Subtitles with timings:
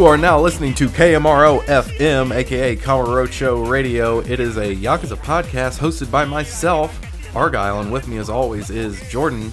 [0.00, 4.20] You are now listening to KMRO FM, aka Kamurocho Radio.
[4.20, 6.98] It is a Yakuza podcast hosted by myself,
[7.36, 9.52] Argyle, and with me as always is Jordan.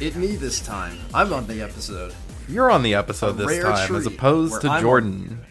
[0.00, 0.98] It me this time.
[1.14, 2.12] I'm on the episode.
[2.48, 5.46] You're on the episode A this rare time, as treat opposed where to I'm Jordan.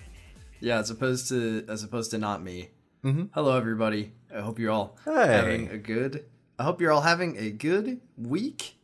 [0.59, 2.71] Yeah, as opposed to as opposed to not me.
[3.05, 3.27] Mm-hmm.
[3.34, 4.12] Hello, everybody.
[4.35, 4.98] I hope you're all.
[5.05, 5.27] Hey.
[5.27, 6.26] having a good.
[6.59, 8.78] I hope you're all having a good week.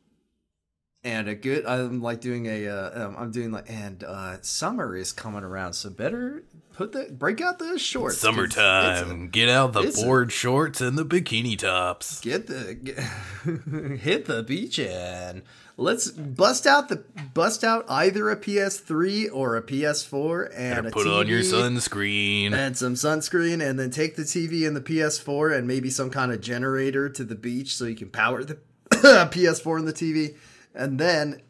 [1.05, 1.65] And a good.
[1.67, 2.67] I'm like doing a.
[2.67, 3.69] Uh, um, I'm doing like.
[3.69, 8.21] And uh, summer is coming around, so better put the break out the shorts.
[8.21, 9.29] 'cause it's a- Summertime.
[9.29, 12.19] Get out the it's a- board shorts and the bikini tops.
[12.21, 12.97] get the get,
[13.99, 15.43] hit the beach and
[15.77, 17.03] let's bust out the
[17.35, 22.51] bust out either a PS3 or a PS4 and a Put on your sunscreen.
[22.53, 26.31] and some sunscreen and then take the TV and the PS4 and maybe some kind
[26.31, 28.57] of generator to the beach so you can power the
[28.91, 30.35] PS4 and the TV
[30.75, 31.41] and then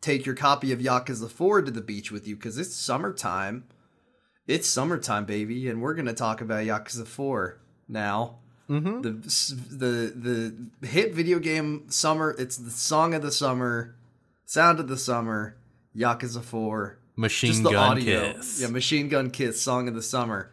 [0.00, 3.64] take your copy of Yakuza 4 to the beach with you because it's summertime.
[4.46, 8.38] It's summertime, baby, and we're gonna talk about Yakuza 4 now.
[8.68, 9.00] Mm-hmm.
[9.02, 9.12] The
[9.76, 12.34] the the hit video game summer.
[12.38, 13.96] It's the song of the summer,
[14.46, 15.56] sound of the summer.
[15.96, 18.32] Yakuza 4 Machine just the Gun audio.
[18.32, 18.60] Kiss.
[18.60, 20.50] Yeah, Machine Gun Kiss, Song of the Summer.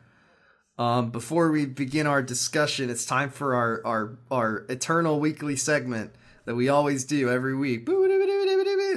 [0.78, 6.14] Um, before we begin our discussion, it's time for our our our eternal weekly segment
[6.46, 7.86] that we always do every week.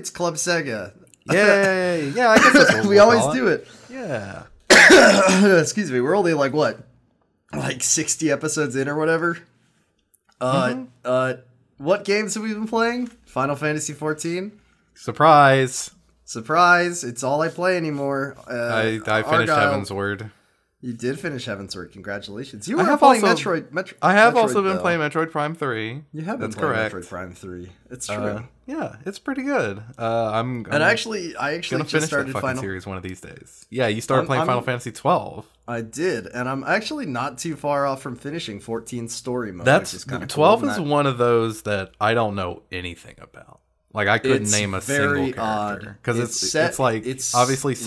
[0.05, 0.93] It's Club Sega.
[1.33, 2.11] Yay!
[2.15, 3.67] Yeah, I guess that's what we we'll always do it.
[3.89, 4.43] Yeah.
[5.61, 6.03] Excuse me.
[6.03, 6.79] We're only like what,
[7.57, 9.39] like sixty episodes in or whatever.
[10.43, 10.85] Uh, Mm-hmm.
[11.07, 11.33] uh,
[11.79, 13.07] what games have we been playing?
[13.25, 14.61] Final Fantasy fourteen.
[14.95, 15.91] Surprise!
[16.27, 17.03] Surprise!
[17.03, 18.37] It's all I play anymore.
[18.47, 20.31] Uh, I, I finished Argyle- Heavensward.
[20.85, 21.93] You did finish Heavensward.
[21.93, 22.69] Congratulations.
[22.69, 23.73] You I were have playing also- Metroid.
[23.73, 24.83] Metro, I have Metroid, also been though.
[24.83, 26.03] playing Metroid Prime 3.
[26.13, 26.95] You have been That's playing correct.
[26.95, 27.73] Metroid Prime Three.
[27.91, 28.17] It's true.
[28.17, 29.83] Uh, yeah, it's pretty good.
[29.99, 32.61] Uh, I'm, I'm and actually, I actually gonna just finish that started fucking Final.
[32.63, 33.65] series one of these days.
[33.71, 35.47] Yeah, you started I'm- playing I'm- Final Fantasy 12.
[35.67, 39.65] I did, and I'm actually not too far off from finishing 14 story mode.
[39.67, 43.61] That's is kind of 12 is one of those that I don't know anything about.
[43.95, 47.35] Like I couldn't It's name a single character because It's it's set- it's like it's-
[47.35, 47.79] obviously yeah.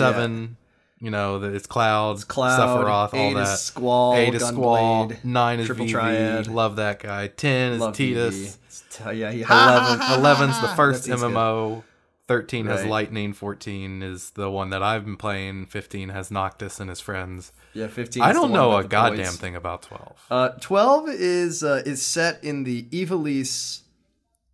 [0.99, 3.59] You know, that it's clouds, Cloud, Sephiroth, all eight is that.
[3.59, 5.93] Squall, Eight is Squall, Gunblade, nine is Triple Vivi.
[5.93, 6.47] Triad.
[6.47, 7.27] Love that guy.
[7.27, 8.57] Ten is Love Tidus.
[8.89, 11.33] T- yeah, he, 11, 11's the first That good.
[11.33, 11.83] MMO.
[12.27, 13.31] 13 has Lightning.
[13.31, 15.67] 14 is the one that I've been playing.
[15.67, 17.53] 15 has Noctis and his friends.
[17.73, 18.21] Yeah, 15.
[18.21, 19.37] I don't know a goddamn boys.
[19.37, 20.25] thing about 12.
[20.29, 23.81] Uh, 12 is uh, is set in the Ivalice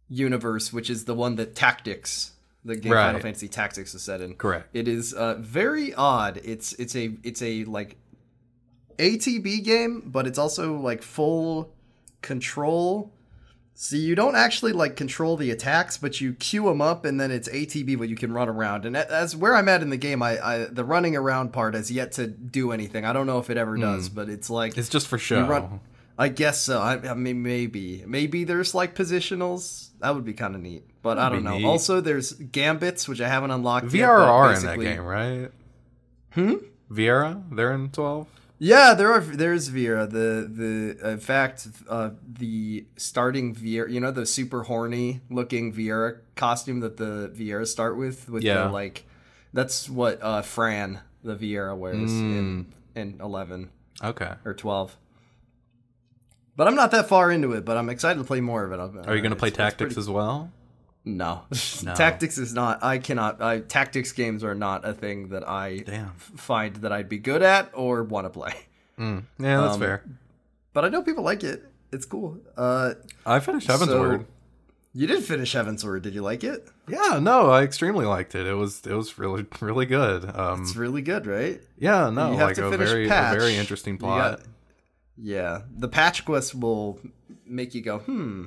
[0.07, 2.32] universe, which is the one that Tactics,
[2.65, 3.05] the game Right.
[3.07, 4.35] Final Fantasy Tactics is set in.
[4.35, 4.69] Correct.
[4.73, 6.39] It is uh, very odd.
[6.43, 7.97] It's it's a it's a like
[8.97, 11.73] ATB game, but it's also like full
[12.21, 13.11] control.
[13.75, 17.31] So you don't actually like control the attacks, but you queue them up, and then
[17.31, 18.85] it's ATB, but you can run around.
[18.85, 21.91] And as where I'm at in the game, I, I the running around part has
[21.91, 23.03] yet to do anything.
[23.03, 25.47] I don't know if it ever does, but it's like It's just for you show.
[25.47, 25.79] run-
[26.17, 26.79] I guess so.
[26.79, 29.89] I, I mean, maybe, maybe there's like positionals.
[29.99, 31.57] That would be kind of neat, but I That'd don't know.
[31.57, 31.65] neat.
[31.65, 33.91] Also, there's gambits, which I haven't unlocked.
[33.93, 35.49] yet, VRR in that game, right?
[36.31, 36.53] Hmm.
[36.91, 38.27] Viera, they're in 12.
[38.59, 39.19] Yeah, there are.
[39.19, 40.09] There's Viera.
[40.09, 43.91] The the in fact, uh, the starting Viera.
[43.91, 48.29] You know the super horny looking Viera costume that the Viera start with.
[48.29, 48.65] With Yeah.
[48.65, 49.05] the like,
[49.51, 52.65] that's what uh, Fran the Viera wears in
[52.95, 52.97] Mm.
[53.01, 53.69] in eleven
[54.01, 54.33] Okay.
[54.45, 54.95] or twelve.
[56.55, 57.65] But I'm not that far into it.
[57.65, 59.07] But I'm excited to play more of it.
[59.07, 60.51] Are you going to play Tactics as well?
[61.05, 61.41] No.
[61.83, 61.93] No.
[61.95, 62.83] Tactics is not.
[62.83, 63.41] I cannot.
[63.41, 66.11] I tactics games are not a thing that I Damn.
[66.15, 68.53] find that I'd be good at or want to play.
[68.97, 69.23] Mm.
[69.39, 70.03] Yeah, that's Um, fair.
[70.71, 71.65] But I know people like it.
[71.91, 72.37] It's cool.
[72.55, 72.93] Uh,
[73.25, 74.25] I finished Heaven's so- Word.
[74.93, 76.03] you did finish Heavensward.
[76.03, 76.67] Did you like it?
[76.87, 78.45] Yeah, no, I extremely liked it.
[78.47, 80.23] It was it was really really good.
[80.35, 81.59] Um, It's really good, right?
[81.77, 84.37] yeah, no, you have like to a finish very a very interesting You plot.
[84.39, 84.47] got-
[85.17, 86.99] Yeah, the patch quest will
[87.45, 88.45] make you go, hmm.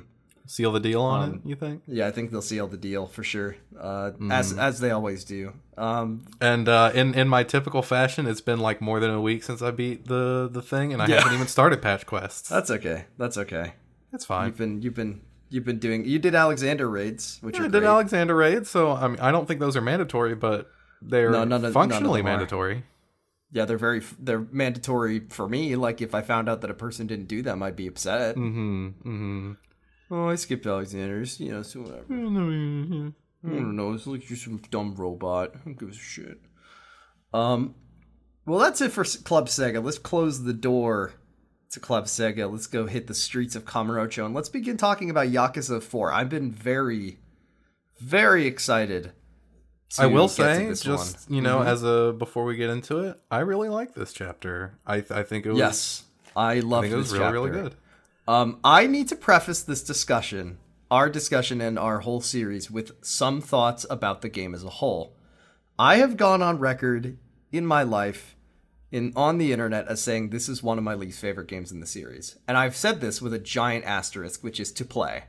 [0.49, 1.81] Seal the deal on Um, it, you think?
[1.87, 4.31] Yeah, I think they'll seal the deal for sure, uh, Mm-hmm.
[4.31, 5.51] as as they always do.
[5.77, 9.43] Um, And uh, in in my typical fashion, it's been like more than a week
[9.43, 11.17] since I beat the the thing, and I Yeah.
[11.17, 12.47] haven't even started patch quests.
[12.47, 13.05] that's okay.
[13.17, 13.73] That's okay.
[14.11, 14.45] That's fine.
[14.47, 16.05] You've been you've been you've been doing.
[16.05, 17.83] You did Alexander raids, which Yeah, I did.
[17.83, 20.69] Alexander raids, so I mean, I don't think those are mandatory, but
[21.01, 22.23] they're No, none of- none functionally are.
[22.23, 22.83] mandatory.
[23.51, 25.75] Yeah, they're very they're mandatory for me.
[25.75, 28.35] Like if I found out that a person didn't do them, I'd be upset.
[28.35, 28.87] Mm-hmm.
[28.87, 29.51] Mm-hmm.
[30.11, 31.39] Oh, I skipped Alexander's.
[31.39, 32.05] You know, so whatever.
[33.43, 33.93] I don't know.
[33.93, 35.55] It's like you're some dumb robot.
[35.63, 36.39] Who gives a shit?
[37.33, 37.75] Um,
[38.45, 39.83] well, that's it for Club Sega.
[39.83, 41.13] Let's close the door
[41.71, 42.51] to Club Sega.
[42.51, 46.11] Let's go hit the streets of Kamurocho and let's begin talking about Yakuza 4.
[46.11, 47.19] I've been very,
[47.99, 49.11] very excited
[49.97, 51.35] I will to get to say, this just one.
[51.35, 51.65] you know, Mhm.
[51.67, 54.77] as a before we get into it, I really like this chapter.
[54.85, 56.03] I I think it was yes,
[56.35, 57.75] I I love think it was this really really good.
[58.27, 60.57] Um, I need to preface this discussion,
[60.91, 65.15] our discussion and our whole series, with some thoughts about the game as a whole.
[65.79, 67.17] I have gone on record
[67.53, 68.35] in my life,
[68.91, 71.79] in on the internet, as saying this is one of my least favorite games in
[71.79, 75.23] the series, and I've said this with a giant asterisk, which is to play.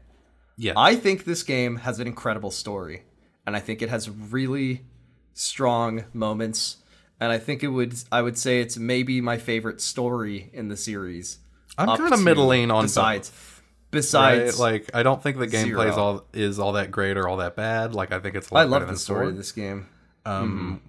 [0.57, 3.05] Yeah, I think this game has an incredible story,
[3.49, 4.85] and I think it has really
[5.33, 6.77] strong moments.
[7.19, 10.77] And I think it would, I would say it's maybe my favorite story in the
[10.77, 11.39] series.
[11.79, 14.73] I'm kind of middling on besides, both, besides, right?
[14.73, 17.56] Like I don't think the gameplay is all is all that great or all that
[17.56, 17.95] bad.
[17.95, 19.31] Like I think it's a lot I love the story four.
[19.31, 19.89] of this game.
[20.27, 20.83] Um,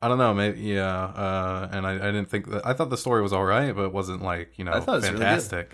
[0.00, 0.86] I don't know, maybe yeah.
[0.86, 2.64] Uh, and I, I didn't think that.
[2.64, 4.96] I thought the story was all right, but it wasn't like you know I thought
[4.96, 5.72] was really fantastic.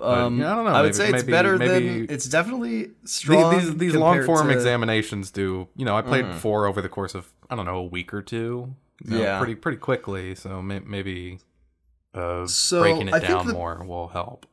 [0.00, 2.26] Um, yeah, I don't know, I would maybe- say it's maybe- better maybe- than it's
[2.26, 3.56] definitely strong.
[3.56, 5.68] these, these long form to- examinations do.
[5.76, 6.34] You know, I played Mhm.
[6.34, 8.74] four over the course of I don't know a week or two.
[9.04, 9.38] you know, Yeah.
[9.38, 10.34] pretty pretty quickly.
[10.36, 11.40] So may, maybe
[12.14, 14.46] uh, So, breaking it I down the- more will help.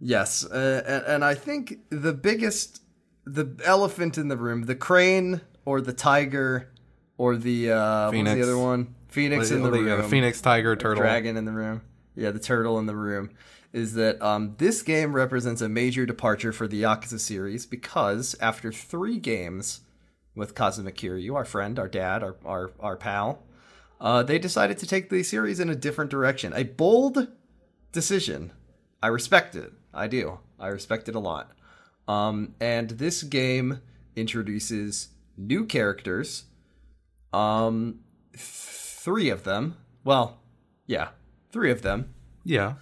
[0.00, 2.82] Yes, uh, and, and I think the biggest,
[3.26, 6.70] the elephant in the room, the crane or the tiger,
[7.18, 8.94] or the uh, what was the other one?
[9.08, 9.88] Phoenix in the, the, room.
[9.88, 11.02] yeah, the phoenix tiger turtle.
[11.02, 11.82] dragon in the room.
[12.16, 13.30] Yeah, the turtle in the room.
[13.74, 18.70] Is that um, this game represents a major departure for the Yakuza series because after
[18.70, 19.80] three games
[20.36, 23.42] with Kazuma Kiryu, our friend, our dad, our our, our pal,
[24.00, 26.52] uh, they decided to take the series in a different direction.
[26.54, 27.28] A bold
[27.90, 28.52] decision.
[29.02, 29.72] I respect it.
[29.92, 30.38] I do.
[30.58, 31.50] I respect it a lot.
[32.06, 33.80] Um, and this game
[34.14, 36.44] introduces new characters.
[37.32, 38.00] Um,
[38.32, 39.76] th- three of them.
[40.04, 40.40] Well,
[40.86, 41.08] yeah,
[41.50, 42.14] three of them.
[42.44, 42.74] Yeah,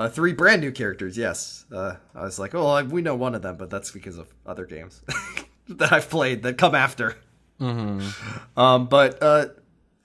[0.00, 1.18] Uh, three brand new characters.
[1.18, 1.66] Yes.
[1.70, 4.64] Uh, I was like, oh, we know one of them, but that's because of other
[4.64, 5.02] games
[5.68, 7.18] that I've played that come after.
[7.60, 8.58] Mm-hmm.
[8.58, 9.48] Um, but uh,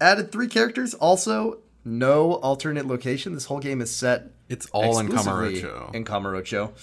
[0.01, 0.95] added three characters.
[0.95, 3.33] Also, no alternate location.
[3.33, 6.73] This whole game is set it's all in Kamurocho, In Kamurocho,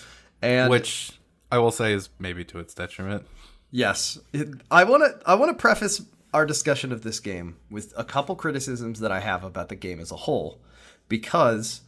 [0.40, 1.12] and which
[1.50, 3.26] I will say is maybe to its detriment.
[3.70, 5.28] Yes, it, I want to.
[5.28, 6.00] I want to preface
[6.32, 10.00] our discussion of this game with a couple criticisms that I have about the game
[10.00, 10.62] as a whole,
[11.08, 11.82] because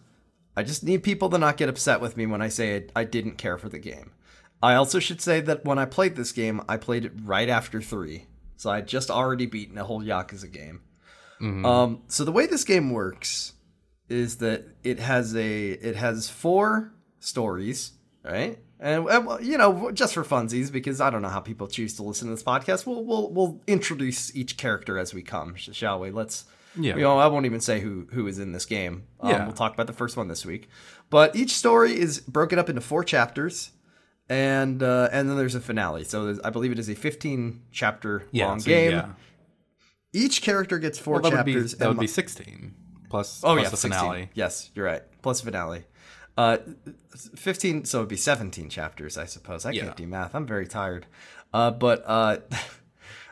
[0.56, 3.05] I just need people to not get upset with me when I say it, I
[3.05, 4.12] didn't care for the game.
[4.62, 7.83] I also should say that when I played this game, I played it right after
[7.83, 10.81] three, so I would just already beaten a whole Yakuza game.
[11.67, 13.53] Um, so the way this game works
[14.09, 17.93] is that it has a it has four stories,
[18.23, 18.59] right?
[18.81, 21.95] And uh, well, you know, just for funsies, because I don't know how people choose
[21.97, 26.01] to listen to this podcast, we'll we'll we'll introduce each character as we come, shall
[26.01, 26.11] we?
[26.11, 26.45] Let's.
[26.79, 26.97] Yeah.
[27.09, 29.05] I won't even say who who is in this game.
[29.21, 29.44] Um, Yeah.
[29.44, 30.69] We'll talk about the first one this week,
[31.11, 33.71] but each story is broken up into four chapters,
[34.29, 36.05] and uh, and then there's a finale.
[36.05, 38.91] So I believe it is a 15 chapter Yeah, long so, game.
[38.93, 39.09] yeah.
[40.12, 41.75] Each character gets four Well, that would be chapters.
[41.75, 42.75] that would be sixteen
[43.11, 43.91] plus Oh plus yeah, the 16.
[43.91, 44.31] finale.
[44.34, 45.03] Yes, you're right.
[45.22, 45.84] Plus finale.
[46.37, 46.58] Uh,
[47.37, 47.84] fifteen.
[47.84, 49.65] So it'd be seventeen chapters, I suppose.
[49.67, 49.84] I Yeah.
[49.84, 50.34] can't do math.
[50.34, 51.06] I'm very tired.
[51.53, 52.39] Uh, but uh,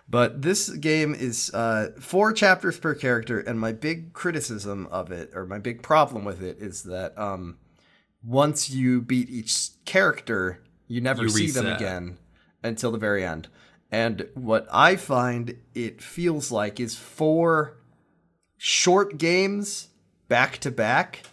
[0.09, 5.30] but this game is uh four chapters per character, and my big criticism of it,
[5.35, 7.59] or my big problem with it, is that um,
[8.25, 12.18] once you beat each character, you never You see them again
[12.62, 13.49] until the very end.
[13.90, 17.76] And what I find it feels like is four
[18.56, 19.88] short games
[20.28, 21.25] back to back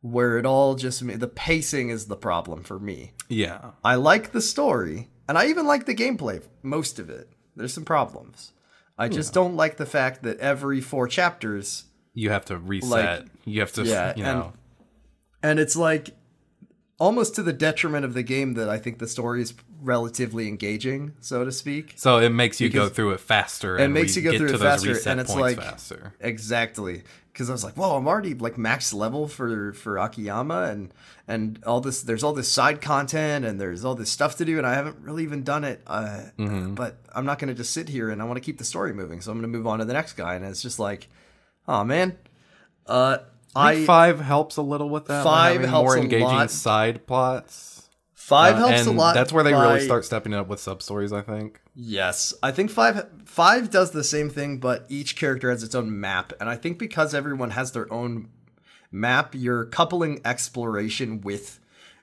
[0.00, 3.14] where it all just the pacing is the problem for me.
[3.28, 7.30] Yeah, I like the story and I even like the gameplay most of it.
[7.58, 8.52] There's some problems.
[8.96, 11.84] I just don't like the fact that every four chapters
[12.14, 13.26] you have to reset.
[13.44, 14.52] you have to, yeah, you and- know,
[15.42, 16.10] and it's like
[16.98, 21.12] almost to the detriment of the game that I think the story is relatively engaging,
[21.20, 21.92] so to speak.
[21.96, 23.76] so it makes you go through it faster.
[23.76, 26.14] and makes you go get through it faster, and it's like- faster.
[26.18, 27.04] Exactly,
[27.38, 30.92] because I was like, "Whoa, I'm already like max level for for Akiyama, and
[31.28, 32.02] and all this.
[32.02, 34.96] There's all this side content, and there's all this stuff to do, and I haven't
[34.98, 35.80] really even done it.
[35.86, 36.74] Uh, Mm-hmm.
[36.74, 38.92] But I'm not going to just sit here, and I want to keep the story
[38.92, 40.34] moving, so I'm going to move on to the next guy.
[40.34, 41.06] And it's just like,
[41.68, 42.18] oh man,
[42.88, 43.18] uh,
[43.54, 45.22] I I five helps a little with that.
[45.22, 46.50] Five helps more a engaging lot.
[46.50, 47.88] side plots.
[48.14, 49.14] five Uh, helps a lot.
[49.14, 51.12] That's where they by- really start stepping it up with sub stories.
[51.12, 51.60] I think.
[51.80, 56.00] Yes, I think five five does the same thing, but each character has its own
[56.00, 58.30] map, and I think because everyone has their own
[58.90, 61.60] map, you're coupling exploration with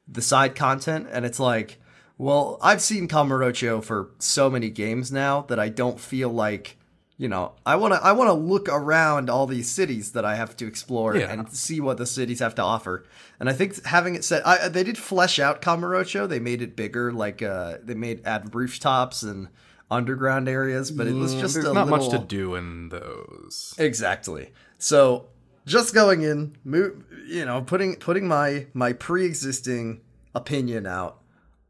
[0.07, 1.77] the side content, and it's like,
[2.17, 6.77] well, I've seen Kamurocho for so many games now that I don't feel like,
[7.17, 10.35] you know, I want to I want to look around all these cities that I
[10.35, 11.31] have to explore Yeah.
[11.31, 13.05] and see what the cities have to offer.
[13.39, 16.27] And I think having it set, I, they did flesh out Kamurocho.
[16.27, 19.47] They made it bigger, like uh, they made add rooftops and
[19.89, 22.09] underground areas, but it was just there's a not little...
[22.09, 23.73] much to do in those.
[23.77, 24.51] Exactly.
[24.77, 25.27] So
[25.65, 30.01] just going in, move, you know, putting putting my my pre-existing
[30.33, 31.21] opinion out.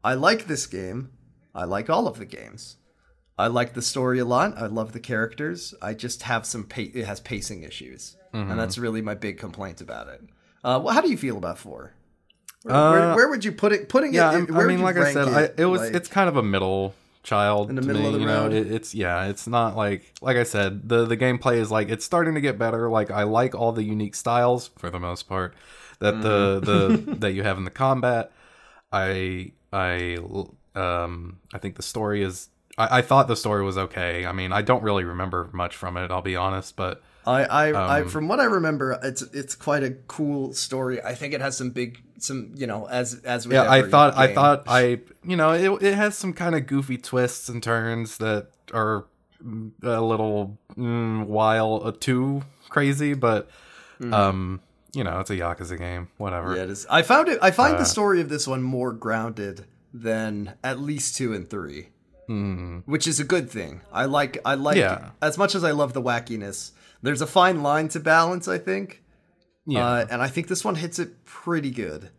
[0.02, 1.10] I like this game.
[1.54, 2.76] I like all of the games.
[3.38, 4.56] I like the story a lot.
[4.56, 5.74] I love the characters.
[5.82, 8.50] I just have some pa- it has pacing issues, Mm-hmm.
[8.50, 10.22] and that's really my big complaint about it.
[10.64, 11.92] Uh, well, how do you feel about four?
[12.62, 13.88] Where, Uh, where, where would you put it?
[13.88, 14.50] Putting Yeah, it.
[14.50, 15.34] I mean, like I said, it?
[15.58, 18.12] I, it was Like- it's kind of a middle child In the middle me, of
[18.14, 18.52] the you know, road?
[18.52, 22.04] it, it's yeah, it's not like like I said, the the gameplay is like it's
[22.04, 22.88] starting to get better.
[22.90, 25.54] Like I like all the unique styles for the most part
[25.98, 27.10] that the Mm-hmm.
[27.10, 28.32] the that you have in the combat.
[28.92, 30.18] I I
[30.74, 32.48] um I think the story is
[32.78, 34.26] I, I thought the story was okay.
[34.26, 37.66] I mean, I don't really remember much from it, I'll be honest, but I, I,
[37.70, 41.02] I, Um, from what I remember, it's it's quite a cool story.
[41.02, 44.16] I think it has some big, some you know, as as with yeah i thought
[44.16, 48.18] i thought i you know it, it has some kind of goofy twists and turns
[48.18, 49.04] that are
[49.82, 53.48] a little mm, while uh, too crazy but
[54.12, 54.60] um
[54.94, 56.56] you know it's a yakuza game whatever Mm-hmm.
[56.56, 56.86] Yeah, it is.
[56.88, 57.38] I found it.
[57.42, 61.48] I find Uh, the story of this one more grounded than at least two and
[61.50, 61.88] three,
[62.86, 63.80] which is a good thing.
[63.92, 64.38] I like.
[64.44, 64.76] I like.
[64.76, 65.10] Yeah.
[65.22, 68.48] As much as I love the wackiness, there's a fine line to balance.
[68.48, 69.02] I think.
[69.66, 72.10] yeah Uh, and I think this one hits it pretty good,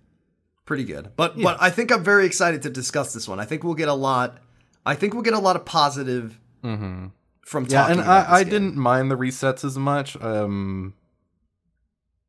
[0.66, 1.12] pretty good.
[1.16, 3.40] But but I think I'm very excited to discuss this one.
[3.40, 4.38] I think we'll get a lot.
[4.86, 7.72] I think we'll get a lot of positive from Mm-hmm.
[7.72, 10.94] yeah talking and about i i didn't mind the resets as much um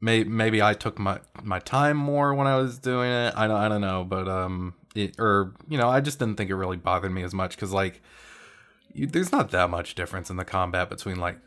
[0.01, 3.57] may, maybe i took my my time more when i was doing it i don't
[3.57, 6.77] i don't know but um it or you know i just didn't think it really
[6.77, 8.01] bothered me as much because like
[8.95, 11.39] you, there's not that much difference in the combat between like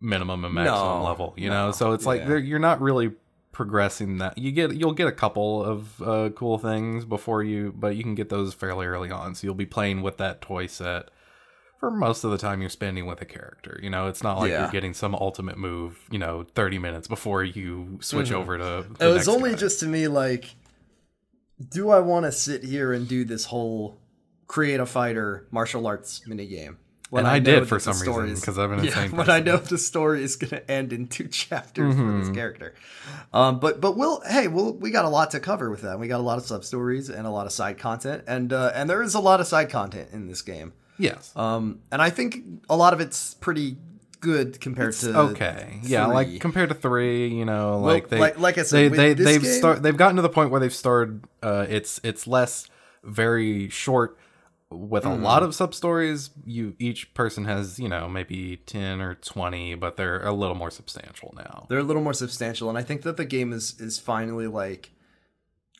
[0.00, 2.26] minimum and maximum No, level you no, know so it's like yeah.
[2.28, 3.12] there you're not really
[3.52, 7.96] progressing that you get you'll get a couple of uh, cool things before you but
[7.96, 11.10] you can get those fairly early on so you'll be playing with that toy set
[11.78, 14.50] for most of the time you're spending with a character you know it's not like
[14.50, 14.62] Yeah.
[14.62, 19.02] you're getting some ultimate move you know 30 minutes before you switch over to Mm-hmm.
[19.02, 19.56] It was only guy.
[19.56, 20.54] just to me like,
[21.68, 23.98] do I want to sit here and do this whole
[24.46, 26.76] create a fighter martial arts minigame?
[27.10, 29.40] When And I know did for some reason, 'cause I'm an yeah, insane when I
[29.40, 32.20] know the story is going to end in two chapters for Mm-hmm.
[32.20, 32.74] this character.
[33.34, 35.98] Um, but but we'll hey we'll we got a lot to cover with that.
[35.98, 38.72] We got a lot of sub stories and a lot of side content, and uh,
[38.74, 40.72] and there is a lot of side content in this game.
[40.98, 43.76] yes Um, and I think a lot of it's pretty
[44.22, 45.80] good compared to okay.
[45.82, 49.12] Yeah like compared to three you know like they like- like I said, they, they
[49.14, 52.66] they've game- start they've gotten to the point where they've started uh it's it's less
[53.04, 54.16] very short
[54.70, 55.20] with Mm-hmm.
[55.20, 56.30] a lot of sub stories.
[56.46, 60.70] You each person has you know maybe 10 or 20 but they're a little more
[60.70, 61.66] substantial now.
[61.68, 64.92] They're a little more substantial and i think that the game is is finally like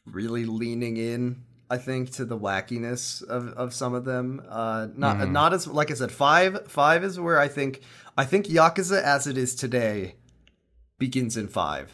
[0.05, 4.43] really leaning in i think to the wackiness of of some of them.
[4.49, 5.33] Uh not Mm-hmm.
[5.33, 7.81] not as like i said five five is where i think
[8.16, 10.16] i think yakuza as it is today
[10.99, 11.90] begins in five.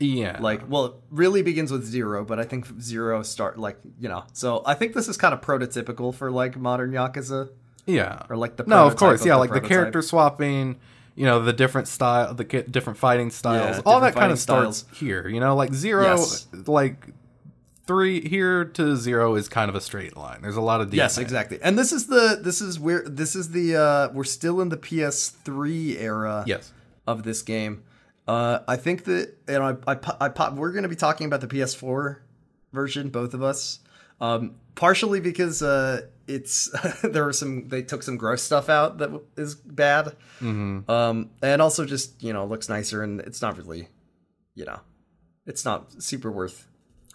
[0.00, 0.38] Yeah.
[0.40, 4.24] Like well it really begins with zero but i think zero start like you know
[4.32, 7.50] so i think this is kind of prototypical for like modern yakuza.
[7.84, 8.22] Yeah.
[8.30, 9.20] Or like the no of course.
[9.22, 10.78] of yeah the like the character swapping
[11.16, 13.76] you know the different style the different fighting styles.
[13.76, 15.56] Yeah, all different that kind of fighting starts here you know?
[15.56, 16.46] Like zero Yes.
[16.66, 17.08] like
[17.88, 21.18] three here to zero is kind of a straight line there's a lot of Yes,
[21.18, 21.58] exactly.
[21.62, 24.76] And this is the this is where this is the uh we're still in the
[24.76, 26.72] PS3 era yes
[27.06, 27.82] of this game.
[28.28, 31.26] Uh I think that you know I I, I pop, we're going to be talking
[31.26, 32.18] about the PS4
[32.72, 33.80] version both of us.
[34.20, 36.70] Um partially because uh it's
[37.02, 40.14] there were some they took some gross stuff out that is bad.
[40.40, 40.90] Mm-hmm.
[40.90, 43.88] Um and also just, you know, looks nicer and it's not really
[44.54, 44.80] you know,
[45.46, 46.67] it's not super worth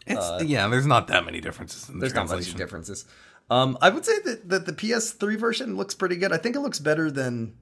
[0.05, 3.05] It's, yeah, there's not that many differences in the Uh, there's not much differences.
[3.49, 6.31] Um, I would say that, that the PS3 version looks pretty good.
[6.31, 7.53] I think it looks better than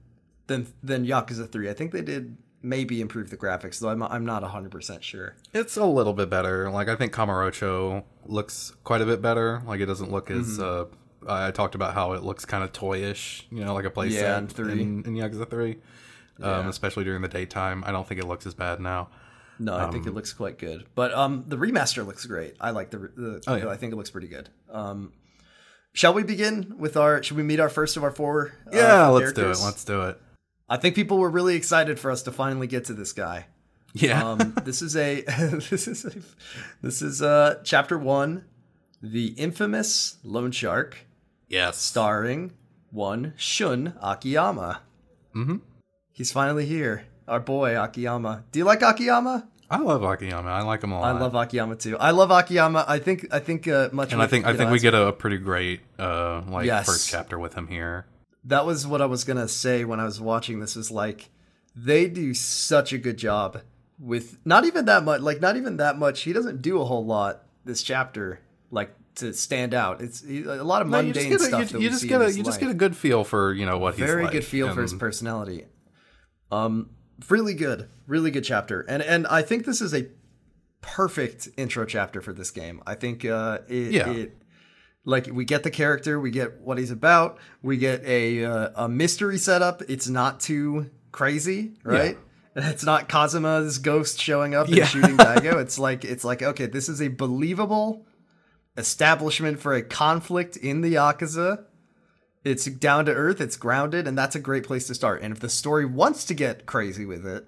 [0.46, 1.70] than than Yakuza 3.
[1.70, 5.34] I think they did maybe improve the graphics, though I'm I'm not 100% sure.
[5.52, 6.70] It's a little bit better.
[6.70, 9.62] Like I think Kamurocho looks quite a bit better.
[9.66, 10.86] Like it doesn't look as uh
[11.28, 14.64] I talked about how it looks kind of toyish, you know, like a playset Yeah,
[14.72, 15.70] in in, in Yakuza 3.
[15.72, 15.78] Um,
[16.40, 16.68] Yeah.
[16.68, 17.84] especially during the daytime.
[17.86, 19.08] I don't think it looks as bad now.
[19.58, 20.86] No, I think it looks quite good.
[20.94, 22.56] But um, the remaster looks great.
[22.60, 23.68] I like the, the Oh, yeah.
[23.68, 24.48] I think it looks pretty good.
[24.70, 25.12] Um,
[25.92, 29.06] shall we begin with our should we meet our first of our four uh, Yeah,
[29.08, 29.58] let's do it.
[29.60, 30.20] Let's do it.
[30.68, 33.46] I think people were really excited for us to finally get to this guy.
[33.94, 34.26] Yeah.
[34.26, 35.20] um, this is a
[35.70, 36.12] this is a,
[36.80, 38.46] this is uh chapter one,
[39.02, 41.06] the infamous loan shark,
[41.48, 41.76] yes.
[41.78, 42.52] starring
[42.90, 44.80] one Shun Akiyama.
[45.34, 45.56] Mm-hmm.
[46.12, 48.44] He's finally here, our boy Akiyama.
[48.52, 49.48] Do you like Akiyama?
[49.70, 50.50] I love Akiyama.
[50.50, 51.16] I like him a lot.
[51.16, 51.96] I love Akiyama too.
[51.98, 52.84] I love Akiyama.
[52.86, 54.12] I think I think uh, much.
[54.12, 56.86] and I think I think we get a, pretty great uh like Yes.
[56.86, 58.06] first chapter with him here.
[58.44, 60.76] that was what I was gonna say when I was watching this.
[60.76, 61.30] Is like
[61.74, 63.62] they do such a good job
[63.98, 65.22] with not even that much.
[65.22, 66.20] Like not even that much.
[66.22, 68.40] He doesn't do a whole lot this chapter.
[68.70, 70.02] Like to stand out.
[70.02, 71.74] It's he- a lot of No, mundane you just get stuff.
[71.74, 73.78] a, you, you just get a you just get a good feel for you know
[73.78, 74.32] what he's very like.
[74.32, 75.64] good feel for his personality.
[76.50, 76.90] Um,
[77.28, 80.06] really good, really good chapter, and and I think this is a
[80.80, 82.82] perfect intro chapter for this game.
[82.86, 84.10] I think uh, it, Yeah.
[84.10, 84.36] it
[85.04, 88.88] like we get the character, we get what he's about, we get a uh, a
[88.88, 89.82] mystery setup.
[89.88, 92.18] It's not too crazy, right?
[92.54, 94.84] It's not Kazuma's ghost showing up and Yeah.
[94.84, 95.54] shooting Daigo.
[95.62, 98.04] It's like it's like okay, this is a believable
[98.76, 101.64] establishment for a conflict in the Yakuza.
[102.44, 105.22] It's down to earth, it's grounded, and that's a great place to start.
[105.22, 107.46] And if the story wants to get crazy with it,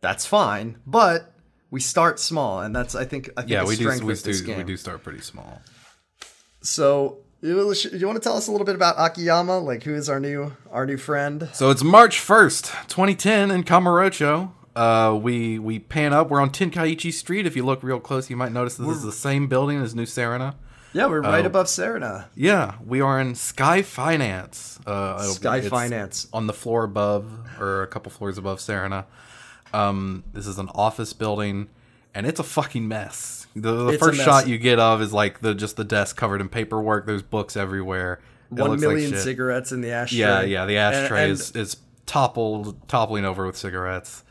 [0.00, 0.78] that's fine.
[0.86, 1.34] But
[1.70, 4.32] we start small, and that's I think I think Yeah, a we do strength we
[4.32, 5.60] do we do start pretty small.
[6.62, 9.58] So you, you want to tell us a little bit about Akiyama?
[9.58, 11.48] Like who is our new our new friend?
[11.52, 14.52] So it's March first, 2010, in Kamurocho.
[14.74, 16.28] Uh, we we pan up.
[16.28, 17.46] We're on Tenkaichi Street.
[17.46, 20.06] If you look real close, you might notice this is the same building as New
[20.06, 20.56] Serena.
[20.92, 21.48] Yeah, we're right Oh.
[21.48, 22.28] above Serena.
[22.34, 24.78] Yeah, we are in Sky Finance.
[24.86, 26.28] Uh, Sky Finance.
[26.32, 27.26] on the floor above,
[27.60, 29.04] or a couple floors above Serena.
[29.74, 31.68] Um, this is an office building,
[32.14, 33.46] and it's a fucking mess.
[33.54, 36.48] The, the first shot you get of is like the just the desk covered in
[36.48, 37.06] paperwork.
[37.06, 38.20] There's books everywhere.
[38.50, 40.18] It One like million cigarettes in the ashtray.
[40.18, 40.66] Yeah, yeah.
[40.66, 41.76] The ashtray and, is is
[42.06, 44.22] toppled, toppling over with cigarettes.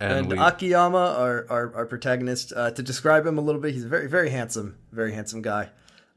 [0.00, 3.74] And, And we, Akiyama, our, our, our protagonist, uh, to describe him a little bit,
[3.74, 5.70] he's a very very handsome, very handsome guy.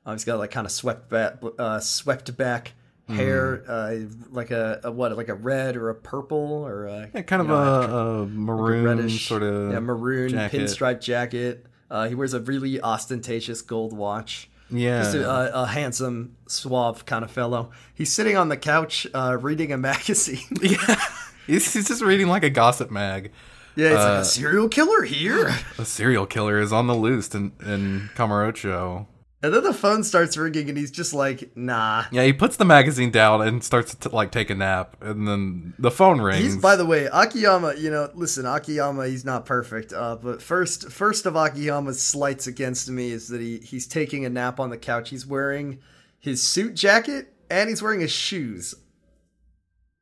[0.08, 2.74] Uh, he's got like kind of swept back, uh, swept back
[3.10, 4.10] hair, Mm.
[4.10, 7.42] uh, like a, a what, like a red or a purple or a, yeah, kind
[7.42, 10.62] of know, a, a maroon reddish sort of yeah, maroon jacket.
[10.62, 11.66] pinstripe jacket.
[11.92, 14.50] Uh, he wears a really ostentatious gold watch.
[14.70, 15.04] Yeah.
[15.04, 17.72] Just a, a, a handsome, suave kind of fellow.
[17.96, 20.40] He's sitting on the couch uh, reading a magazine.
[20.62, 21.00] yeah.
[21.46, 23.32] He's, he's just reading like a gossip mag.
[23.78, 25.48] yeah, it's Uh, like a serial killer here.
[25.78, 29.06] A serial killer is on the loose in, in Kamurocho.
[29.44, 32.66] And then the phone starts ringing, and he's just like, "Nah." Yeah, he puts the
[32.66, 36.44] magazine down and starts to like take a nap, and then the phone rings.
[36.44, 37.76] He's by the way, Akiyama.
[37.78, 39.08] You know, listen, Akiyama.
[39.08, 39.94] He's not perfect.
[39.94, 44.30] Uh, but first, first of Akiyama's slights against me is that he he's taking a
[44.30, 45.12] nap on the couch.
[45.12, 45.80] He's wearing
[46.18, 48.74] his suit jacket and he's wearing his shoes.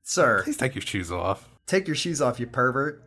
[0.03, 1.49] Sir, Please take your shoes off.
[1.67, 3.03] take your shoes off, you pervert.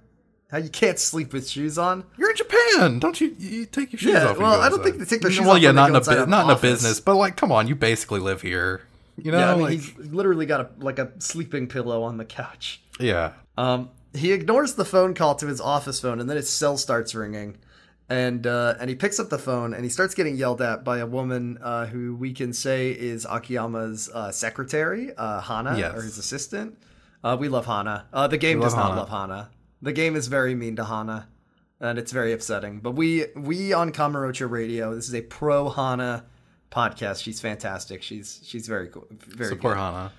[0.50, 2.04] How you can't sleep with shoes on?
[2.16, 3.34] You're in Japan, don't you?
[3.38, 4.38] You take your shoes Yeah, off.
[4.38, 4.84] well, I don't outside.
[4.84, 6.50] think they take their shoes well, off Well, yeah, not in a bu- not in
[6.56, 8.82] a business, but like, come on, you basically live here.
[9.22, 12.16] You know, Yeah, I mean, like, he's literally got a like a sleeping pillow on
[12.16, 12.80] the couch.
[12.98, 13.32] yeah.
[13.58, 17.14] Um, he ignores the phone call to his office phone, and then his cell starts
[17.14, 17.58] ringing,
[18.08, 20.96] and uh, and he picks up the phone, and he starts getting yelled at by
[20.98, 25.94] a woman uh, who we can say is Akiyama's uh, secretary, uh, Hana, Yes.
[25.94, 26.78] or his assistant.
[27.22, 28.06] Uh, we love Hana.
[28.14, 28.96] Uh, the game We does not Hana.
[29.00, 29.50] love Hana.
[29.82, 31.28] The game is very mean to Hana,
[31.80, 32.80] and it's very upsetting.
[32.80, 36.24] But we we on Kamurocho Radio, this is a pro Hana
[36.70, 37.22] podcast.
[37.22, 38.02] She's fantastic.
[38.02, 39.06] She's she's very cool.
[39.10, 39.80] Very Support good.
[39.80, 40.12] Hana.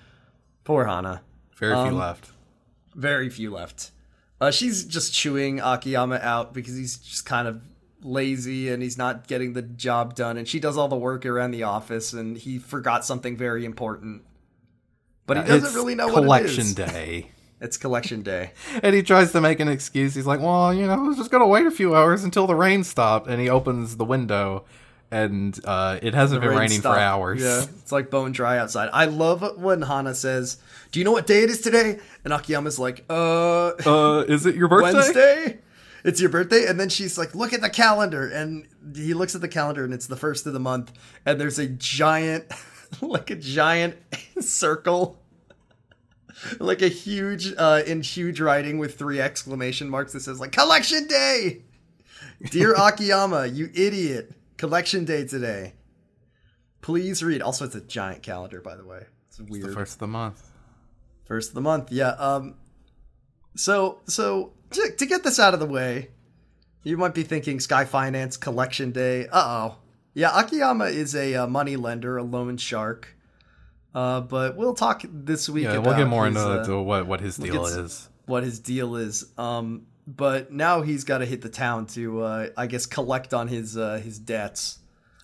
[0.64, 1.22] Poor Hana.
[1.56, 2.30] Very Um, few left.
[2.94, 3.90] Very few left.
[4.40, 7.60] Uh, she's just chewing Akiyama out because he's just kind of
[8.02, 10.38] lazy and he's not getting the job done.
[10.38, 14.22] And she does all the work around the office, and he forgot something very important.
[15.26, 17.32] But he doesn't It's really know what it collection day.
[17.60, 18.52] It's collection day.
[18.82, 20.14] And he tries to make an excuse.
[20.14, 22.54] He's like, "Well, you know, I was just gonna wait a few hours until the
[22.54, 24.64] rain stopped." And he opens the window,
[25.10, 26.96] and uh, it hasn't been Rain raining stopped.
[26.96, 27.42] for hours.
[27.42, 28.88] Yeah, it's like bone dry outside.
[28.92, 30.56] I love when Hana says,
[30.92, 34.54] "Do you know what day it is today?" And Akiyama's like, "Uh, Uh, is it
[34.54, 34.92] your birthday?
[34.98, 35.58] Wednesday."
[36.02, 39.42] It's your birthday, and then she's like, "Look at the calendar," and he looks at
[39.42, 40.92] the calendar, and it's the first of the month,
[41.26, 42.44] and there's a giant,
[43.02, 43.96] like a giant
[44.40, 45.19] circle,
[46.58, 51.06] like a huge, uh, in huge writing with three exclamation marks that says like "Collection
[51.06, 51.62] Day."
[52.50, 54.32] Dear Akiyama, you idiot!
[54.56, 55.74] Collection Day today.
[56.82, 57.42] Please read.
[57.42, 59.04] Also, it's a giant calendar, by the way.
[59.28, 59.70] It's weird.
[59.70, 60.46] The first of the month.
[61.24, 62.10] First of the month, yeah.
[62.10, 62.56] Um,
[63.54, 66.10] so so to, to get this out of the way,
[66.82, 69.28] you might be thinking Sky Finance Collection Day.
[69.28, 69.76] Uh oh,
[70.14, 70.38] yeah.
[70.38, 73.16] Akiyama is a uh, money lender, a loan shark.
[73.94, 75.64] Uh, but we'll talk this week.
[75.64, 78.08] Yeah, we'll get more his, into uh, what what his deal gets- is.
[78.26, 79.26] what his deal is.
[79.36, 83.48] Um, but now he's got to hit the town to, uh, I guess, collect on
[83.48, 84.78] his uh, his debts.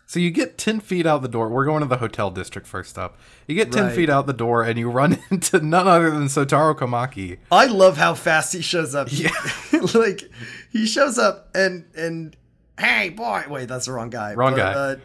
[0.09, 1.49] So you get ten feet out the door.
[1.49, 3.19] We're going to the hotel district first up.
[3.49, 3.95] You get ten Right.
[3.97, 7.39] feet out the door, and you run into none other than Sotaro Komaki.
[7.51, 9.09] I love how fast he shows up.
[9.11, 9.31] Yeah.
[9.95, 10.23] like
[10.71, 12.37] he shows up and and
[12.79, 14.35] hey boy, wait, that's the wrong guy.
[14.35, 14.73] Wrong But, guy.
[14.73, 14.97] Uh,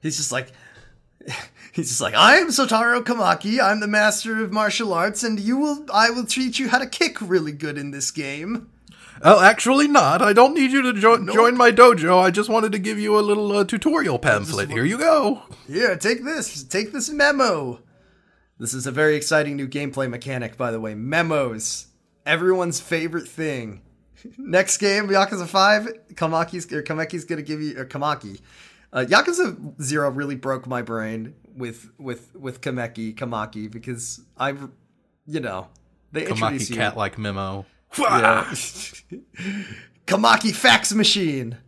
[0.00, 0.52] he's just like,
[1.76, 3.62] he's just like, I am Sotaro Kamaki.
[3.62, 5.86] I'm the master of martial arts, and you will.
[5.92, 8.70] I will teach you how to kick really good in this game.
[9.22, 10.20] Oh, actually not.
[10.20, 12.18] I don't need you to jo- join my dojo.
[12.22, 14.70] I just wanted to give you a little uh, tutorial pamphlet.
[14.70, 15.42] Here you go.
[15.66, 16.62] Here, take this.
[16.64, 17.80] Take this memo.
[18.58, 20.94] This is a very exciting new gameplay mechanic, by the way.
[20.94, 21.86] Memos.
[22.26, 23.82] Everyone's favorite thing.
[24.38, 28.40] Next game, Yakuza 5, Kamaki's or Kameki's gonna give you or Kamaki.
[28.92, 34.68] Uh, Yakuza Zero really broke my brain with with with Kameki Kamaki because I've
[35.26, 35.68] you know
[36.12, 36.76] they introduce Kamaki you.
[36.76, 37.66] cat like memo.
[37.98, 38.44] Yeah.
[40.06, 41.58] Kamaki fax machine.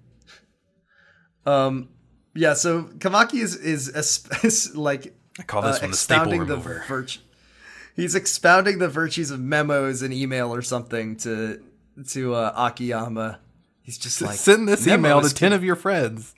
[1.44, 1.88] Um,
[2.34, 2.54] yeah.
[2.54, 3.98] So Kamaki is is a
[4.46, 7.06] is like I call this uh, one the staple the remover.
[7.96, 11.60] He's expounding the virtues of memos and email or something to
[12.10, 13.40] to uh, Akiyama.
[13.82, 16.34] He's just like Send this email to "Memos ten of your friends.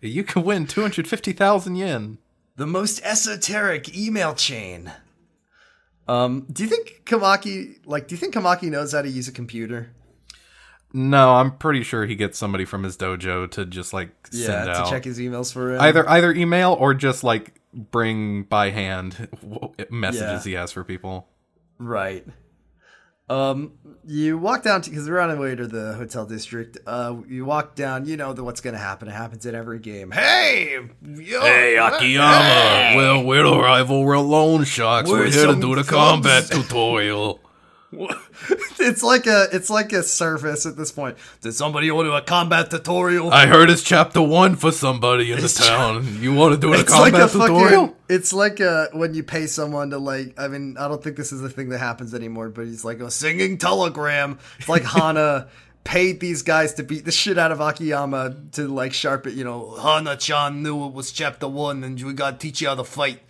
[0.00, 2.18] You can win two hundred fifty thousand yen.
[2.56, 4.92] the most esoteric email chain.
[6.06, 8.08] Um, do you think Kamaki like?
[8.08, 9.90] Do you think Kamaki knows how to use a computer?
[10.92, 14.64] No, I'm pretty sure he gets somebody from his dojo to just like Yeah, send
[14.66, 15.80] to out check his emails for him.
[15.80, 19.28] either either email or just like bring by hand
[19.90, 20.50] messages Yeah.
[20.50, 21.26] he has for people.
[21.78, 22.24] Right.
[23.28, 23.72] Um,
[24.06, 26.76] you walk down because we're on our way to the hotel district.
[26.86, 28.04] Uh, you walk down.
[28.04, 29.08] You know the, what's going to happen.
[29.08, 30.10] It happens in every game.
[30.10, 35.08] Hey, yo, Hey Akiyama, well we're the rival we're loan sharks.
[35.08, 37.40] We're, We're here to do the combat tutorial.
[38.80, 41.16] It's like a it's like a service at this point.
[41.40, 43.30] Did somebody order a combat tutorial?
[43.32, 46.18] I heard it's chapter one for somebody in the It's- town.
[46.20, 47.86] You want to do a it's like combat a tutorial?
[47.88, 47.96] fucking.
[48.08, 50.34] It's like a when you pay someone to like.
[50.38, 52.48] I mean, I don't think this is a thing that happens anymore.
[52.50, 54.38] But he's like a singing telegram.
[54.58, 55.48] It's like Hana
[55.84, 59.36] paid these guys to beat the shit out of Akiyama to like sharpen.
[59.36, 62.74] You know, Hana-chan knew it was chapter one, and we got to teach you how
[62.74, 63.20] to fight.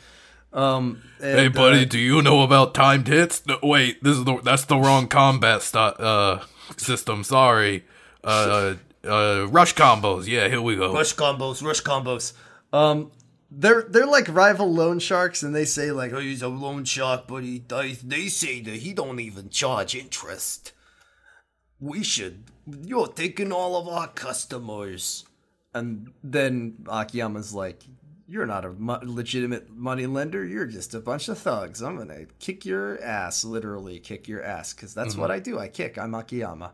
[0.55, 3.45] Um, Hey, buddy, uh, do you know about timed hits?
[3.47, 6.41] No, wait, this is the that's the wrong combat st- uh
[6.77, 7.25] system.
[7.25, 7.85] Sorry.
[8.23, 10.27] Uh, uh, rush combos.
[10.27, 10.93] Yeah, here we go.
[10.93, 12.33] rush combos, rush combos.
[12.73, 13.11] Um,
[13.51, 17.27] they're they're like rival loan sharks, and they say like, "Oh, he's a loan shark,"
[17.27, 20.73] but he they, they say that he don't even charge interest.
[21.81, 22.45] We should.
[22.67, 25.25] You're taking all of our customers,
[25.75, 27.83] and then Akiyama's like.
[28.27, 30.45] You're not a mo- legitimate money lender.
[30.45, 31.83] You're just a bunch of thugs.
[31.83, 35.37] I'm gonna kick your ass, literally kick your ass, because that's what mm-hmm.
[35.37, 35.59] I do.
[35.59, 35.99] I kick.
[35.99, 36.73] I'm Akiyama.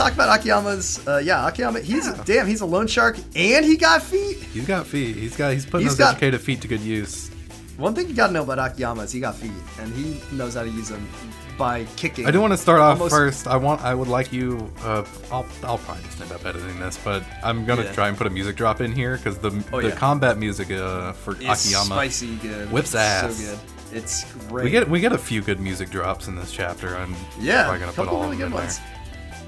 [0.00, 1.06] Talk about Akiyama's.
[1.06, 1.80] Uh, yeah, Akiyama.
[1.80, 2.46] He's damn.
[2.46, 4.38] He's a loan shark, and he got feet.
[4.38, 5.16] He's got feet.
[5.16, 5.52] He's got.
[5.52, 7.30] He's putting He's those got- educated feet to good use.
[7.76, 10.62] One thing you gotta know about Akiyama is he got feet, and he knows how
[10.64, 11.08] to use them
[11.56, 12.26] by kicking.
[12.26, 13.46] I do want to start off Almost- first.
[13.46, 13.80] I want.
[13.82, 14.70] I would like you.
[14.82, 15.46] Uh, I'll.
[15.62, 17.92] I'll probably just end up editing this, but I'm gonna Yeah.
[17.92, 19.94] try and put a music drop in here because the Oh, the yeah.
[19.94, 21.94] combat music uh, for It's Akiyama.
[21.94, 22.70] spicy good.
[22.70, 23.36] Whips It's ass.
[23.36, 23.58] So good.
[23.92, 24.64] It's great.
[24.64, 26.96] We get we get a few good music drops in this chapter.
[26.96, 28.78] I'm yeah, probably gonna put all really of them good in ones.
[28.78, 28.86] there.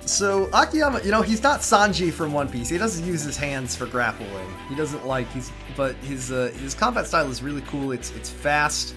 [0.06, 2.68] So Akiyama, you know, he's not Sanji from One Piece.
[2.68, 4.48] He doesn't use his hands for grappling.
[4.68, 7.92] He doesn't like he's, but his uh, his combat style is really cool.
[7.92, 8.94] It's it's fast,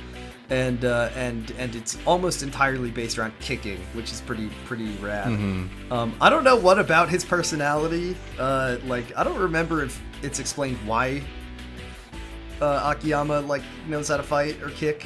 [0.49, 5.27] and uh, and and it's almost entirely based around kicking, which is pretty pretty rad.
[5.27, 5.93] Mm-hmm.
[5.93, 8.17] Um, I don't know what about his personality.
[8.39, 11.21] Uh, like I don't remember if it's explained why
[12.61, 15.05] uh, Akiyama like knows how to fight or kick.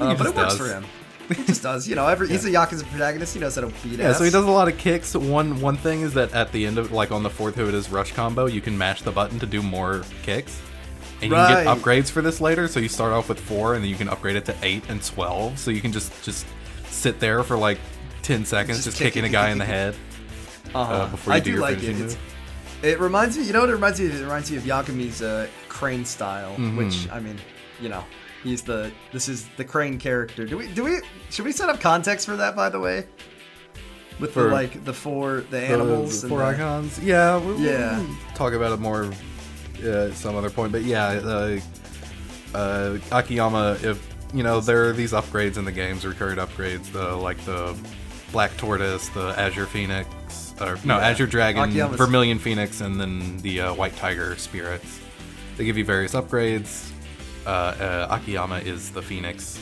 [0.00, 0.84] Uh, but it works for him.
[1.28, 2.06] He just does, you know.
[2.06, 3.34] Every he's a Yakuza protagonist.
[3.34, 4.18] He knows how to beat Yeah, ass.
[4.18, 5.14] so he does a lot of kicks.
[5.14, 8.12] One one thing is that at the end of like on the fourth his rush
[8.12, 10.60] combo, you can mash the button to do more kicks.
[11.22, 13.82] And you can get upgrades for this later, so you start off with four and
[13.82, 15.58] then you can upgrade it to eight and twelve.
[15.58, 16.46] So you can just just
[16.86, 17.78] sit there for like
[18.22, 19.94] ten seconds Just just, kick, kicking kick, a guy kick, in the kick, head
[20.74, 20.92] Uh-huh.
[20.92, 21.80] uh, before you I do, do your like it.
[21.80, 22.84] finishing It's, move.
[22.84, 23.44] it reminds me.
[23.44, 24.14] You know what it reminds me of?
[24.20, 26.76] It reminds me of Yagami's uh, crane style, Mm-hmm.
[26.76, 27.38] which I mean,
[27.80, 28.04] you know,
[28.44, 30.44] he's the this is the crane character.
[30.44, 32.54] Do we do we should we set up context for that?
[32.54, 33.06] By the way,
[34.20, 36.98] with For the like the four the The- animals the and four the- icons.
[37.00, 37.90] Yeah, we, Yeah.
[37.96, 39.10] can talk about it more
[39.84, 40.70] uh, at some other point.
[40.70, 41.58] But yeah, uh,
[42.54, 47.16] uh, Akiyama, if you know, there are these upgrades in the games, recurrent upgrades, the
[47.16, 47.76] like the
[48.32, 50.08] Black Tortoise, the Azure Phoenix,
[50.60, 51.08] or no, Yeah.
[51.08, 55.00] Azure Dragon, Akiyama's- Vermilion Phoenix, and then the uh, White Tiger spirits.
[55.56, 56.90] They give you various upgrades.
[57.46, 59.58] Uh, uh, Akiyama is the Phoenix.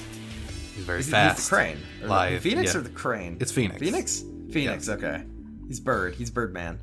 [0.74, 1.38] He's very fast.
[1.38, 1.78] he's the crane.
[2.04, 2.80] Or the Phoenix yeah.
[2.80, 3.36] or the crane?
[3.40, 3.80] It's Phoenix.
[3.80, 4.24] Phoenix?
[4.52, 5.24] Phoenix, okay.
[5.68, 6.14] He's bird.
[6.14, 6.80] He's Birdman.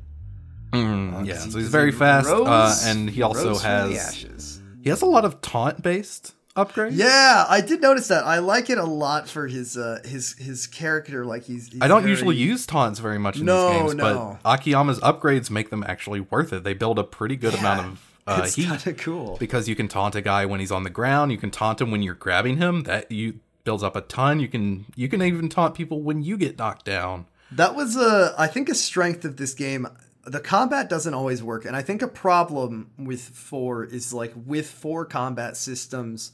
[0.72, 3.68] Mm, yeah, 'Cause he- so he's very he fast, uh, and he also rose the
[3.68, 4.60] has ashes.
[4.82, 6.92] he has a lot of taunt based upgrades.
[6.94, 8.24] Yeah, I did notice that.
[8.24, 11.24] I like it a lot for his uh his his character.
[11.24, 11.68] Like he's.
[11.72, 14.38] he's I don't very- usually use taunts very much in No, these games, no.
[14.42, 16.62] but Akiyama's upgrades make them actually worth it.
[16.62, 19.36] They build a pretty good Yeah, amount of uh, it's kind of cool.
[19.38, 21.32] because you can taunt a guy when he's on the ground.
[21.32, 22.84] You can taunt him when you're grabbing him.
[22.84, 24.40] That you builds up a ton.
[24.40, 27.26] You can you can even taunt people when you get knocked down.
[27.52, 29.88] That was a, I think, a strength of this game.
[30.24, 34.68] The combat doesn't always work, and I think a problem with four is like with
[34.68, 36.32] four combat systems,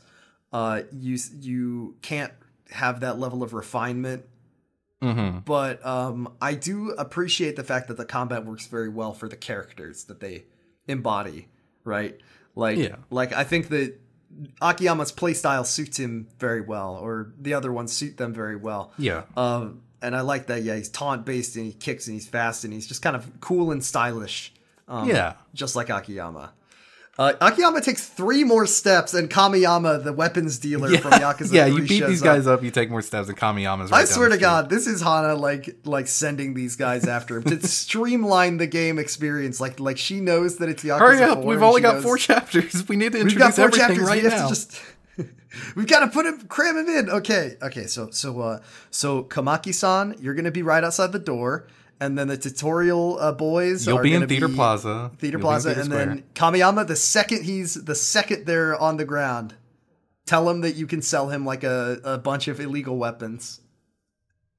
[0.53, 2.33] uh, you you can't
[2.71, 4.25] have that level of refinement.
[5.03, 5.41] Mm-hmm.
[5.41, 9.37] But um, I do appreciate the fact that the combat works very well for the
[9.37, 10.45] characters that they
[10.89, 11.49] embody,
[11.87, 12.21] right?
[12.55, 12.97] Like, Yeah.
[13.11, 13.99] like I think that
[14.61, 18.93] Akiyama's playstyle suits him very well, or the other ones suit them very well.
[18.99, 19.23] Yeah.
[19.37, 20.63] Um, and I like that.
[20.63, 23.41] Yeah, he's taunt based and he kicks and he's fast and he's just kind of
[23.41, 24.53] cool and stylish.
[24.89, 25.35] Um, Yeah.
[25.55, 26.53] just like Akiyama.
[27.19, 31.81] Uh, Akiyama takes three more steps, and Kamiyama, the weapons dealer from Yakuza yeah, you
[31.87, 32.63] beat these guys up.
[32.63, 33.91] You take more steps, and Kamiyama's.
[33.91, 34.37] Right I swear to.
[34.37, 38.99] God, this is Hana like like sending these guys after him to streamline the game
[38.99, 39.61] experience.
[39.61, 41.39] Like like she knows that it's Yakuza Hurry up!
[41.39, 42.87] 4, We've only got knows- four chapters.
[42.87, 44.07] We need to We've got four everything chapters.
[44.07, 44.49] right we have now.
[44.49, 44.81] to just.
[45.75, 47.09] We've got to put him, cram him in.
[47.09, 47.87] Okay, okay.
[47.87, 51.67] So, so, uh, so Kamaki-san, you're gonna be right outside the door,
[52.01, 53.87] and then the tutorial uh, boys.
[53.87, 55.11] You'll are be in Theater be Plaza.
[55.19, 56.07] Theater You'll Plaza, Theater and Square.
[56.07, 56.87] then Kamiyama.
[56.87, 59.55] The second he's the second they're on the ground,
[60.27, 63.61] tell him that you can sell him like a, a bunch of illegal weapons.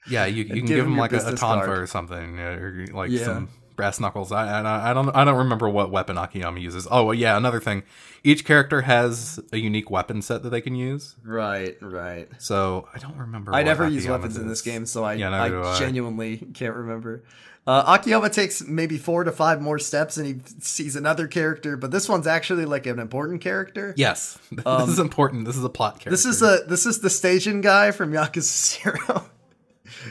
[0.09, 2.87] Yeah, you, you can give give him him like a, a tonfa or something, or
[2.93, 3.25] like Yeah.
[3.25, 4.33] some brass knuckles.
[4.33, 6.85] I, I I don't I don't remember what weapon Akiyama uses.
[6.91, 7.83] Oh well, yeah, another thing.
[8.25, 11.15] Each character has a unique weapon set that they can use.
[11.23, 12.27] Right, right.
[12.39, 13.53] So I don't remember.
[13.53, 15.79] I never use Akiyama's weapons in this game, so I, Yeah, I, I.
[15.79, 17.23] genuinely can't remember.
[17.65, 21.91] Uh, Akiyama takes maybe four to five more steps and he sees another character, but
[21.91, 23.93] this one's actually like an important character.
[23.97, 25.43] Yes, this is important.
[25.45, 26.09] This is a plot character.
[26.09, 28.41] Um, This is a this is the station guy from Yakuza
[29.07, 29.25] Zero.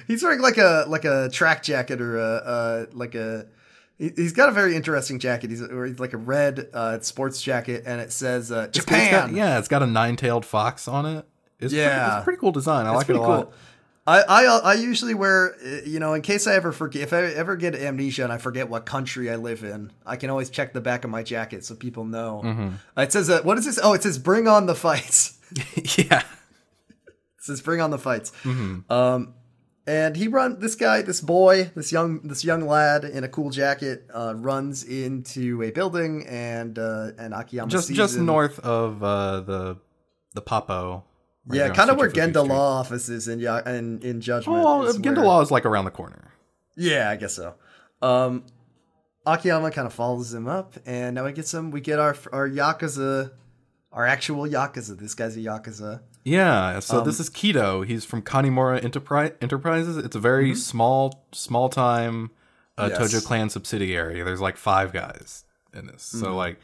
[0.07, 3.47] He's wearing like a like a track jacket or a uh, like a.
[3.99, 5.51] he- He's got a very interesting jacket.
[5.51, 9.11] He's, he's like a red uh, sports jacket, and it says uh, It's- it's Japan.
[9.11, 11.27] got- yeah, it's got a nine-tailed fox on it.
[11.59, 12.16] It's pretty, Yeah.
[12.19, 12.85] it's a pretty cool design.
[12.87, 13.53] I It's like it pretty a lot.
[14.09, 17.23] I, I I usually wear uh, you know in case I ever forget if I
[17.23, 20.73] ever get amnesia and I forget what country I live in I can always check
[20.75, 22.40] the back of my jacket so people know.
[22.45, 23.01] Mm-hmm.
[23.01, 23.81] It says uh, what is this?
[23.83, 25.38] Oh, it says bring on the fights.
[25.99, 26.23] yeah,
[27.07, 28.31] It says bring on the fights.
[28.45, 28.92] Mm-hmm.
[28.92, 29.35] Um,
[29.87, 33.51] and he run this guy, this boy, this young this young lad in a cool
[33.51, 38.27] jacket uh, runs into a building and uh, and Akiyama just just him.
[38.27, 39.77] north of uh, the
[40.35, 41.05] the Poppo.
[41.46, 44.62] right Yeah, kind of where Tsuchifuku Genda Law office is in Ya- in, in Judgment.
[44.64, 46.33] Oh, is Genda where- Law is like around the corner.
[46.77, 47.55] Yeah, I guess so.
[48.03, 48.44] Um,
[49.25, 51.70] Akiyama kind of follows him up, and now we get some.
[51.70, 53.33] We get our our yakuza,
[53.92, 54.99] our actual yakuza.
[54.99, 56.01] This guy's a yakuza.
[56.29, 57.87] Yeah, so Um, this is Keto.
[57.87, 59.97] He's from Kanemura Enterprise Enterprises.
[59.97, 62.31] It's a very small, small time
[62.77, 63.01] uh, Mm-hmm.
[63.03, 63.15] Yes.
[63.15, 64.23] Tojo Clan subsidiary.
[64.23, 66.03] There's like five guys in this.
[66.03, 66.35] So Mm-hmm.
[66.35, 66.61] like,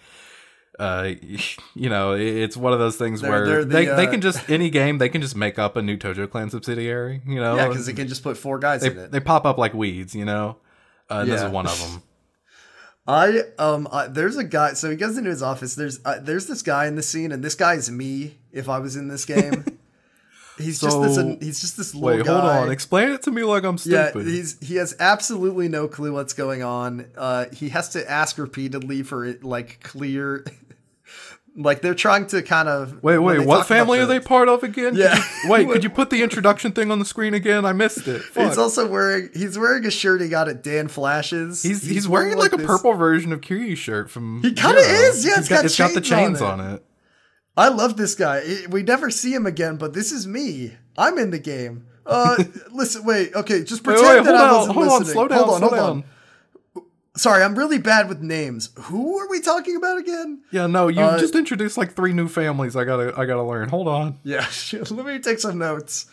[0.81, 1.11] uh,
[1.77, 4.21] you know, it's one of those things They're- where they're the, they they uh, can
[4.21, 7.23] just any game they can just make up a new Tojo Clan subsidiary.
[7.25, 9.13] You know, Yeah, because they can just put four guys they in it.
[9.13, 10.13] they pop up like weeds.
[10.13, 10.57] You know,
[11.09, 12.03] uh, and this is one of them.
[13.07, 14.73] I um, I, there's a guy.
[14.75, 15.77] So he goes into his office.
[15.77, 18.79] There's uh, there's this guy in the scene, and this guy is me if I
[18.79, 19.65] was in this game.
[20.59, 21.15] he's just this.
[21.15, 22.33] So- He's just this little Wait, guy.
[22.33, 22.71] hold on.
[22.71, 24.27] Explain it to me like I'm stupid.
[24.27, 27.07] Yeah, he's he has absolutely no clue what's going on.
[27.17, 30.45] Uh, he has to ask repeatedly for it like clear.
[31.57, 34.63] like they're trying to kind of Wait, wait, what family are the- they part of
[34.63, 34.93] again?
[34.95, 35.23] Could Yeah.
[35.45, 37.65] you- wait, could you put the introduction thing on the screen again?
[37.67, 38.23] I missed it.
[38.23, 38.49] Fuck.
[38.49, 41.63] He's also wearing he's wearing a shirt he got at Dan Flashes.
[41.63, 44.41] He's, he's, wearing, like, a purple version of Kiryu's shirt from.
[44.43, 46.85] He kinda is, yeah, He's it's got it's got the chains on on it.
[47.57, 48.43] I love this guy.
[48.71, 50.73] We never see him again, but this is me.
[50.97, 51.87] I'm in the game.
[52.07, 55.13] Uh, listen, wait, okay, just pretend wait, that I wasn't hold on, listening.
[55.13, 55.91] slow down, hold on, slow hold down.
[55.99, 56.05] on.
[57.15, 58.71] Sorry, I'm really bad with names.
[58.85, 60.41] Who are we talking about again?
[60.51, 62.75] Yeah, no, you Uh, just introduced like three new families.
[62.75, 63.69] I gotta, I gotta learn.
[63.69, 64.19] Hold on.
[64.25, 64.47] Yeah,
[64.91, 66.07] let me take some notes.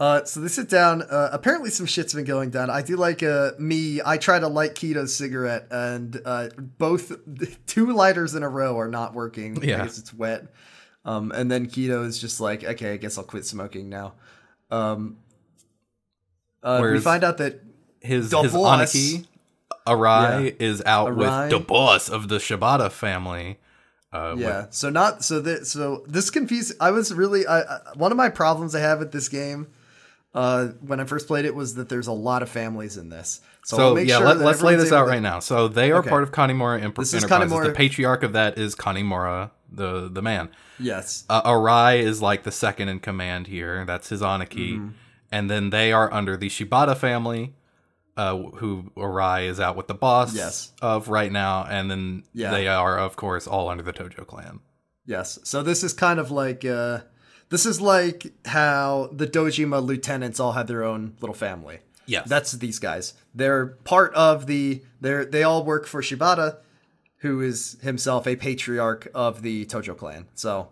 [0.00, 1.02] Uh, so they sit down.
[1.02, 2.68] Uh, apparently, some shit's been going down.
[2.68, 4.00] I do like uh, me.
[4.04, 7.12] I try to light Keto's cigarette, and uh, both
[7.66, 9.76] two lighters in a row are not working Yeah.
[9.82, 10.46] because it's wet.
[11.04, 14.14] Um, and then Kido is just like, okay, I guess I'll quit smoking now.
[14.70, 15.16] Um,
[16.62, 17.62] uh, we find out that
[18.00, 19.26] His The his Aniki,
[19.86, 21.16] Arai is out Arai.
[21.16, 23.58] with the boss of the Shibata family.
[24.12, 24.66] Uh, with- Yeah.
[24.70, 26.74] So not so that so this confused.
[26.80, 29.68] I was really I, I one of my problems I have with this game.
[30.32, 33.40] Uh, when I first played it was that there's a lot of families in this.
[33.64, 35.40] So, So make yeah, sure let, us lay this out right now.
[35.40, 36.08] So they are Okay.
[36.08, 37.52] part of Kanemura Enter- This is Enterprises.
[37.52, 40.48] Kanemura- The patriarch of that is Kanemura, the the man.
[40.78, 41.24] Yes.
[41.28, 43.84] Uh, Arai is like the second in command here.
[43.84, 44.74] That's his Aniki.
[44.76, 44.88] Mm-hmm.
[45.32, 47.54] And then they are under the Shibata family,
[48.16, 50.72] uh, who Arai is out with the boss Yes.
[50.80, 51.64] of right now.
[51.68, 52.50] And then Yeah.
[52.52, 54.60] they are, of course, all under the Tojo clan.
[55.06, 55.38] Yes.
[55.42, 57.00] So this is kind of like uh
[57.50, 61.80] this is like how the Dojima lieutenants all had their own little family.
[62.06, 62.22] Yeah.
[62.26, 63.14] That's these guys.
[63.34, 66.58] They're part of the they're they all work for Shibata,
[67.18, 70.26] who is himself a patriarch of the Tojo clan.
[70.34, 70.70] So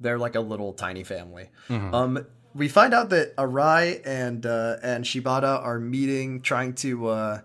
[0.00, 1.50] they're like a little tiny family.
[1.68, 7.40] Um we find out that Arai and uh and Shibata are meeting trying to uh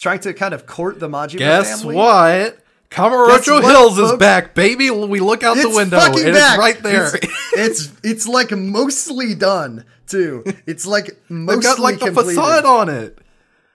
[0.00, 1.96] trying to kind of court the Majima Guess family.
[1.96, 2.58] what?
[2.92, 4.90] Kamurocho what, Hills is back, baby.
[4.90, 6.52] We look out the window fucking and back.
[6.52, 7.10] it's right there.
[7.14, 10.44] It's, it's it's like mostly done too.
[10.66, 12.34] It's like They've mostly got like the completed.
[12.34, 13.18] facade on it.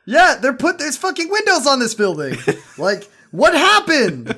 [0.06, 2.38] Yeah, they're put there's fucking windows on this building.
[2.78, 4.36] like what happened?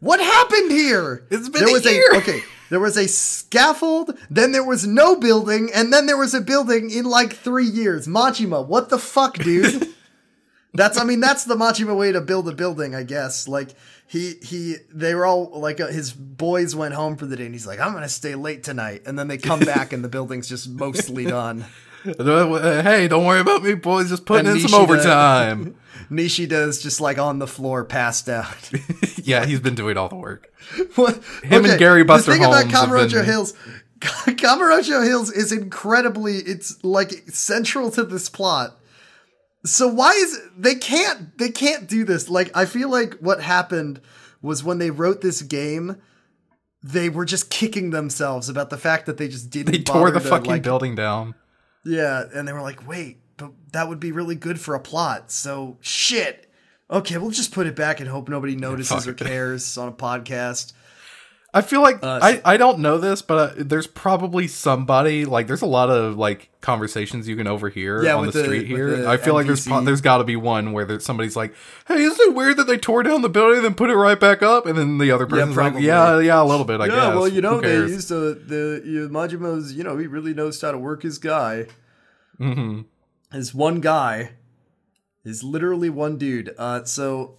[0.00, 1.26] What happened here?
[1.30, 2.14] It's been there a was year.
[2.14, 2.42] okay.
[2.68, 6.90] There was a scaffold, then there was no building, and then there was a building
[6.90, 8.08] in like three years.
[8.08, 9.88] Majima, what the fuck, dude?
[10.74, 13.46] that's I mean that's the Majima way to build a building, I guess.
[13.48, 13.74] Like
[14.06, 17.54] he he they were all like uh, his boys went home for the day, and
[17.54, 20.48] he's like, I'm gonna stay late tonight, and then they come back and the building's
[20.48, 21.64] just mostly done.
[22.04, 24.10] Hey, don't worry about me, boys.
[24.10, 25.74] Just putting And in some overtime.
[26.10, 28.70] Nishida's just like on the floor, passed out.
[29.24, 30.52] yeah, he's been doing all the work.
[30.94, 33.54] What- Him and Gary Buster The thing about Holmes have Kamurocho been- Hills,
[34.00, 36.36] Kamurocho Hills is incredibly.
[36.36, 38.78] It's like central to this plot.
[39.66, 42.30] So why is they can't they can't do this?
[42.30, 44.00] Like I feel like what happened
[44.40, 46.00] was when they wrote this game,
[46.82, 49.72] they were just kicking themselves about the fact that they just didn't.
[49.72, 51.34] They tore the to, fucking like, building down.
[51.84, 55.30] Yeah, and they were like, wait, but that would be really good for a plot.
[55.30, 56.44] So shit.
[56.88, 59.92] Okay, we'll just put it back and hope nobody notices fuck or cares on a
[59.92, 60.72] podcast.
[61.58, 65.46] I feel like Uh, I, I don't know this, but uh, there's probably somebody like
[65.46, 68.96] there's a lot of like conversations you can overhear Yeah, on the the- street here.
[68.98, 71.54] the I feel like there's there's got to be one where there's somebody's like,
[71.88, 74.18] "Hey, isn't it weird that they tore down the building and then put it right
[74.20, 76.96] back up?" And then the other person's like, "Yeah, yeah, a little bit, I guess.
[76.96, 79.72] yeah, guess." well, you know, they used to the you, Majima's.
[79.72, 81.66] You know, he really knows how to work his guy.
[82.40, 82.84] Mhm.
[83.32, 84.32] His one guy
[85.24, 86.54] is literally one dude.
[86.58, 87.36] Uh, so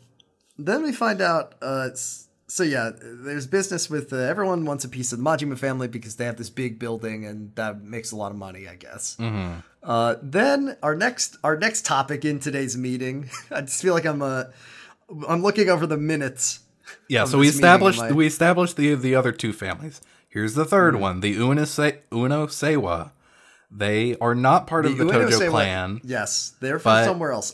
[0.57, 1.55] then we find out.
[1.61, 5.57] Uh, s- so yeah, there's business with uh, everyone wants a piece of the Majima
[5.57, 8.75] family because they have this big building and that makes a lot of money, I
[8.75, 9.15] guess.
[9.19, 9.59] Mm-hmm.
[9.83, 14.21] Uh, then our next our next topic in today's meeting, I just feel like I'm
[14.21, 14.45] uh,
[15.27, 16.59] I'm looking over the minutes.
[17.09, 20.01] Yeah, so we established we established the the other two families.
[20.29, 20.99] Here's the 3rd Mm-hmm.
[21.01, 23.11] one, the Uno Se- Ueno Seiwa.
[23.71, 27.31] They are not part of the Ueno Tojo Seiwa- clan, Yes, they're from but- somewhere
[27.31, 27.53] else.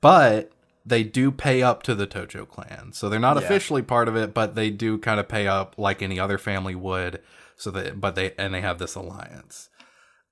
[0.00, 0.50] but
[0.88, 2.92] they do pay up to the Tojo clan.
[2.92, 3.44] So they're not Yeah.
[3.44, 6.74] officially part of it, but they do kind of pay up like any other family
[6.74, 7.20] would.
[7.56, 9.68] So that but they and they have this alliance.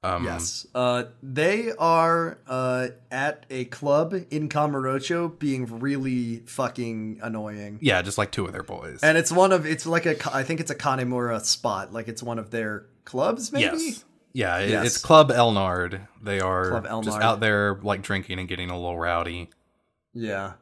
[0.02, 0.66] Um, Yes.
[0.74, 7.78] Uh, they are uh, at a club in Kamurocho being really fucking annoying.
[7.82, 9.00] Yeah, just like two of their boys.
[9.02, 11.92] And it's one of, it's like a, I think it's a Kanemura spot.
[11.92, 13.64] Like it's one of their clubs, maybe?
[13.64, 14.04] yes.
[14.32, 14.86] Yeah, Yes.
[14.86, 16.06] it's Club Elnard.
[16.22, 19.48] They are Club just out there like drinking and getting a little rowdy.
[20.16, 20.54] Yeah.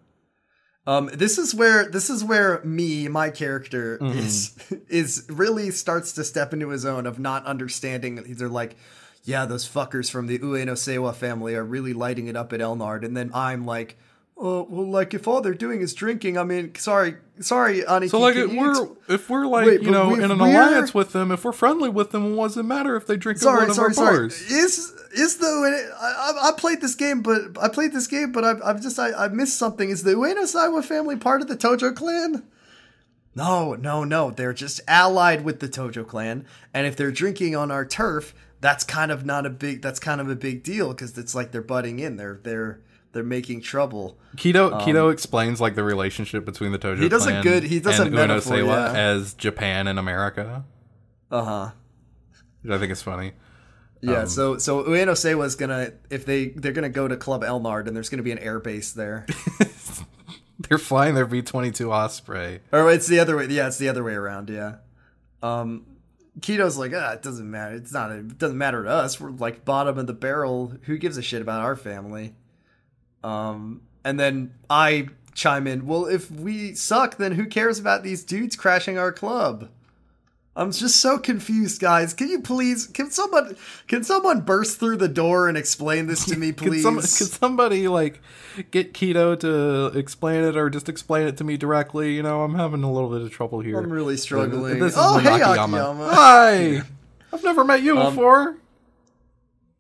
[0.87, 4.19] Um, this is where this is where me, my character, Mm-hmm.
[4.19, 4.55] is
[4.88, 8.17] is really starts to step into his own of not understanding.
[8.37, 8.77] They're like,
[9.23, 13.05] yeah, those fuckers from the Ueno Seiwa family are really lighting it up at Elnard,
[13.05, 13.96] and then I'm like,
[14.37, 18.11] oh, well, like if all they're doing is drinking, I mean, sorry, sorry, Aniki.
[18.11, 21.13] So like if we're if we're like Wait, you know we- in an alliance with
[21.13, 23.55] them, if we're friendly with them, what does it matter if they drink at one
[23.57, 24.17] sorry, of sorry, our sorry.
[24.19, 24.41] bars?
[24.51, 25.47] Is is the
[26.01, 28.99] I, I I played this game, but I played this game, but I've, I've just
[28.99, 29.89] I, I missed something.
[29.91, 32.45] Is the Ueno Seiwa family part of the Tojo clan?
[33.37, 34.31] No, no, no.
[34.31, 38.85] They're just allied with the Tojo clan, and if they're drinking on our turf, that's
[38.85, 39.83] kind of not a big.
[39.83, 42.17] That's kind of a big deal because it's like they're butting in.
[42.17, 42.81] They're they're
[43.15, 44.19] they're making trouble.
[44.37, 47.81] Kido Kido explains like the relationship between the Tojo Um, He does a good- he
[47.81, 48.98] does and a metaphor, Seiwa yeah.
[48.98, 50.65] as Japan and America,
[51.31, 51.71] Uh huh.
[52.62, 53.33] which I think is funny.
[54.02, 54.21] Yeah.
[54.23, 57.87] Um, so so Ueno Seiwa is gonna if they they're gonna go to Club Elnard
[57.87, 59.25] and there's gonna be an air base there.
[60.69, 62.60] They're flying their V twenty two Osprey.
[62.73, 63.46] Or it's the other way.
[63.48, 64.48] Yeah, it's the other way around.
[64.50, 64.77] Yeah.
[65.42, 65.85] Um,
[66.40, 67.75] Kido's like, ah, it doesn't matter.
[67.75, 68.12] It's not.
[68.12, 69.21] It doesn't matter to us.
[69.21, 70.73] We're like bottom of the barrel.
[70.83, 72.35] Who gives a shit about our family?
[73.25, 75.87] Um, and then I chime in.
[75.87, 79.70] Well, if we suck, then who cares about these dudes crashing our club?
[80.56, 82.14] I'm just so confused, guys.
[82.14, 82.87] Can you please?
[82.87, 83.56] Can someone?
[83.88, 86.83] Can someone burst through the door and explain this to me, Could, please?
[86.85, 88.20] some, could somebody like
[88.70, 92.14] get Kido to explain it, or just explain it to me directly?
[92.14, 93.77] You know, I'm having a little bit of trouble here.
[93.79, 94.79] I'm really struggling.
[94.79, 96.14] This is oh, when hey, Akiyama- Akiyama.
[96.14, 96.83] Hi.
[97.33, 98.56] I've never met you Um, before.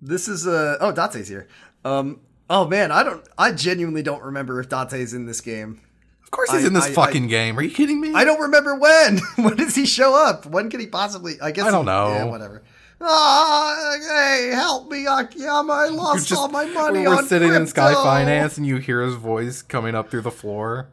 [0.02, 1.46] This is uh oh Date's here.
[1.84, 2.18] Um
[2.50, 5.80] oh man, I don't I genuinely don't remember if Date's in this game.
[6.22, 7.58] Of course, he's I- in this I- fucking game.
[7.58, 8.12] Are you kidding me?
[8.14, 9.18] I don't remember when.
[9.36, 10.46] when does he show up?
[10.46, 12.08] When could he possibly I guess I don't know.
[12.08, 12.62] Yeah, whatever.
[13.00, 15.72] Ah, hey, help me, Akiyama!
[15.72, 17.92] I lost just- all my money We're on sitting in Sky.
[17.92, 20.88] Finance, and you hear his voice coming up through the floor.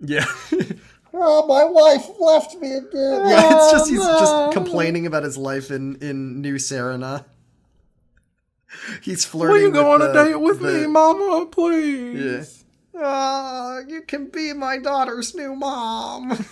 [0.00, 0.24] Yeah.
[1.14, 2.90] oh, my wife left me again.
[3.28, 7.26] Yeah, it's just he's just complaining about his life in in New Serena.
[9.02, 9.54] He's flirting.
[9.54, 12.64] Will you go on with a date with the- me, Mama, please?
[12.96, 16.32] Ah, you can be my daughter's new mom.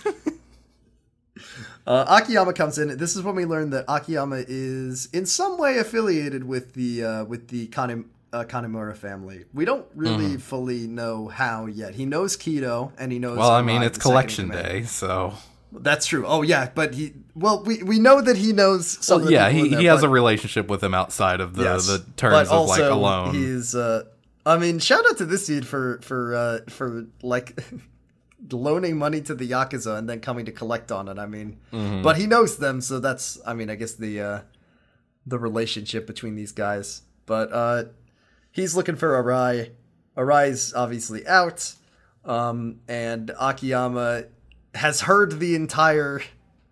[1.87, 2.97] uh, Akiyama comes in.
[2.97, 7.23] This is when we learn that Akiyama is in some way affiliated with the uh,
[7.25, 9.45] with the Kane, uh, Kanemura family.
[9.53, 11.95] We don't really fully know how yet.
[11.95, 13.37] He knows Kido, and he knows.
[13.37, 15.33] Well, I mean, it's the collection day, so
[15.71, 16.25] That's true.
[16.25, 17.13] Oh yeah, but he.
[17.35, 19.21] Well, we we know that he knows some.
[19.21, 21.87] well, yeah, he, there, he has a relationship with him outside of the Yes.
[21.87, 23.35] the terms of like alone.
[23.35, 24.03] He's uh
[24.45, 27.61] I mean, shout out to this dude for for uh for like
[28.51, 31.19] loaning money to the Yakuza and then coming to collect on it.
[31.19, 32.01] I mean Mm-hmm.
[32.01, 34.39] but he knows them, so that's I mean, I guess the uh
[35.27, 37.03] the relationship between these guys.
[37.25, 37.83] But uh
[38.51, 39.71] he's looking for Arai.
[40.17, 41.73] Arai's obviously out.
[42.25, 44.23] Um and Akiyama
[44.75, 46.21] has heard the entire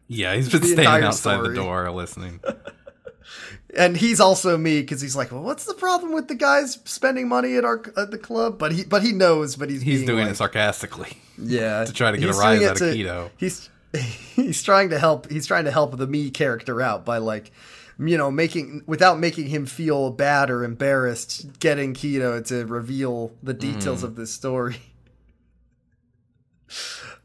[0.08, 1.50] Yeah, he's been standing outside story.
[1.50, 2.40] the door listening.
[3.78, 7.28] and he's also me because he's like, well, what's the problem with the guys spending
[7.28, 8.58] money at our at the club?
[8.58, 11.18] But he but he knows, but he's He's doing like, it sarcastically.
[11.38, 13.30] yeah to try to get a rise out of Kido.
[13.38, 13.70] He's
[14.36, 15.30] he's trying to help.
[15.32, 17.52] He's trying to help the me character out by like.
[18.00, 23.56] You know, making without making him feel bad or embarrassed, getting Kido to reveal the
[23.56, 24.04] details Mm.
[24.04, 24.76] of this story.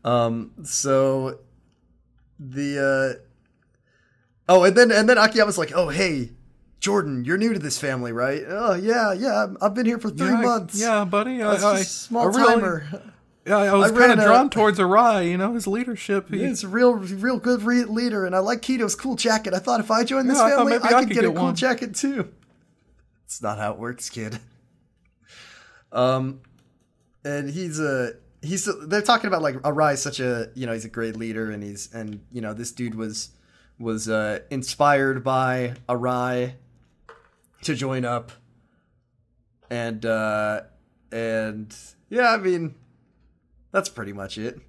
[0.05, 1.39] Um, so
[2.39, 3.23] the uh
[4.49, 6.33] Oh, and then and then Akiyama's like, "Oh, hey,
[6.81, 8.43] Jordan, you're new to this family, right?
[8.47, 9.47] Oh, yeah, yeah.
[9.63, 10.81] I've been here for three yeah, I- months.
[10.81, 11.41] Yeah, buddy.
[11.43, 13.03] I, I, a small I really- timer.
[13.47, 16.29] Yeah, I was kind of a- drawn towards Arai, you know, his leadership.
[16.31, 19.53] He, He's a real, real good re- leader, and I like Kido's cool jacket.
[19.55, 21.43] I thought if I joined this Yeah, family, I, I could could get, a cool
[21.45, 21.55] one.
[21.57, 22.33] jacket too.
[23.25, 24.39] It's not how it works, kid.
[25.93, 26.41] Um,
[27.25, 30.85] and he's a he's they're talking about like Arai is such a you know he's
[30.85, 33.31] a great leader, and he's and you know this dude was
[33.79, 36.55] was uh, inspired by Arai
[37.63, 38.33] to join up,
[39.71, 40.63] and uh,
[41.11, 41.75] and
[42.11, 42.75] yeah, I mean
[43.71, 44.61] that's pretty much it.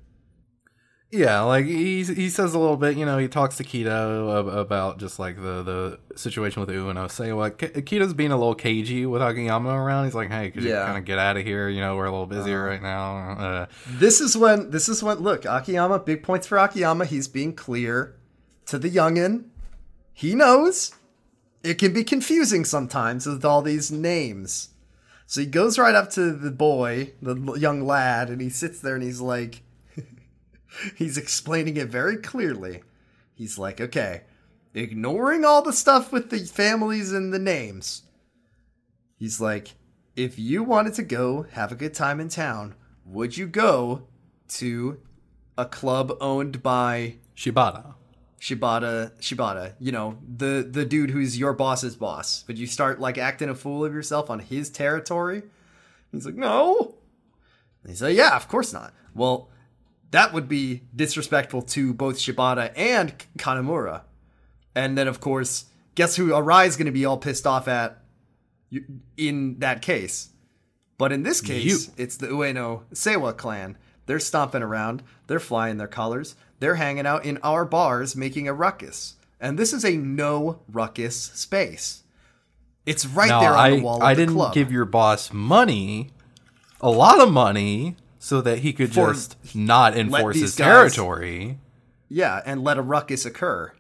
[1.16, 4.97] Yeah, like he he says a little bit, you know, he talks to Kido about
[4.97, 7.09] just like the the situation with Ueno.
[7.11, 10.05] Say what Kido's being a little cagey with Akiyama around.
[10.05, 10.86] He's like, "Hey, could you Yeah.
[10.86, 11.70] kind of get out of here?
[11.70, 15.20] You know, we're a little busy right now." Uh, This is when this is when
[15.20, 17.05] look Akiyama big points for Akiyama.
[17.05, 18.16] He's being clear
[18.66, 19.45] to the youngin.
[20.14, 20.93] He knows
[21.64, 24.70] it can be confusing sometimes with all these names.
[25.28, 28.95] So he goes right up to the boy, the young lad, and he sits there
[28.95, 29.62] and he's like,
[30.95, 32.84] he's explaining it very clearly.
[33.34, 34.21] He's like, okay,
[34.74, 38.03] ignoring all the stuff with the families and the names.
[39.17, 39.76] He's like,
[40.15, 44.07] if you wanted to go have a good time in town, would you go
[44.49, 44.99] to
[45.57, 47.95] a club owned by Shibata.
[48.39, 52.43] Shibata Shibata, you know, the the dude who's your boss's boss.
[52.47, 55.43] Would you start like acting a fool of yourself on his territory?
[56.11, 56.95] He's like, "No."
[57.84, 59.49] And he's like, "Yeah, of course not." Well,
[60.14, 64.01] that would be disrespectful to both Shibata and Kanemura.
[64.76, 68.01] And then of course, guess who Arai's going to be all pissed off at
[69.18, 70.30] in that case?
[70.99, 71.93] But in this case, You.
[71.97, 73.76] it's the Ueno Seiwa clan.
[74.05, 78.53] They're stomping around, they're flying their colors, they're hanging out in our bars making a
[78.53, 79.16] ruckus.
[79.39, 82.03] And this is a no ruckus space.
[82.86, 84.53] It's right Now, there on I the wall of I the didn't club.
[84.53, 86.11] give your boss money,
[86.82, 87.95] a lot of money,
[88.26, 91.59] so that he could For- just not enforce his guys- territory.
[92.07, 93.74] yeah, and let a ruckus occur.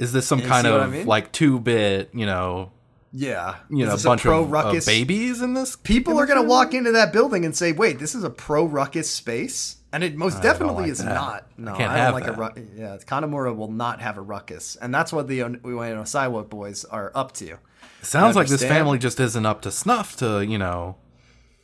[0.00, 1.06] Is this some You kind of I mean?
[1.06, 2.72] like two bit, you know,
[3.12, 3.54] Yeah.
[3.70, 4.84] you Is know, this bunch pro of, of ruckus?
[4.84, 5.76] babies in this?
[5.76, 8.30] People in are going to walk into that building and say, "Wait, this is a
[8.30, 11.14] pro ruckus space," and it most don't definitely like is that.
[11.14, 11.46] not.
[11.56, 12.38] No, I can't don't have like a that.
[12.38, 12.64] ruckus.
[12.76, 17.12] Yeah, Kanemura will not have a ruckus, and that's what the Ueno Seiwa boys are
[17.14, 17.58] up to.
[18.02, 20.96] Sounds like this family just isn't up to snuff to, you know,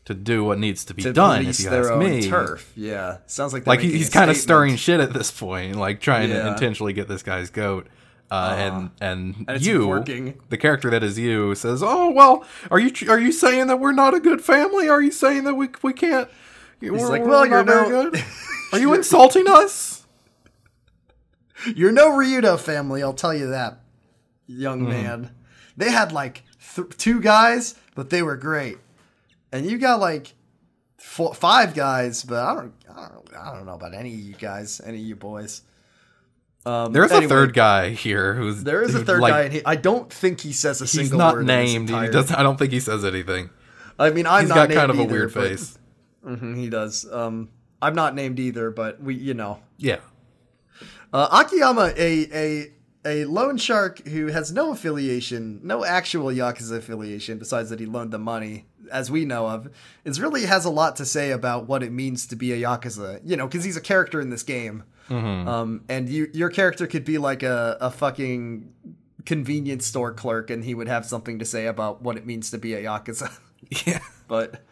[0.07, 1.46] to do what needs to be to done.
[1.46, 2.72] If you ask me, turf.
[2.74, 6.28] Yeah, sounds like like he- he's kind of stirring shit at this point, like trying
[6.30, 6.40] to Yeah.
[6.42, 6.53] Uh-huh.
[6.53, 7.86] intentionally get this guy's goat.
[8.30, 10.40] Uh, and and, And you, working.
[10.51, 13.90] the character that is you, says, "Oh well, are you are you saying that we're
[13.92, 14.88] not a good family?
[14.88, 16.28] Are you saying that we we can't?
[16.80, 18.22] He's like, "Well, you're no- good.
[18.72, 20.07] Are you insulting us?"
[21.74, 23.80] You're no Ryudo family, I'll tell you that,
[24.46, 24.88] young Hmm.
[24.88, 25.30] man.
[25.76, 26.42] They had like
[26.74, 28.78] th- two guys, but they were great,
[29.53, 30.34] and you got like
[30.98, 34.34] four, five guys, but I don't, I don't, I don't know about any of you
[34.34, 35.62] guys, any of you boys.
[36.66, 39.53] Um, There's anyway, a third guy here who's There is a third like, guy, and
[39.55, 41.46] he, I don't think he says a He's single not word.
[41.46, 41.88] named.
[41.88, 42.30] He does.
[42.30, 43.48] I don't think he says anything.
[43.98, 45.78] I mean, I'm He's not got kind of named a weird but- face.
[46.26, 47.11] Mhm, he does.
[47.11, 47.48] Um,
[47.80, 50.01] I'm not named either, but we, you know, Yeah.
[51.12, 52.72] Uh, Akiyama, a a
[53.07, 58.12] a loan shark who has no affiliation, no actual Yakuza affiliation, besides that he loaned
[58.12, 59.68] the money, as we know of,
[60.05, 63.20] is really has a lot to say about what it means to be a Yakuza.
[63.24, 67.05] You know, because he's a character in this game, um, and you, your character could
[67.05, 68.72] be like a, a fucking
[69.26, 72.59] convenience store clerk, and he would have something to say about what it means to
[72.59, 73.30] be a Yakuza.
[73.86, 74.01] Yeah.
[74.26, 74.64] but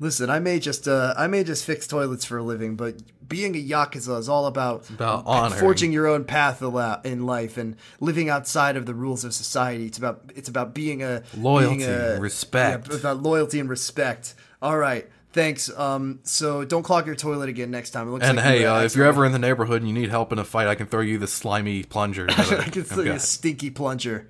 [0.00, 2.96] listen, I may just uh, I may just fix toilets for a living, but
[3.28, 6.62] being a yakuza is all about about forging your own path
[7.04, 9.86] in life and living outside of the rules of society.
[9.86, 12.88] It's about it's about being a Loyalty, being a, respect.
[12.88, 14.34] Yeah, about loyalty and respect.
[14.62, 15.08] All right.
[15.32, 15.70] Thanks.
[15.78, 16.20] Um.
[16.22, 18.08] So don't clog your toilet again next time.
[18.08, 19.94] It looks And like hey, you, uh, if you're ever in the neighborhood and you
[19.94, 22.26] need help in a fight, I can throw you the slimy plunger.
[22.30, 24.28] I can throw you a stinky plunger.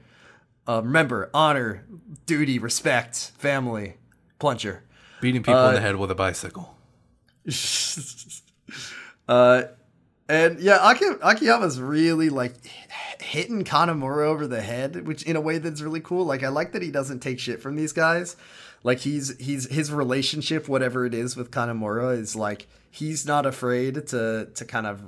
[0.66, 1.86] Uh, remember, honor,
[2.26, 3.96] duty, respect, family,
[4.38, 4.82] plunger.
[5.20, 6.74] Beating people Uh, in the head with a bicycle.
[9.28, 9.62] uh,
[10.28, 15.40] and yeah, Aki- Akiyama's really like h- hitting Kanemura over the head, which in a
[15.40, 16.24] way that's really cool.
[16.24, 18.36] Like I like that he doesn't take shit from these guys.
[18.84, 24.06] Like he's he's his relationship, whatever it is with Kanemura, is like he's not afraid
[24.08, 25.02] to to kind of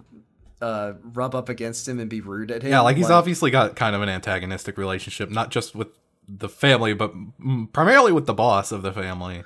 [0.60, 2.70] uh rub up against him and be rude at him.
[2.70, 5.88] Yeah, like he's obviously got kind of an antagonistic relationship, not just with
[6.26, 7.12] the family, but
[7.72, 9.44] primarily with the boss of the family.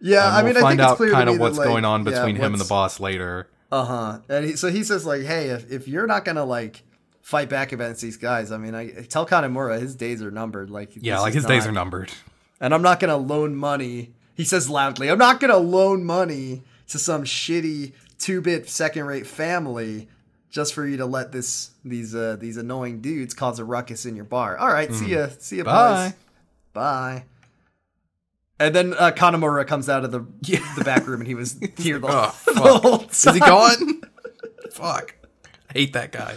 [0.00, 1.66] Yeah, And I we'll mean, I find think it's out kind of that, what's like,
[1.68, 3.48] going on yeah, between him and the boss later.
[3.72, 4.18] Uh huh.
[4.28, 6.82] And he, so he says like, hey, if, if you're not gonna like
[7.22, 10.70] fight back against these guys, I mean, I tell Kanemura his days are numbered.
[10.70, 12.12] Like Yeah, like is his days are numbered.
[12.60, 14.12] And I'm not gonna loan money.
[14.34, 19.26] He says loudly, I'm not gonna loan money to some shitty two bit second rate
[19.26, 20.08] family
[20.50, 24.14] just for you to let this these uh these annoying dudes cause a ruckus in
[24.14, 24.56] your bar.
[24.58, 25.68] All right, see ya, see ya, Hmm.
[25.70, 26.04] Bye.
[26.08, 26.14] boys.
[26.72, 27.24] Bye.
[28.58, 30.20] And then uh, Kanemura comes out of the
[30.76, 34.02] the back room, and he was here the, Oh, the whole Is he gone?
[34.72, 35.14] Fuck.
[35.70, 36.36] I hate that guy.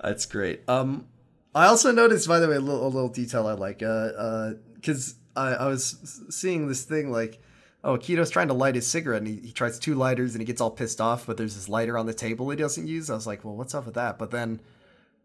[0.00, 0.68] That's great.
[0.68, 1.06] Um,
[1.54, 3.82] I also noticed, by the way, a little, a little detail I like.
[3.82, 7.40] Uh, uh, because I, I was seeing this thing like,
[7.82, 10.46] oh, Kido's trying to light his cigarette, and he, he tries two lighters, and he
[10.46, 11.26] gets all pissed off.
[11.26, 13.08] But there's this lighter on the table he doesn't use.
[13.08, 14.18] I was like, well, what's up with that?
[14.18, 14.60] But then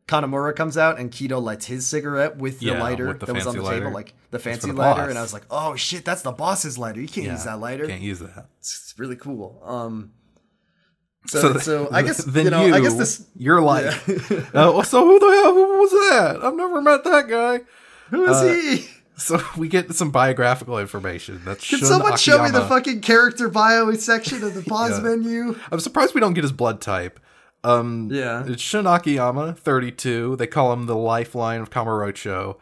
[0.07, 3.35] Kanemura comes out, and Kido lights his cigarette with the Yeah, lighter with the that
[3.35, 5.01] was on the fancy table, like the fancy the lighter.
[5.01, 5.09] boss.
[5.09, 6.99] And I was like, oh shit, that's the boss's lighter.
[6.99, 7.87] You can't use that lighter.
[7.87, 8.47] Can't use that.
[8.59, 9.61] It's really cool.
[9.65, 10.11] Um.
[11.27, 14.47] So, so, th- I guess then you know, you, I guess this you're like, Yeah.
[14.55, 16.39] uh, so who the hell who was that?
[16.43, 17.59] I've never met that guy.
[18.09, 18.87] who is Uh, he?
[19.17, 21.41] So we get some biographical information.
[21.45, 25.03] That's Can Shun someone show me the fucking character bio section of the pause Yeah.
[25.15, 25.59] menu?
[25.71, 27.19] I'm surprised we don't get his blood type.
[27.63, 28.43] Um, Yeah.
[28.47, 30.35] it's Shun Akiyama, 32.
[30.37, 32.57] They call him the lifeline of Kamurocho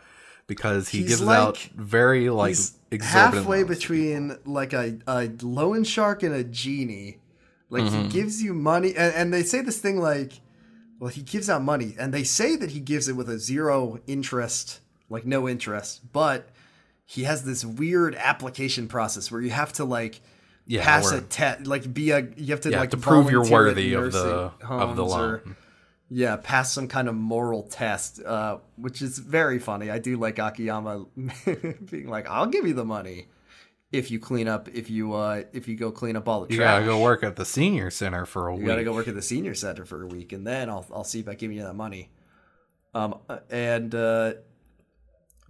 [0.47, 2.58] because he He's gives like- out very like
[3.02, 7.20] halfway between like a, a loan shark and a genie.
[7.70, 8.02] Like Mm-hmm.
[8.04, 10.41] he gives you money, and, and they say this thing like,
[11.00, 14.00] well, he gives out money, and they say that he gives it with a zero
[14.08, 14.80] interest,
[15.10, 16.50] like no interest, but
[17.06, 20.20] he has this weird application process where you have to like
[20.72, 23.49] Yeah, pass a test, like be a you have to Yeah, like to prove you're
[23.49, 25.43] worthy of the of the homes or-
[26.11, 29.89] Yeah, pass some kind of moral test, uh, which is very funny.
[29.89, 31.05] I do like Akiyama
[31.91, 33.28] being like, "I'll give you the money
[33.91, 36.57] if you clean up, if you uh, if you go clean up all the You
[36.59, 36.82] trash.
[36.82, 38.67] gotta go work at the senior center for a You week.
[38.67, 41.22] gotta go work at the senior center for a week, and then I'll I'll see
[41.22, 42.11] about giving you that money."
[42.93, 43.15] Um,
[43.49, 44.34] and uh,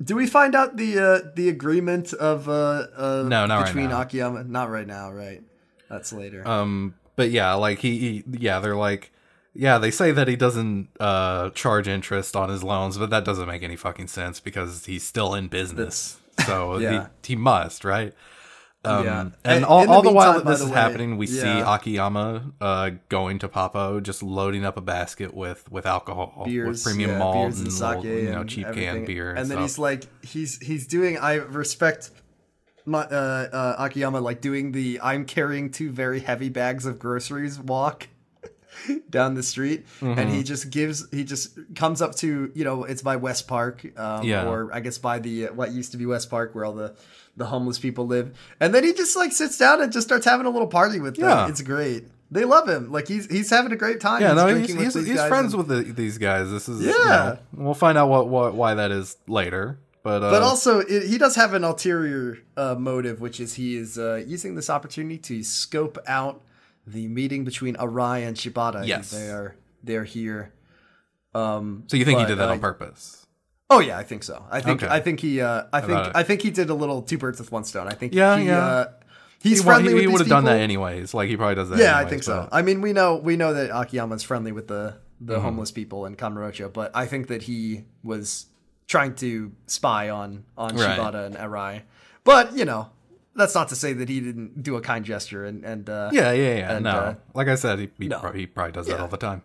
[0.02, 3.90] do we find out the uh, the agreement of uh, uh No, not right between
[3.90, 4.02] now.
[4.02, 4.44] Akiyama?
[4.46, 5.42] Not right now, right?
[5.90, 6.48] That's later.
[6.48, 9.12] Um, but yeah, like he, he, yeah, they're like,
[9.54, 13.48] yeah, they say that he doesn't uh charge interest on his loans, but that doesn't
[13.48, 17.08] make any fucking sense because he's still in business, so Yeah.
[17.24, 18.14] he, he must, right?
[18.86, 19.30] Um, Yeah.
[19.44, 21.76] and all, the all the while that this is way, happening, we see yeah.
[21.76, 26.84] Akiyama uh going to Poppo, just loading up a basket with with alcohol, beers, with
[26.84, 28.94] premium yeah, malt and, and sake, little, you know cheap everything.
[28.94, 29.64] canned beer, and, And then stuff.
[29.64, 31.18] he's like, he's he's doing.
[31.18, 32.12] I respect
[32.86, 37.60] Ma- uh, uh, Akiyama like doing the "I'm carrying two very heavy bags of groceries"
[37.60, 38.08] walk
[39.10, 40.32] down the street, and Mm-hmm.
[40.34, 44.24] he just gives he just comes up to you know it's by West Park, um,
[44.24, 44.48] Yeah.
[44.48, 46.96] or I guess by the uh, what used to be West Park where all the
[47.38, 50.46] the homeless people live, and then he just like sits down and just starts having
[50.46, 51.26] a little party with them.
[51.30, 51.48] Yeah.
[51.48, 52.06] It's great.
[52.32, 52.92] They love him.
[52.92, 54.22] Like he's he's having a great time.
[54.22, 56.52] Yeah, no, he's, with he's, these he's guys friends and- with the, these guys.
[56.52, 56.92] This is Yeah.
[56.94, 59.80] You know, we'll find out what, what why that is later.
[60.04, 63.76] But uh, But also, it, he does have an ulterior uh, motive, which is he
[63.76, 66.42] is uh, using this opportunity to scope out
[66.92, 68.86] the meeting between Arai and Shibata.
[68.86, 69.12] Yes.
[69.12, 70.54] they are they're here.
[71.34, 73.26] Um, so you think he did that uh, on purpose?
[73.70, 74.44] Oh yeah, I think so.
[74.50, 74.92] I think Okay.
[74.94, 77.52] I think he uh, I think I think he did a little two birds with
[77.52, 77.88] one stone.
[77.88, 78.66] I think Yeah, he, yeah.
[78.66, 78.86] Uh,
[79.42, 81.14] he's he friendly he, he would have done that anyways.
[81.14, 81.78] Like he probably does that.
[81.80, 82.48] Yeah, I anyways, think so.
[82.50, 85.44] but- I mean, we know we know that Akiyama's friendly with the the Mm-hmm.
[85.44, 88.48] homeless people in Kamurocho, but I think that he was
[88.88, 90.98] trying to spy on on Right.
[90.98, 91.84] Shibata and Arai.
[92.24, 92.90] But you know,
[93.40, 96.32] that's not to say that he didn't do a kind gesture and and uh, Yeah,
[96.32, 96.76] yeah, yeah.
[96.76, 98.20] And, no, uh, like I said, he, he, no.
[98.20, 99.44] probably, he probably does that all the time.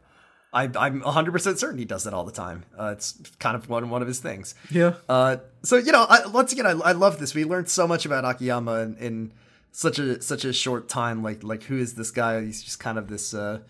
[0.52, 2.64] I, I'm 100 percent certain he does that all the time.
[2.78, 4.54] Uh, it's kind of one one of his things.
[4.70, 4.94] Yeah.
[5.08, 7.34] Uh, so you know, I, once again, I, I love this.
[7.34, 9.32] We learned so much about Akiyama in, in
[9.72, 11.22] such a such a short time.
[11.22, 12.42] Like like who is this guy?
[12.42, 13.60] He's just kind of this uh,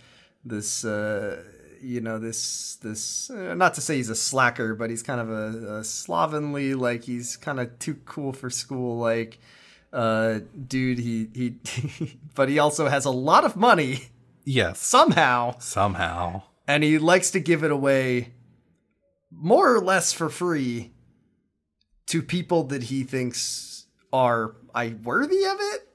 [0.44, 1.42] this uh,
[1.80, 5.30] you know this this uh, not to say he's a slacker, but he's kind of
[5.30, 9.38] a, a slovenly like he's kind of too cool for school like
[9.94, 10.98] uh, dude.
[10.98, 14.08] He he, but he also has a lot of money
[14.44, 14.78] Yes.
[14.80, 16.42] somehow Somehow.
[16.68, 18.34] and he likes to give it away
[19.30, 20.92] more or less for free
[22.06, 25.88] to people that he thinks are I worthy of it.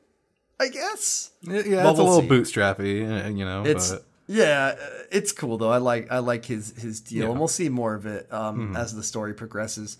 [0.59, 2.51] I guess Yeah, yeah Well, it's a we'll little see.
[2.59, 3.63] bootstrappy, uh, you know.
[3.65, 4.75] it's but yeah,
[5.11, 5.71] it's cool though.
[5.71, 7.29] I like I like his his deal, Yeah.
[7.31, 9.97] And we'll see more of it um, as the story progresses.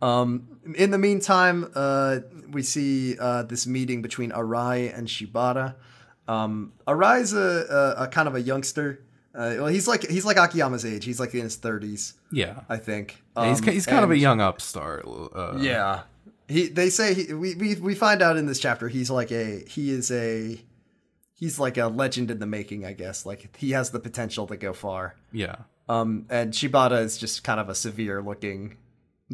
[0.00, 2.18] Um, in the meantime, uh,
[2.50, 5.74] we see uh, this meeting between Arai and Shibata.
[6.28, 9.02] Um, Arai's a, a, a kind of a youngster.
[9.34, 11.04] Uh, well, he's like he's like Akiyama's age.
[11.04, 13.22] He's like in his thirties, yeah, I think.
[13.36, 15.06] Yeah, he's Um, he's kind of a young upstart.
[15.06, 16.02] Uh, Yeah,
[16.48, 16.68] he.
[16.68, 19.90] They say he, we we we find out in this chapter he's like a he
[19.90, 20.60] is a
[21.34, 22.84] he's like a legend in the making.
[22.84, 25.14] I guess like he has the potential to go far.
[25.32, 25.56] yeah,
[25.88, 28.76] Um, and Shibata is just kind of a severe looking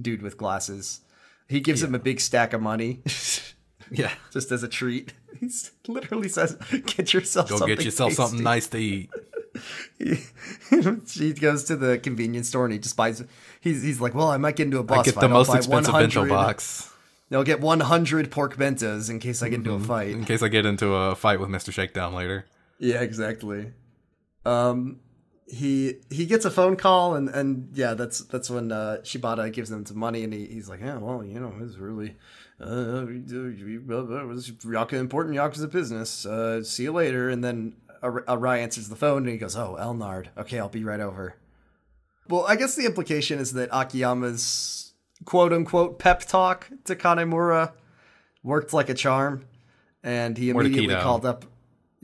[0.01, 1.01] dude with glasses.
[1.49, 3.03] He gives him a big stack of money.
[3.91, 4.13] yeah.
[4.33, 5.13] just as a treat.
[5.41, 5.51] He
[5.93, 9.11] literally says, "Get yourself Go something get yourself something nice to eat.
[9.99, 13.23] he goes to the convenience store and he just buys.
[13.61, 15.21] He's he's like, well, I might get into a boss I get fight.
[15.23, 16.91] the most expensive bento box
[17.33, 19.85] I'll get 100 pork bentos in case I get into Mm-hmm.
[19.85, 20.09] a fight.
[20.11, 22.47] in case I get into a fight with Mister Shakedown later.
[22.79, 23.73] Yeah, exactly.
[24.47, 25.01] Um,
[25.47, 29.71] he he gets a phone call and and yeah, that's that's when uh, Shibata gives
[29.71, 32.17] him some money and he, he's like, yeah, well, you know, it's really.
[32.61, 36.25] Uh, it was Yaka important Yakuza business.
[36.25, 37.29] Uh, see you later.
[37.29, 40.29] And then Ar- Arai answers the phone and he goes, "Oh, Elnard.
[40.39, 41.35] Okay, I'll be right over."
[42.29, 44.93] Well, I guess the implication is that Akiyama's
[45.25, 47.73] quote unquote pep talk to Kanemura
[48.43, 49.47] worked like a charm,
[50.03, 51.45] and he immediately called up,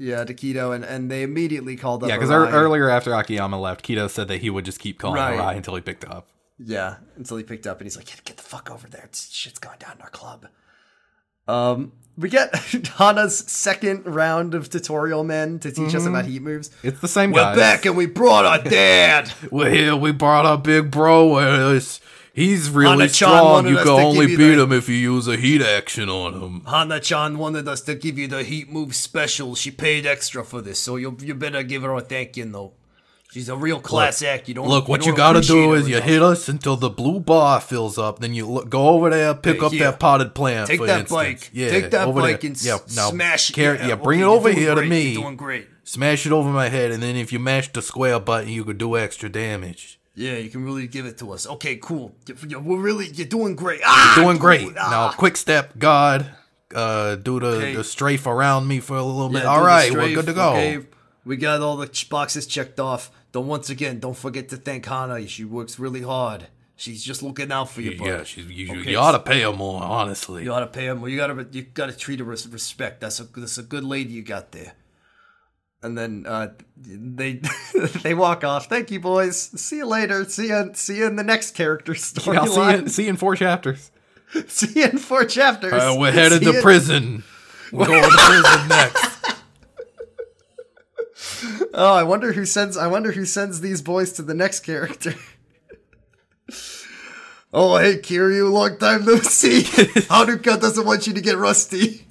[0.01, 2.09] yeah, to Kido, and, and they immediately called up.
[2.09, 5.39] Yeah, because earlier after Akiyama left, Kido said that he would just keep calling Right.
[5.39, 6.29] Arai until he picked up.
[6.59, 9.03] Yeah, until he picked up and he's like, get, get the fuck over there.
[9.05, 10.47] It's, shit's going down in our club.
[11.47, 12.55] Um, we get
[12.97, 16.71] Hana's second round of tutorial men to teach us about heat moves.
[16.83, 17.57] It's the same We're guys.
[17.57, 19.33] back and we brought our dad.
[19.51, 19.97] We're here.
[19.97, 21.35] We brought our big bro.
[21.35, 22.01] with us.
[22.41, 23.67] He's really strong.
[23.69, 26.63] You can only you beat the- him if you use a heat action on him.
[26.67, 29.55] Hana-chan wanted us to give you the heat move special.
[29.55, 32.73] She paid extra for this, so you you better give her a thank you note.
[33.33, 34.49] She's a real class act.
[34.49, 36.09] You don't Look, what you don't gotta do is you enough.
[36.09, 38.19] hit us until the blue bar fills up.
[38.19, 40.67] Then you look, go over there, pick up that potted plant.
[40.67, 41.13] Take for that instance.
[41.17, 41.51] bike.
[41.53, 42.51] Yeah, Take that bike there.
[42.51, 43.53] and yeah, smash it.
[43.53, 45.11] carry- Yeah, yeah, okay, bring it over here to me.
[45.13, 45.69] You're doing great.
[45.85, 48.79] Smash it over my head, and then if you mash the square button, you could
[48.79, 50.00] do extra damage.
[50.15, 51.47] Yeah, you can really give it to us.
[51.47, 52.15] Okay, cool.
[52.27, 53.81] You- you- We're really you're doing great.
[53.85, 54.61] Ah, Doing great.
[54.67, 54.91] dude, ah.
[54.91, 56.27] Now, quick step, God.
[56.75, 57.75] Uh, do the, Okay.
[57.75, 59.43] the strafe around me for a little bit.
[59.43, 60.51] do All right, we're good to go.
[60.53, 60.87] Okay,
[61.25, 63.11] we got all the boxes checked off.
[63.33, 65.27] Don't once again, don't forget to thank Hana.
[65.27, 66.49] She works really hard.
[66.77, 67.93] She's just looking out for you.
[68.03, 70.45] Yeah, she's, you, you- Okay, you ought to pay her more, honestly.
[70.45, 71.07] You ought to pay him.
[71.07, 73.01] You gotta, you gotta treat her with respect.
[73.01, 74.73] That's a, that's a good lady you got there.
[75.83, 77.41] And then uh, they
[78.03, 78.67] they walk off.
[78.67, 79.39] Thank you, boys.
[79.39, 80.25] See you later.
[80.25, 80.71] See you.
[80.75, 82.83] See you in the next character I'll see storyline.
[82.83, 83.91] you, see you in four chapters.
[84.47, 85.73] see you in four chapters.
[85.73, 87.25] Uh, we're headed See to prison.
[87.73, 89.11] We're going to prison next.
[91.73, 92.77] Oh, I wonder who sends.
[92.77, 95.15] I wonder who sends these boys to the next character.
[97.53, 99.63] Oh, hey, Kiryu, long time no see.
[99.63, 102.07] Haruka doesn't want you to get rusty.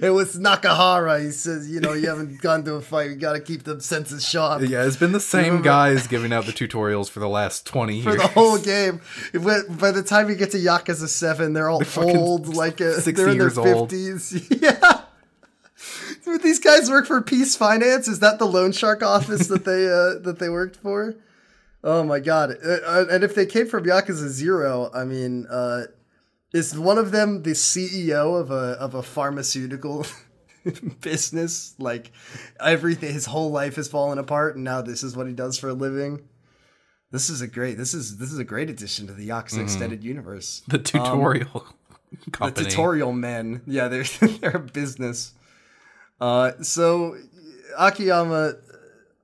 [0.00, 1.22] It was Nakahara.
[1.22, 3.10] He says, you know, you haven't gone to a fight.
[3.10, 4.62] You got to keep the senses sharp.
[4.62, 8.04] Yeah, it's been the same guys giving out the tutorials for the last 20 years.
[8.04, 9.00] For the whole game,
[9.34, 12.92] went- by the time you get to Yakuza Seven, they're all fucking old, like uh,
[12.94, 13.90] 60 they're in their years old.
[13.90, 14.48] fifties.
[14.62, 15.02] Yeah,
[16.24, 18.08] But these guys work for Peace Finance.
[18.08, 21.14] Is that the loan shark office that they uh, that they worked for?
[21.82, 22.56] Oh my god!
[22.64, 25.82] Uh, uh, and if they came from Yakuza Zero, I mean, uh,
[26.54, 30.06] is one of them the CEO of a of a pharmaceutical
[31.02, 31.74] business?
[31.78, 32.12] Like
[32.60, 35.68] everything, his whole life has fallen apart, and now this is what he does for
[35.68, 36.22] a living.
[37.10, 37.76] This is a great.
[37.76, 40.62] This is this is a great addition to the Yakuza extended universe.
[40.68, 41.66] the tutorial
[42.24, 42.68] The company.
[42.68, 43.62] tutorial men.
[43.66, 44.04] Yeah, they're
[44.40, 45.32] they're a business.
[46.20, 47.16] Uh, so
[47.78, 48.54] Akiyama,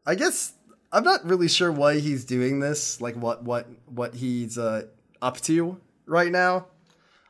[0.06, 0.52] I guess
[0.92, 3.00] I'm not really sure why he's doing this.
[3.00, 4.82] Like what what what he's uh,
[5.22, 6.66] up to right now.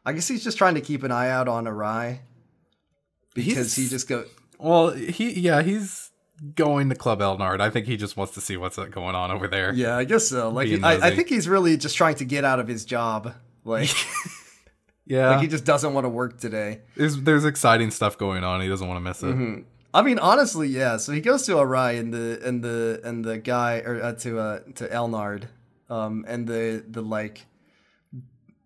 [0.04, 2.20] I guess he's just trying to keep an eye out on Arai
[3.34, 4.24] because he just go.
[4.58, 6.10] Well, he yeah, he's
[6.54, 7.60] going to Club Elnard.
[7.60, 9.72] I think he just wants to see what's going on over there.
[9.72, 10.48] Yeah, I guess so.
[10.50, 13.34] Like I, I think he's really just trying to get out of his job.
[13.64, 13.90] Like,
[15.06, 15.30] Yeah.
[15.30, 16.80] like he just doesn't want to work today.
[16.96, 18.60] there's there's exciting stuff going on.
[18.60, 19.64] He doesn't want to miss it.
[19.92, 20.98] I mean, honestly, yeah.
[20.98, 24.38] So he goes to Arai and the and the and the guy or uh, to
[24.38, 25.44] uh to Elnard,
[25.88, 27.44] um, and the the like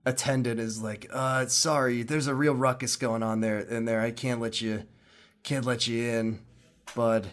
[0.06, 4.00] attendant is like, uh, sorry, there's a real ruckus going on there in there.
[4.00, 4.84] I can't let you,
[5.42, 6.40] can't let you in,
[6.94, 7.28] bud.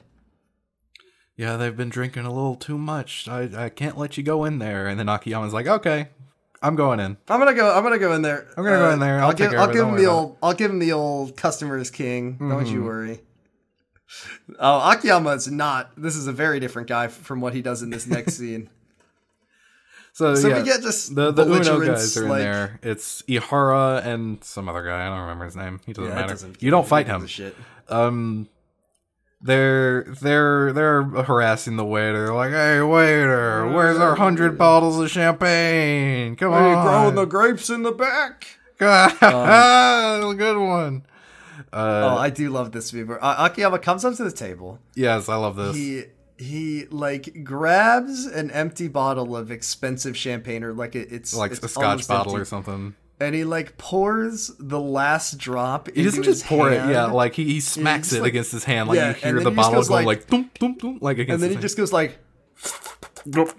[1.35, 3.27] Yeah, they've been drinking a little too much.
[3.27, 4.87] I I can't let you go in there.
[4.87, 6.09] And then Akiyama's like, okay,
[6.61, 7.17] I'm going in.
[7.27, 7.73] I'm gonna go.
[7.75, 8.47] I'm gonna go in there.
[8.55, 9.19] I'm gonna go in there.
[9.19, 9.53] I'll I'll give.
[9.53, 10.37] I'll give don't him the old.
[10.43, 12.37] I'll give him the old customer is king.
[12.37, 12.73] Don't Mm-hmm.
[12.73, 13.21] you worry.
[14.59, 15.91] Oh, Akiyama is not.
[15.97, 18.69] This is a very different guy from what he does in this next scene.
[20.13, 22.79] So, So yeah, we get just the the Uno guys are in like- there.
[22.83, 25.05] It's Ihara and some other guy.
[25.05, 25.79] I don't remember his name.
[25.85, 26.27] He doesn't Yeah, matter.
[26.33, 27.25] doesn't- you don't fight him.
[27.27, 27.55] Shit.
[27.89, 28.47] um
[29.43, 35.09] they're they're they're harassing the waiter They're like hey waiter where's our hundred bottles of
[35.09, 36.61] champagne come on.
[36.63, 38.47] Hey, on growing the grapes in the back.
[38.77, 41.05] good one
[41.73, 43.13] Oh, uh I do love this movie.
[43.19, 44.79] Uh, Akiyama comes up to the table.
[44.95, 46.03] yes i love this He
[46.41, 51.63] he like grabs an empty bottle of expensive champagne or like it, it's like it's
[51.63, 55.87] a scotch bottle empty, or something and he like pours the last drop.
[55.93, 58.63] he doesn't just pour it yeah like he, he smacks just, it like- against his
[58.63, 61.19] hand like Yeah, you hear the he bottle going like- like thump thump thump like
[61.19, 62.17] against and then he his just goes like,
[63.33, 63.53] hand.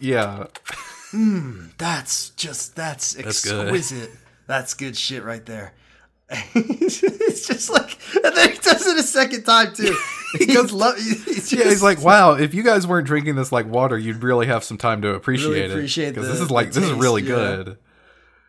[0.00, 0.46] yeah
[1.10, 3.26] hmm, "That's just that's good.
[3.26, 4.10] exquisite.
[4.46, 5.74] That's good shit right there."
[6.54, 9.96] it's just like, and then he does it a second time too.
[10.36, 13.66] he goes, lo- he's yeah, he's like, wow, if you guys weren't drinking this like
[13.66, 15.94] water, you'd really have some time to appreciate Really it.
[16.14, 17.28] Because this is like the this is taste, really yeah.
[17.28, 17.78] good.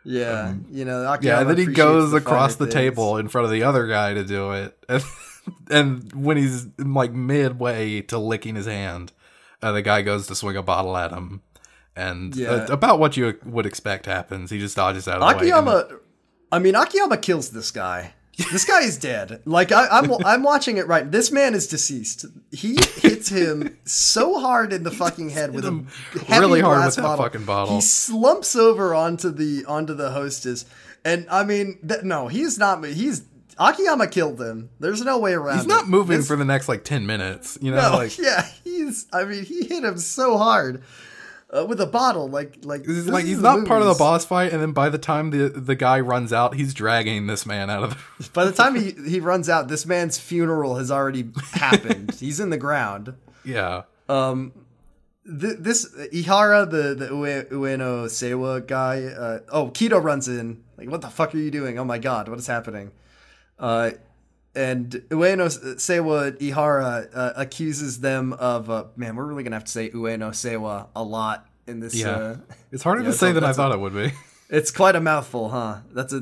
[0.04, 2.74] yeah, you know, Yeah, Akiyama and then he goes the across the things.
[2.74, 4.78] table in front of the other guy to do it.
[5.70, 9.14] And, and when he's like midway to licking his hand,
[9.64, 11.42] uh, the guy goes to swing a bottle at him.
[11.96, 12.50] And Yeah.
[12.52, 14.52] uh, about what you would expect happens.
[14.52, 15.32] He just dodges out of the way.
[15.50, 15.88] Akiyama,
[16.52, 18.14] I mean, Akiyama kills this guy.
[18.52, 19.42] This guy is dead.
[19.46, 21.10] Like I, I'm, I'm watching it right.
[21.10, 22.26] This man is deceased.
[22.52, 25.84] He hits him so hard in the fucking head with a
[26.30, 27.76] really hard with that fucking bottle.
[27.76, 30.66] He slumps over onto the onto the hostess,
[31.04, 32.86] and I mean, th- no, he's not.
[32.86, 33.24] He's
[33.58, 34.70] Akiyama killed him.
[34.80, 35.58] There's no way around.
[35.58, 35.90] He's not it.
[35.90, 37.58] moving This- for the next like 10 minutes.
[37.62, 39.06] You know, no, like yeah, he's.
[39.12, 40.82] I mean, he hit him so hard
[41.56, 42.28] uh, with a bottle.
[42.28, 44.72] Like, like, He's this like is he's not part of the boss fight, and then
[44.72, 48.30] by the time the the guy runs out, he's dragging this man out of the.
[48.34, 52.16] By the time he, he runs out, this man's funeral has already happened.
[52.20, 53.14] He's in the ground.
[53.44, 54.54] Yeah, Um.
[55.26, 59.04] Th- this Ihara, the the Ue, Ueno Seiwa guy.
[59.04, 60.64] Uh, oh, Kido runs in.
[60.78, 61.78] Like, what the fuck are you doing?
[61.78, 62.92] Oh my god, what is happening?
[63.60, 63.92] Uh,
[64.60, 65.48] and Ueno
[65.78, 68.70] Seiwa Ihara uh, accuses them of.
[68.70, 71.96] Uh, man, we're really gonna have to say Ueno Seiwa a lot in this.
[71.96, 72.10] yeah.
[72.10, 72.38] Uh,
[72.72, 74.12] it's harder to say than I that's a- thought it would be.
[74.50, 75.78] it's quite a mouthful, huh?
[75.94, 76.22] That's a.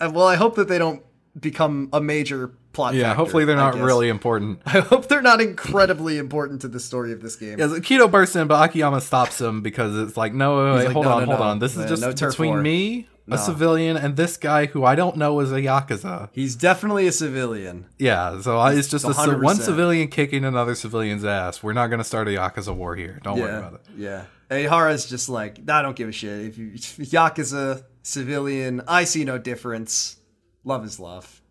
[0.00, 1.02] well, I hope that they don't
[1.38, 2.94] become a major plot.
[2.94, 4.62] Yeah, factor, hopefully they're not really important.
[4.66, 7.58] I hope they're not incredibly important to the story of this game.
[7.58, 10.92] Yeah, Kido bursts in, but Akiyama stops him because it's like, no, wait, wait, like,
[10.94, 11.44] hold no, on, no, hold no.
[11.44, 11.58] on.
[11.58, 12.62] This is just between war.
[12.62, 13.36] me, No.
[13.36, 16.28] a civilian, and this guy who I don't know is a yakuza.
[16.32, 17.86] He's definitely a civilian.
[17.98, 21.62] Yeah, so I, it's just a, one civilian kicking another civilian's ass.
[21.62, 23.20] We're not going to start a yakuza war here.
[23.22, 23.80] Don't worry about it.
[23.96, 24.24] yeah.
[24.50, 26.46] Ihara's just like, I don't give a shit.
[26.46, 30.16] If you Yakuza civilian, I see no difference.
[30.64, 31.42] Love is love.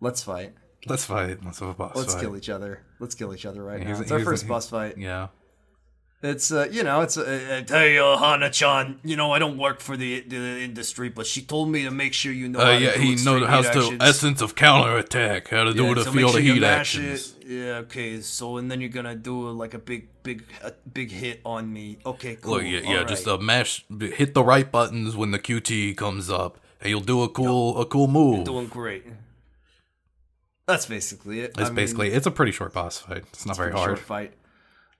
[0.00, 0.52] Let's fight.
[0.86, 1.44] Let's fight.
[1.44, 2.20] Let's have a boss Let's fight.
[2.22, 2.82] kill each other.
[2.98, 4.02] Let's kill each other right Here's- now.
[4.02, 4.98] It's our first boss fight.
[4.98, 5.28] Yeah.
[6.22, 9.00] It's uh, you know, it's uh, uh, hey uh, Hana-chan.
[9.02, 12.12] You know, I don't work for the the industry, but she told me to make
[12.12, 12.58] sure you know.
[12.58, 15.84] Uh, how to yeah, do he knows how to essence of counterattack, how to do
[15.86, 17.34] Yeah, the so field sure of heat actions.
[17.40, 17.46] it.
[17.46, 18.20] Yeah, okay.
[18.20, 21.98] So and then you're gonna do like a big, big, a big hit on me.
[22.04, 22.56] Okay, cool.
[22.56, 23.36] Look, yeah, yeah, all just right.
[23.36, 27.30] uh, mash, hit the right buttons when the QT comes up, and you'll do a
[27.30, 28.36] cool, a cool move.
[28.36, 29.06] You're doing great.
[30.66, 31.52] That's basically it.
[31.52, 33.24] It's I mean, basically, it's a pretty short boss fight.
[33.32, 33.96] It's not very pretty hard.
[33.96, 34.34] short fight.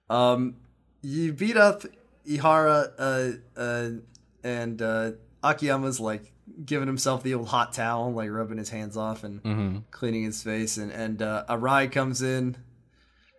[0.08, 0.56] Um,
[1.02, 1.82] you beat up
[2.28, 3.90] Ihara, uh, uh,
[4.44, 6.32] and uh, Akiyama's like
[6.64, 9.78] giving himself the old hot towel, like rubbing his hands off and Mm-hmm.
[9.90, 12.56] cleaning his face, and and uh, Arai comes in.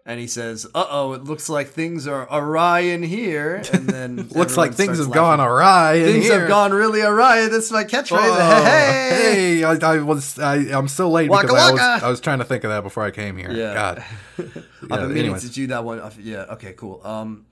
[0.04, 4.16] And he says, "Uh oh, it looks like things are awry in here." And then
[4.36, 5.94] Looks like things have gone awry.
[5.94, 6.40] in Things here.
[6.40, 7.48] have gone really awry.
[7.50, 8.18] That's my catchphrase.
[8.20, 9.64] Oh, hey, hey!
[9.64, 12.04] I, I was I, I'm so late Waka because I was.
[12.04, 13.52] I was trying to think of that before I came here.
[13.52, 13.74] Yeah.
[13.76, 14.04] God.
[14.40, 15.44] I've Yeah, been meaning anyways.
[15.44, 16.02] to do that one.
[16.20, 16.46] Yeah.
[16.54, 16.74] Okay.
[16.74, 17.00] Cool.
[17.06, 17.46] Um.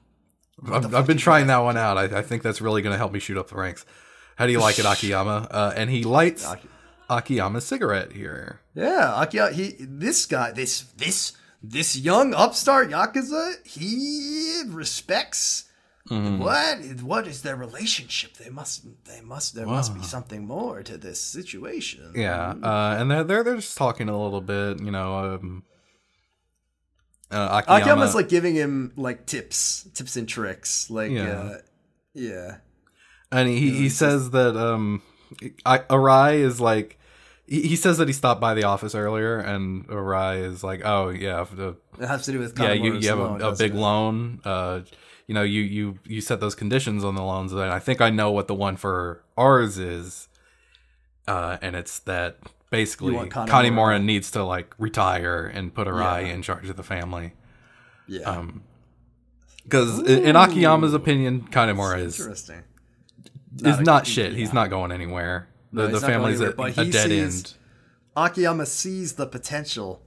[0.67, 1.97] I've, I've been trying that one out.
[1.97, 3.85] I, I think that's really going to help me shoot up the ranks.
[4.35, 5.47] How do you like it, Akiyama?
[5.51, 6.67] Uh, and he lights Aki-
[7.09, 8.61] Akiyama's cigarette here.
[8.73, 9.51] Yeah, Akiyama.
[9.51, 9.75] He.
[9.79, 10.51] This guy.
[10.51, 10.81] This.
[10.97, 11.33] This.
[11.61, 13.67] This young upstart yakuza.
[13.67, 15.65] He respects.
[16.09, 16.39] Mm-hmm.
[16.39, 17.01] What?
[17.03, 18.37] What is their relationship?
[18.37, 18.85] They must.
[19.05, 19.55] They must.
[19.55, 22.13] There must be something more to this situation.
[22.15, 24.79] Yeah, uh, and they're, they're they're just talking a little bit.
[24.81, 25.63] You know, um,
[27.31, 27.81] uh, Akiyama.
[27.81, 30.89] Akiyama's like giving him like tips, tips and tricks.
[30.89, 31.11] Like.
[31.11, 31.29] Yeah.
[31.29, 31.57] Uh,
[32.13, 32.57] yeah.
[33.31, 35.01] and he, he says that um,
[35.65, 36.97] I, Arai is like.
[37.47, 41.09] He he says that he stopped by the office earlier, and Arai is like, "Oh
[41.09, 43.71] yeah, the, It has to do with yeah, you, you have loan, a, a big
[43.73, 43.77] it?
[43.77, 44.39] loan.
[44.43, 44.81] Uh,
[45.25, 48.09] you know, you you you set those conditions on the loans, and I think I
[48.11, 50.27] know what the one for ours is.
[51.27, 52.37] Uh, and it's that
[52.69, 53.47] basically Kanemura.
[53.47, 56.33] Kanemura needs to like retire and put Arai Yeah.
[56.33, 57.33] in charge of the family.
[58.07, 58.21] Yeah.
[58.23, 58.63] Um,
[59.63, 62.63] because in, Akiyama's opinion, Kanemura is Interesting.
[63.63, 64.33] is a- not shit.
[64.33, 65.47] He's not going anywhere.
[65.71, 67.53] The, No, the not family's anywhere, a, a dead sees- end.
[68.17, 70.01] Akiyama sees the potential.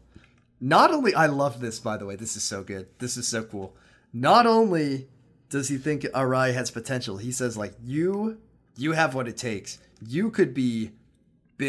[0.61, 2.89] Not only I love this by the way, this is so good.
[2.99, 3.77] This is so cool.
[4.13, 5.09] Not only
[5.49, 8.39] does he think Arai has potential, he says like you
[8.77, 9.79] you have what it takes.
[10.05, 10.93] You could be,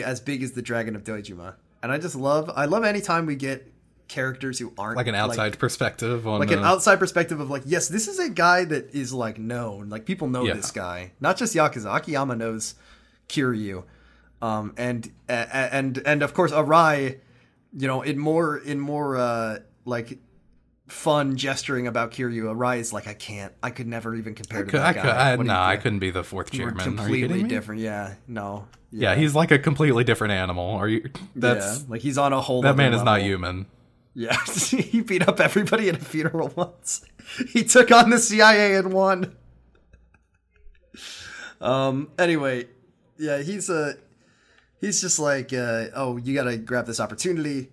[0.01, 1.55] as big as the Dragon of Dojima.
[1.83, 3.69] And I just love I love anytime we get
[4.07, 7.87] characters who aren't Like an outside perspective on like an outside perspective of like, yes,
[7.87, 9.89] this is a guy that is like known.
[9.89, 10.53] Like people know Yeah.
[10.53, 11.11] this guy.
[11.19, 11.93] Not just Yakuza.
[11.93, 12.75] Akiyama knows
[13.27, 13.83] Kiryu.
[14.41, 17.19] Um and and and of course Arai,
[17.75, 20.19] you know, in more in more uh like
[20.87, 24.69] fun gesturing about Kiryu, Arai is like, I can't I could never even compare to
[24.71, 25.01] Could- that I, guy.
[25.01, 26.77] could, I, What do nah, you I couldn't be the fourth We're chairman.
[26.77, 27.81] You completely different.
[27.81, 28.15] Yeah.
[28.27, 28.67] No.
[28.95, 30.75] Yeah, he's like a completely different animal.
[30.75, 31.09] Are you?
[31.35, 33.65] That's yeah, like he's on a whole that man is not human.
[34.13, 37.03] Yeah, he beat up everybody at a funeral once.
[37.49, 39.35] He took on the CIA and won.
[41.59, 42.11] Um.
[42.19, 42.67] Anyway,
[43.17, 43.95] yeah, he's a.
[44.79, 47.69] He's just like, uh, oh, you gotta grab this opportunity.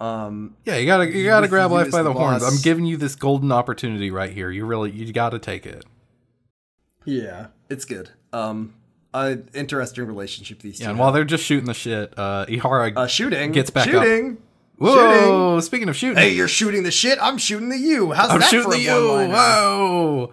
[0.00, 0.56] Um.
[0.64, 2.42] Yeah, you gotta you gotta grab you life by the the horns.
[2.42, 4.50] I'm giving you this golden opportunity right here.
[4.50, 5.84] You really you gotta take it.
[7.04, 8.10] Yeah, it's good.
[8.32, 8.72] Um.
[9.14, 10.84] Uh, interesting relationship these two.
[10.84, 14.02] Yeah, and while they're just shooting the shit, uh, Ihara uh, shooting gets back up.
[14.04, 14.38] shooting.
[14.76, 15.60] Whoa!
[15.60, 17.18] Speaking of shooting, Hey, you're shooting the shit.
[17.22, 18.10] I'm shooting the you.
[18.12, 19.08] How's I'm that shooting for the a you.
[19.08, 19.32] one-liner?
[19.32, 20.32] Whoa!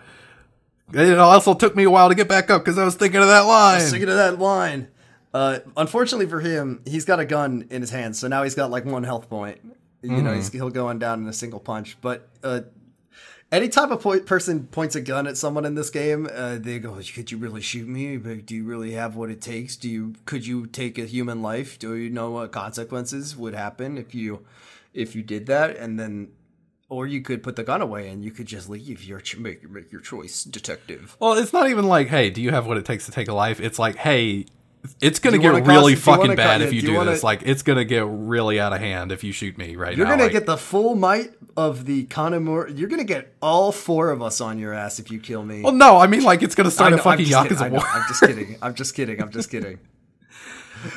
[0.93, 3.27] It also took me a while to get back up because I was thinking of
[3.27, 3.81] that line.
[3.81, 4.87] Thinking of that line.
[5.33, 8.69] Uh, unfortunately for him, he's got a gun in his hand, so now he's got
[8.71, 9.59] like one health point.
[10.01, 10.57] You know, he's, Mm-hmm.
[10.57, 11.95] he'll go on down in a single punch.
[12.01, 12.61] But uh,
[13.51, 16.97] any type of person points a gun at someone in this game, uh, they go,
[17.13, 18.17] "Could you really shoot me?
[18.17, 19.75] Do you really have what it takes?
[19.75, 20.15] Do you?
[20.25, 21.77] Could you take a human life?
[21.77, 24.45] Do you know what consequences would happen if you,
[24.93, 25.75] if you did that?
[25.77, 26.29] And then."
[26.89, 29.01] Or you could put the gun away and you could just leave.
[29.05, 31.15] Your ch- make make your choice, detective.
[31.21, 33.33] Well, it's not even like, hey, do you have what it takes to take a
[33.33, 33.61] life?
[33.61, 34.47] It's like, hey,
[34.99, 37.23] it's gonna get really you fucking bad if you do you wanna- this.
[37.23, 39.97] Like, it's gonna get really out of hand if you shoot me right now.
[39.97, 42.77] You're gonna Like, get the full might of the Kanemura.
[42.77, 45.61] You're gonna get all four of us on your ass if you kill me.
[45.61, 47.75] Well, no, I mean, like, it's gonna start a fucking I'm just kidding, Yakuza know,
[47.77, 47.85] war.
[47.93, 48.55] I'm just kidding.
[48.61, 49.21] I'm just kidding.
[49.21, 49.79] I'm just kidding.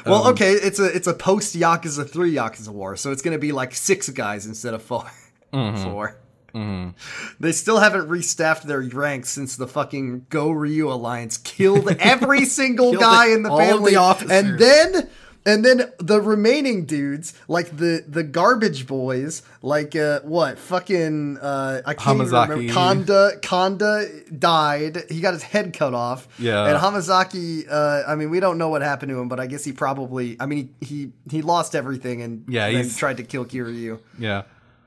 [0.07, 3.53] Well, okay, it's a it's a post Yakuza three Yakuza war, so it's gonna be
[3.53, 5.05] like six guys instead of 4
[5.53, 6.24] Mm-hmm.
[6.55, 6.95] 4
[7.41, 12.91] They still haven't restaffed their ranks since the fucking Go Ryu alliance killed every single
[12.93, 14.31] Killed guy the- in the the family, officers.
[14.31, 15.09] and then
[15.47, 21.83] and then the remaining dudes, like the the garbage boys, like uh what fucking uh
[21.85, 22.49] I can't Hamazaki.
[22.49, 22.73] remember.
[22.73, 24.07] Kanda Kanda
[24.39, 25.03] died.
[25.11, 26.29] He got his head cut off.
[26.39, 26.65] Yeah.
[26.69, 29.65] And Hamazaki, uh, I mean, we don't know what happened to him, but I guess
[29.65, 33.45] he probably, I mean, he he, he lost everything and Yeah, he's- tried to kill
[33.45, 33.99] Kiryu.
[34.19, 34.45] yeah.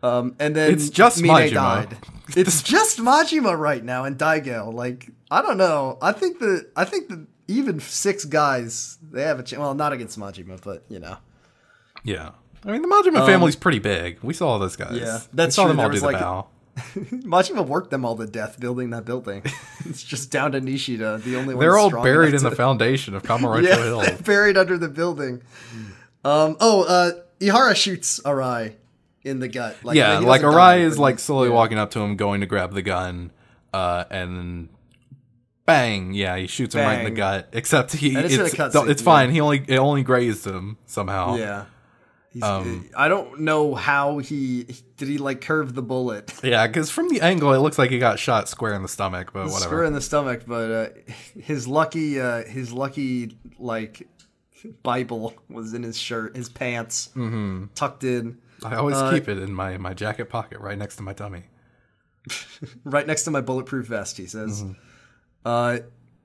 [0.08, 1.53] Um, and then It's just Mine Majima.
[1.53, 1.97] died.
[2.36, 4.74] It's just Majima right now and Daigel.
[4.74, 5.97] Like I don't know.
[6.01, 9.60] I think that I think that even six guys they have a chance.
[9.62, 11.18] Well, not against Majima, but you know.
[12.03, 12.32] Yeah.
[12.66, 14.20] I mean, the Majima family's pretty big.
[14.22, 14.91] We saw all those guys.
[14.91, 15.72] Um, Yeah, We saw true.
[15.72, 16.47] them all do the like- bow.
[16.97, 19.41] Majima worked them all to death building that building.
[19.86, 21.62] it's just down to Nishida, the only one.
[21.62, 24.18] They're all buried in the foundation of Kamurocho yeah, Hill.
[24.24, 25.41] buried under the building.
[26.26, 26.58] Um.
[26.60, 26.84] Oh.
[26.84, 27.12] Uh.
[27.39, 28.74] Ihara shoots Arai
[29.28, 29.78] in the gut.
[29.84, 31.55] Like, yeah, like Arai is like slowly yeah.
[31.55, 33.32] walking up to him, going to grab the gun,
[33.73, 34.69] uh, and
[35.65, 36.13] bang!
[36.13, 37.49] Yeah, he shoots him right in the gut.
[37.53, 39.30] Except he, And it's it's, in a cutscene, it's fine.
[39.30, 39.34] yeah.
[39.34, 41.36] He only it only grazed him somehow.
[41.36, 41.65] Yeah.
[42.39, 44.65] Um, I don't know how he
[44.97, 45.07] did.
[45.07, 46.32] He like curve the bullet.
[46.43, 49.32] yeah, because from the angle it looks like he got shot square in the stomach,
[49.34, 50.89] but whatever, Square in the stomach, but uh,
[51.41, 54.07] his lucky, uh, his lucky like
[54.84, 57.65] Bible was in his shirt, his pants, Mm-hmm.
[57.73, 61.03] tucked in, I always uh, keep it in my my jacket pocket, right next to
[61.03, 61.43] my tummy.
[62.84, 64.18] right next to my bulletproof vest.
[64.18, 64.64] He says.
[64.64, 64.72] Mm-hmm.
[65.45, 65.78] Uh,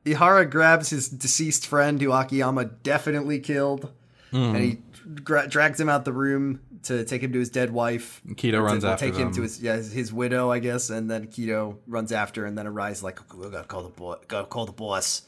[0.04, 3.92] Ihara grabs his deceased friend, who Akiyama definitely killed,
[4.32, 4.54] Mm-hmm.
[4.56, 4.78] and he
[5.22, 8.22] gra- drags him out the room to take him to his dead wife.
[8.30, 10.88] Kido To- runs will after take him to his yeah his, his widow, I guess,
[10.90, 14.46] and then Kido runs after, and then Arai's like, "We gotta call the boy, gotta
[14.46, 15.22] call the boss."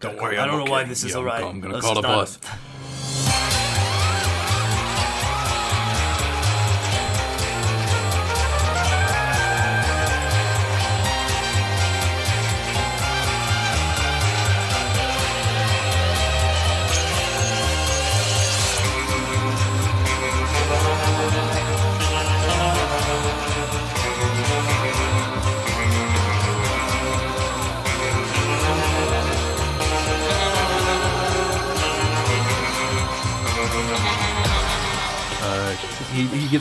[0.00, 0.70] Don't worry, I I'm don't know okay.
[0.72, 1.44] why this is Yeah, alright.
[1.44, 2.38] I'm gonna Let's call the boss.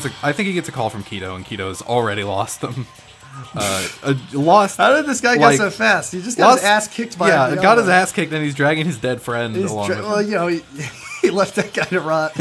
[0.01, 0.25] gets a.
[0.25, 2.87] I think he gets a call from Kido, and Kido's already lost them.
[3.55, 4.77] Uh, uh, lost.
[4.77, 6.11] How did this guy Like, get so fast?
[6.11, 7.29] He just got lost, his ass kicked by.
[7.29, 9.87] Yeah, got his ass kicked, and he's dragging his dead friend He's along.
[9.87, 10.61] dra- well, you know, he,
[11.21, 12.35] he left that guy to rot.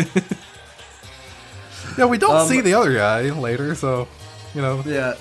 [1.96, 4.08] Yeah, we don't um, see the other guy later, so
[4.54, 4.82] you know.
[4.86, 5.14] yeah.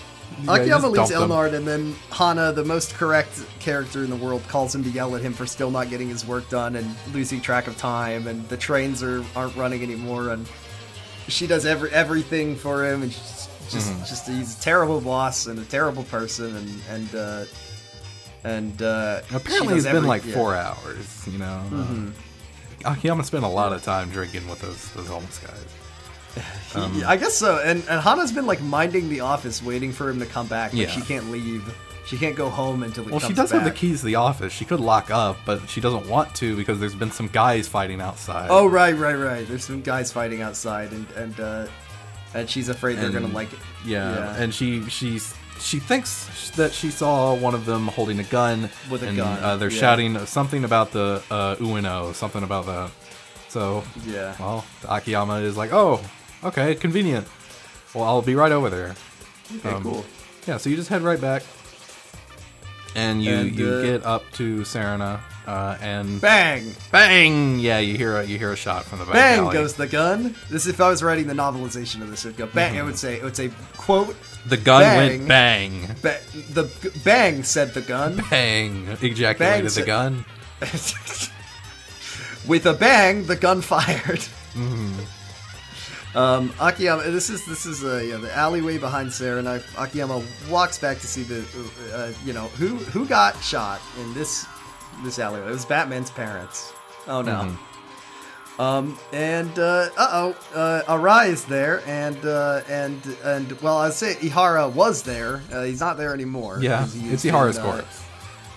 [0.43, 1.21] Yeah, he Akiyama just leaves.
[1.21, 5.15] Elnard, and then Hana, the most correct character in the world, calls him to yell
[5.15, 8.47] at him for still not getting his work done and losing track of time, and
[8.47, 10.47] the trains are aren't running anymore, and
[11.30, 13.99] she does every everything for him, and she's just Mm-hmm.
[14.05, 17.45] just he's a terrible boss and a terrible person, and and uh,
[18.43, 20.34] and uh, Apparently, it's been like yeah.
[20.34, 21.27] four hours.
[21.32, 21.63] You know.
[21.73, 25.65] Uh, Akiyama spent a lot of time drinking with those those homeless guys.
[26.93, 27.59] He- I guess so.
[27.63, 30.71] And and Hana's been like minding the office, waiting for him to come back.
[30.71, 30.88] But Yeah.
[30.89, 31.63] she can't leave.
[32.10, 33.62] She can't go home until he Well, she does back.
[33.62, 34.51] have the keys to the office.
[34.51, 38.01] She could lock up, but she doesn't want to because there's been some guys fighting
[38.01, 38.47] outside.
[38.49, 39.47] Oh right, right, right.
[39.47, 41.68] There's some guys fighting outside, and and uh,
[42.34, 43.49] and she's afraid they're And- gonna like.
[43.86, 44.36] Yeah, Yeah.
[44.41, 49.03] and she she's she thinks that she saw one of them holding a gun With
[49.03, 49.80] a and, gun, Uh, they're yeah.
[49.80, 52.89] shouting something about the uh, Ueno, something about that.
[53.49, 54.34] So Yeah.
[54.39, 55.99] well, Akiyama is like, oh,
[56.43, 57.28] okay, convenient.
[57.93, 58.95] Well, I'll be right over there.
[59.57, 60.05] Okay, Um, cool.
[60.47, 61.43] Yeah, so you just head right back,
[62.95, 66.73] and you And, you uh, get up to Serena, uh, and Bang!
[66.91, 67.59] bang!
[67.59, 69.53] Yeah, you hear a you hear a shot from the back Bang alley.
[69.53, 70.35] goes the gun.
[70.49, 72.75] This is if I was writing the novelization of this, it'd go bang.
[72.75, 74.15] It would say it would say quote.
[74.47, 74.97] the gun bang.
[75.19, 76.19] went bang, Ba-
[76.51, 76.69] the
[77.03, 78.21] bang said the gun.
[78.29, 80.25] bang, ejaculated Bang the said- gun.
[82.47, 84.19] With a bang, the gun fired.
[84.53, 84.93] Mm-hmm.
[86.16, 90.24] Um, Akiyama, this is this is uh, yeah, the alleyway behind Sarah, and I, Akiyama
[90.49, 91.45] walks back to see the
[91.93, 94.47] uh, you know who who got shot in this
[95.03, 95.47] this alleyway.
[95.47, 96.74] It was Batman's parents.
[97.07, 97.32] Oh no.
[97.34, 98.62] Mm-hmm.
[98.62, 104.16] Um, and uh oh, uh, Arai is there, and uh, and and well, I'd say
[104.16, 105.41] Ihara was there.
[105.53, 106.57] Uh, he's not there anymore.
[106.62, 108.03] Yeah, it's Ihara's been, uh, corpse.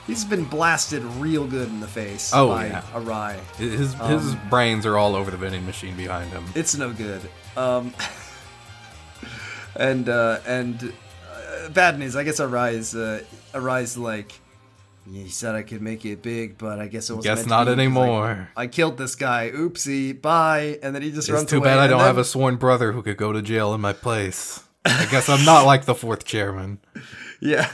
[0.07, 2.83] He's been blasted real good in the face Oh, by yeah.
[2.95, 3.39] Arai.
[3.57, 6.45] His his Um, brains are all over the vending machine behind him.
[6.57, 7.21] It's no good.
[7.57, 7.95] Um,
[9.77, 10.93] and uh, and
[11.33, 12.17] uh, bad news.
[12.17, 13.23] I guess Arai's uh,
[13.53, 14.33] Arai's like
[15.07, 18.49] you said I could make it big, but I guess it was Guess not anymore.
[18.57, 19.51] I killed this guy.
[19.51, 20.21] Oopsie.
[20.21, 20.79] Bye.
[20.83, 21.43] And then he just runs away.
[21.43, 21.65] It's runs too away.
[21.71, 23.93] bad I don't then- have a sworn brother who could go to jail in my
[23.93, 24.63] place.
[24.85, 26.79] I guess I'm not like the fourth chairman.
[27.43, 27.69] yeah.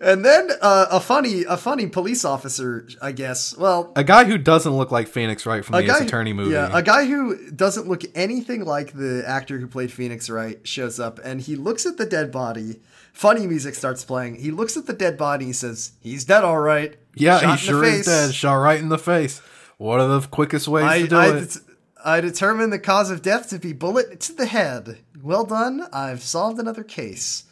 [0.00, 2.88] And then uh, a funny a funny police officer.
[3.02, 3.56] I guess.
[3.56, 6.52] Well, A guy who doesn't look like Phoenix Wright from the guy, Ace Attorney movie.
[6.52, 10.98] Yeah, a guy who doesn't look anything like the actor who played Phoenix Wright shows
[11.00, 12.80] up and he looks at the dead body.
[13.12, 14.36] Funny music starts playing.
[14.36, 16.96] He looks at the dead body and he says, He's dead all right.
[17.14, 18.32] yeah, Shot he sure is dead.
[18.34, 19.40] Shot right in the face.
[19.76, 21.56] What are the quickest ways I, to do I, it?
[22.04, 24.98] I determined the cause of death to be bullet to the head.
[25.20, 25.88] Well done.
[25.92, 27.44] I've solved another case.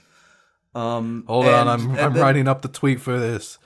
[0.77, 3.59] Um, Hold and- on, I'm I'm then- writing up the tweet for this.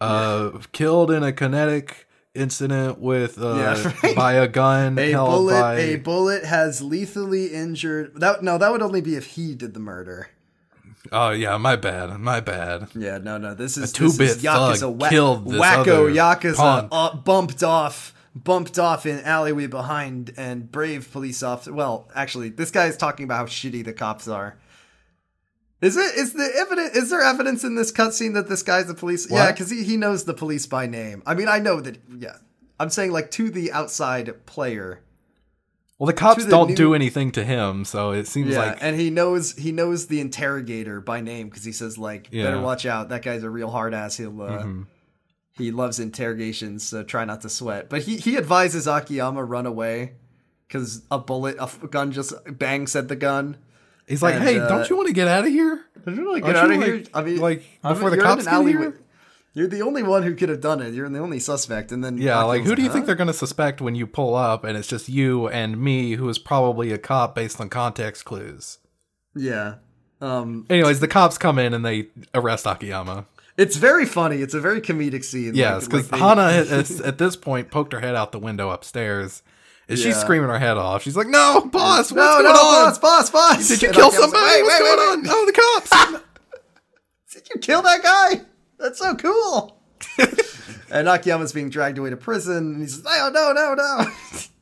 [0.00, 4.14] Uh, killed in a kinetic incident with uh Yeah, right.
[4.16, 5.60] by a gun A bullet.
[5.60, 8.12] by A bullet has lethally injured.
[8.20, 10.28] That no, that would only be if he did the murder.
[11.12, 12.88] Oh yeah, my bad, my bad.
[12.94, 13.54] Yeah, no, no.
[13.54, 18.12] This is a is Yakuza thug wa- killed this wacko other Yakuza uh, bumped off,
[18.34, 21.72] bumped off in alleyway behind, and brave police officer.
[21.72, 24.56] Well, actually, this guy is talking about how shitty the cops are.
[25.82, 26.14] Is it?
[26.16, 26.96] Is the evidence?
[26.96, 29.30] Is there evidence in this cutscene that this guy's the police?
[29.30, 31.22] Yeah, because he, he knows the police by name.
[31.26, 31.98] I mean, I know that.
[32.18, 32.36] Yeah,
[32.80, 35.02] I'm saying like to the outside player.
[35.98, 38.78] Well, the cops the don't new- do anything to him, so it seems Yeah, like
[38.80, 42.44] and he knows he knows the interrogator by name because he says like, Yeah.
[42.44, 42.52] Mm-hmm.
[42.52, 43.08] "Better watch out.
[43.10, 44.16] That guy's a real hard ass.
[44.16, 44.66] He'll uh,
[45.52, 50.12] he loves interrogations, so try not to sweat." But he he advises Akiyama run away
[50.68, 53.56] because a bullet, a gun just bangs at the gun.
[54.06, 55.84] He's like, and, "Hey, uh, don't you want to get out of here?
[56.04, 56.96] Don't you want to Get out of you, here!
[56.96, 59.00] like- I mean, like, I mean, before the cops get here?
[59.54, 60.92] You're the only one who could have done it.
[60.92, 63.80] You're the only suspect, and then Yeah, like who do you think they're gonna suspect
[63.80, 67.34] when you pull up and it's just you and me, who is probably a cop
[67.34, 68.78] based on context clues?
[69.34, 69.76] Yeah.
[70.20, 73.26] Um, Anyways, the cops come in and they arrest Akiyama.
[73.56, 74.36] it's very funny.
[74.42, 75.54] It's a very comedic scene.
[75.54, 78.38] Yes, like- because like they- Hana has, at this point poked her head out the
[78.38, 79.42] window upstairs.
[79.88, 81.02] And she's screaming her head off.
[81.02, 82.56] She's like, "No, boss, what's no, going no, on?
[82.56, 83.68] boss, boss, boss!
[83.68, 84.44] Did you And kill like, somebody?
[84.44, 85.36] "Wait, what's wait, going wait, on?
[85.36, 86.22] Oh, the cops!"
[87.32, 88.40] Did you kill that guy?
[88.78, 89.80] That's so cool.
[90.90, 94.10] and Akiyama's being dragged away to prison, and he says, "Oh no, no, no!"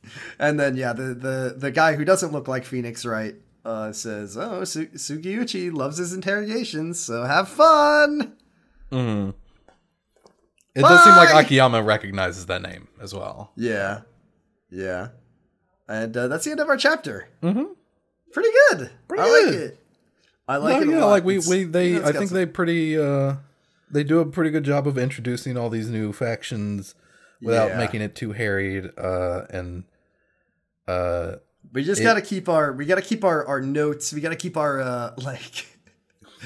[0.39, 4.37] and then yeah, the the the guy who doesn't look like Phoenix Wright uh, says,
[4.37, 8.37] "Oh, Su- Sugiuchi loves his interrogations, so have fun."
[8.91, 11.43] it does seem like Bye!
[11.43, 13.53] Akiyama recognizes that name as well.
[13.57, 14.03] Yeah,
[14.75, 15.09] yeah,
[15.89, 17.29] and uh, that's the end of our chapter.
[17.43, 17.65] Mm-hmm.
[18.33, 18.91] Pretty good.
[19.09, 19.79] Pretty I like it.
[20.49, 20.89] I like it.
[20.89, 21.11] A yeah, lot.
[21.11, 23.37] like we, It's- we they I think some- they pretty uh
[23.91, 26.95] they do a pretty good job of introducing all these new factions
[27.41, 27.79] without Yeah.
[27.79, 29.85] making it too harried uh and
[30.89, 31.37] uh
[31.73, 34.13] We just It- gotta keep our we gotta keep our, our notes.
[34.13, 35.67] We gotta keep our uh like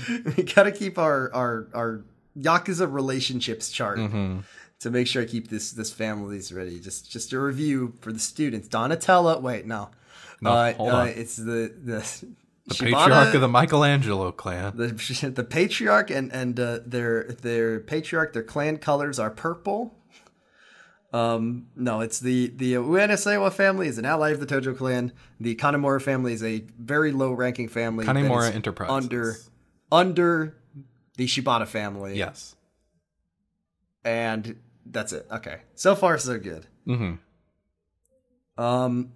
[0.36, 2.04] we gotta keep our our our
[2.38, 4.44] Yakuza relationships chart mhm.
[4.80, 6.78] To make sure I keep this this family's ready.
[6.78, 8.68] Just just a review for the students.
[8.68, 9.90] Donatella wait, no.
[10.40, 12.24] No, uh, uh, it's the the,
[12.66, 14.76] the patriarch of the Michelangelo clan.
[14.76, 14.88] the
[15.34, 19.96] the patriarch and and uh, their their patriarch their clan colors are purple.
[21.12, 25.12] Um, no, it's the the Ueno Seiwa family is an ally of the Tojo clan.
[25.40, 28.04] The Kanemura family is a very low ranking family.
[28.04, 28.94] Kanemura is Enterprises.
[28.94, 29.36] under
[29.90, 30.54] under
[31.16, 32.16] the Shibata family.
[32.16, 32.54] Yes.
[34.04, 34.60] and
[34.90, 35.26] that's it.
[35.30, 36.66] Okay, so far so good.
[36.86, 37.18] Mhm.
[38.56, 39.12] Um,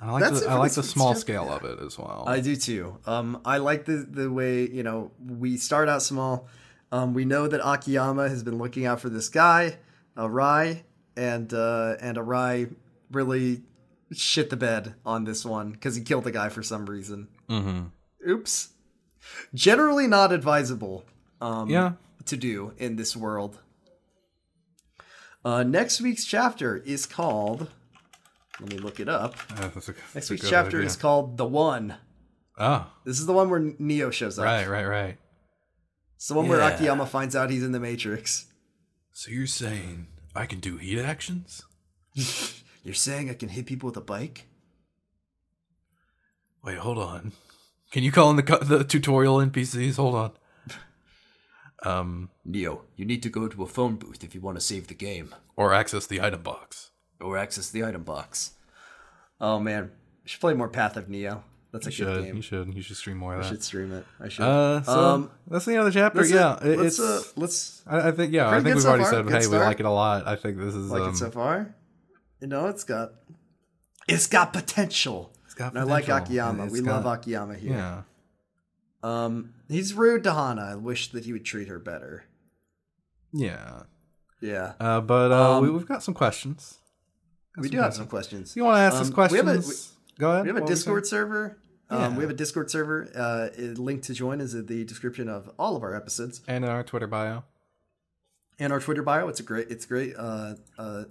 [0.00, 1.20] I like That's the, I like the small chapter.
[1.20, 2.24] scale of it as well.
[2.26, 2.98] I do too.
[3.06, 6.46] Um, I like the the way you know we start out small.
[6.92, 9.78] Um, we know that Akiyama has been looking out for this guy,
[10.16, 10.82] Arai,
[11.16, 12.74] and uh, and Arai
[13.10, 13.62] really
[14.12, 17.28] shit the bed on this one because he killed the guy for some reason.
[17.48, 17.90] mhm.
[18.28, 18.68] Oops.
[19.54, 21.04] Generally not advisable.
[21.40, 21.92] Um, Yeah.
[22.26, 23.58] To do in this world.
[25.46, 27.68] Uh, next week's chapter is called.
[28.60, 29.36] Let me look it up.
[29.50, 30.86] Uh, that's a- Next that's a week's chapter idea.
[30.88, 31.94] is called The One.
[32.58, 34.44] Oh, This is the one where Neo shows up.
[34.44, 35.18] right, right, right.
[36.16, 36.70] It's the one where Yeah.
[36.74, 38.46] Akiyama finds out he's in the Matrix.
[39.12, 41.62] So you're saying I can do heat actions?
[42.82, 44.46] You're saying I can hit people with a bike?
[46.64, 47.32] Wait, hold on.
[47.92, 49.96] Can you call in the the tutorial NPCs?
[49.96, 50.32] Hold on.
[51.82, 54.86] Um, Neo, you need to go to a phone booth if you want to save
[54.88, 56.90] the game or access the item box.
[57.20, 58.52] or access the item box.
[59.40, 59.90] Oh man,
[60.24, 61.44] I should play more Path of Neo.
[61.72, 62.36] That's a You good should, game.
[62.36, 63.46] you should, you should stream more of I that.
[63.48, 64.06] I should stream it.
[64.18, 64.42] I should.
[64.44, 66.24] Uh, so Um, that's the end of the chapter.
[66.24, 67.00] Yeah, it- let's it's.
[67.00, 69.12] uh, let's I, I think yeah, I think we've so already far.
[69.12, 70.26] said Good hey, we like it a lot.
[70.26, 71.74] I think this is like um, it so far.
[72.40, 73.12] You know, it's got
[74.08, 75.32] it's got potential.
[75.44, 76.24] it's got And I like potential.
[76.24, 76.64] Akiyama.
[76.64, 77.72] It's We got- love Akiyama here.
[77.72, 78.02] Yeah,
[79.06, 80.62] Um, he's rude to Hana.
[80.62, 82.24] I wish that he would treat her better.
[83.32, 83.82] yeah.
[84.42, 86.78] Yeah, Uh, but uh, Um, we, we've got some questions.
[87.54, 88.54] Got we do have some questions.
[88.54, 89.92] You want to ask us Um, we have questions?
[90.16, 90.42] a- go ahead.
[90.42, 91.58] We have a What were you Discord server.
[91.88, 92.16] Um, Yeah.
[92.18, 93.08] we have a Discord server.
[93.14, 93.48] Uh,
[93.88, 96.82] link to join is in the description of all of our episodes and in our
[96.84, 97.44] Twitter bio.
[98.58, 99.26] and our Twitter bio.
[99.28, 99.70] It's a great.
[99.70, 100.14] It's great.
[100.16, 101.04] Uh, uh,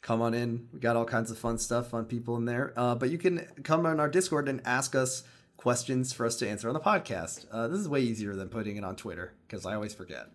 [0.00, 0.68] come on in.
[0.72, 2.72] We got all kinds of fun stuff, fun people in there.
[2.74, 5.24] Uh, but you can come on our Discord and ask us
[5.62, 7.46] questions for us to answer on the podcast.
[7.52, 10.26] Uh, this is way easier than putting it on Twitter because I always forget.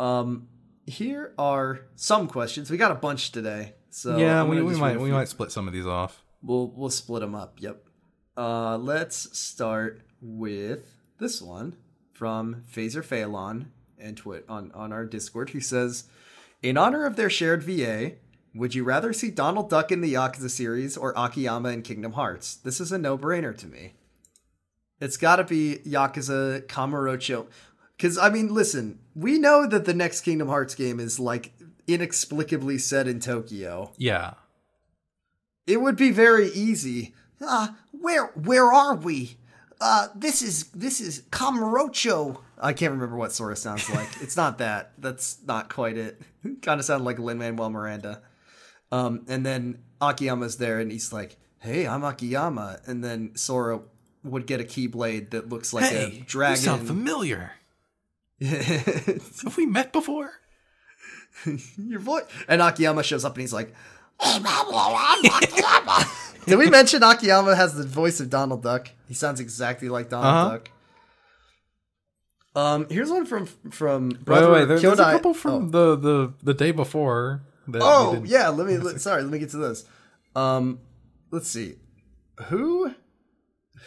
[0.00, 0.48] Um,
[0.84, 2.68] here are some questions.
[2.68, 5.72] We got a bunch today, so yeah, we, we might we might split some of
[5.72, 6.24] these off.
[6.42, 7.60] We'll we'll split them up.
[7.60, 7.84] Yep.
[8.36, 10.86] Uh, let's start with
[11.18, 11.76] this one
[12.12, 13.66] from Phaser Phalon
[13.96, 15.50] and Twit on on our Discord.
[15.50, 16.04] Who says,
[16.62, 18.14] "In honor of their shared VA,
[18.54, 22.56] would you rather see Donald Duck in the Yakuza series or Akiyama in Kingdom Hearts?
[22.56, 23.94] This is a no brainer to me.
[25.00, 27.46] It's got to be Yakuza Kamurocho."
[27.96, 31.52] Because I mean, listen, we know that the next Kingdom Hearts game is like
[31.86, 34.34] inexplicably set in Tokyo Yeah.
[35.66, 37.14] it would be very easy.
[37.40, 39.36] Uh, where where are we?
[39.80, 42.40] Uh, this is this is Kamurocho.
[42.60, 44.08] I can't remember what Sora sounds like.
[44.20, 44.92] it's not that.
[44.98, 46.20] That's not quite it.
[46.62, 48.22] kind of sounded like Lin Manuel Miranda.
[48.90, 53.80] Um, and then Akiyama's there, and he's like, "Hey, I'm Akiyama." And then Sora
[54.24, 56.56] would get a keyblade that looks like Hey, a you dragon.
[56.62, 57.52] sound familiar.
[58.40, 60.30] Have we met before?
[61.76, 62.24] Your voice.
[62.48, 63.74] And Akiyama shows up, and he's like,
[66.46, 68.90] Did we mention Akiyama has the voice of Donald Duck?
[69.06, 70.50] He sounds exactly like Donald Uh-huh.
[70.50, 70.70] Duck.
[72.56, 74.64] Um, here's one from from brother wait, wait.
[74.66, 77.42] There's, there's a couple from the, the the day before.
[77.68, 78.48] That Oh, yeah.
[78.48, 78.78] Let me.
[78.78, 79.22] Let, sorry.
[79.22, 79.84] Let me get to this.
[80.34, 80.80] Um,
[81.30, 81.76] let's see.
[82.46, 82.92] Who?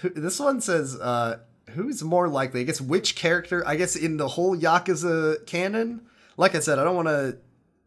[0.03, 0.95] This one says.
[0.99, 1.39] Uh,
[1.71, 2.61] who's more likely?
[2.61, 3.63] I guess which character?
[3.65, 6.01] I guess in the whole Yakuza canon.
[6.37, 7.37] Like I said, I don't want to.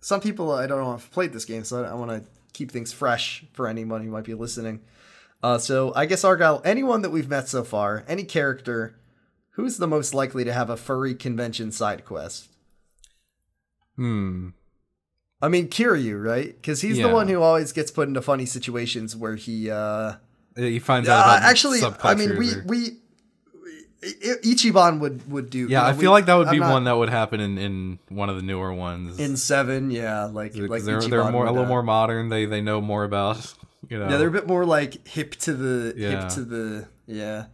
[0.01, 2.23] Some people I don't know have played this game, so I want to
[2.53, 4.81] keep things fresh for anyone who might be listening.
[5.43, 8.97] Uh, so I guess Argyle, anyone that we've met so far, any character,
[9.51, 12.49] who's the most likely to have a furry convention side quest?
[13.97, 14.51] Hmm.
[15.43, 16.55] I mean, Kiryu, right?
[16.57, 17.09] Because he's Yeah.
[17.09, 19.71] the one who always gets put into funny situations where he.
[19.71, 20.15] uh
[20.57, 22.99] He finds uh, out about Actually, I mean, we we.
[24.03, 25.61] Ichiban would would do.
[25.61, 27.41] Yeah, you know, I we- feel like that would be not- one that would happen
[27.41, 29.19] in, in one of the newer ones.
[29.19, 29.91] in seven.
[29.91, 32.29] Yeah, like like they're Ichiban they're more a little uh, more modern.
[32.29, 33.55] They they know more about
[33.89, 34.09] you know.
[34.11, 36.21] Yeah, they're a bit more like hip to the Yeah.
[36.23, 37.47] hip to the yeah.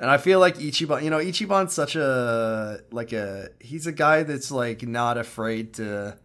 [0.00, 4.22] And I feel like Ichiban, you know, Ichiban's such a like a he's a guy
[4.22, 6.16] that's like not afraid to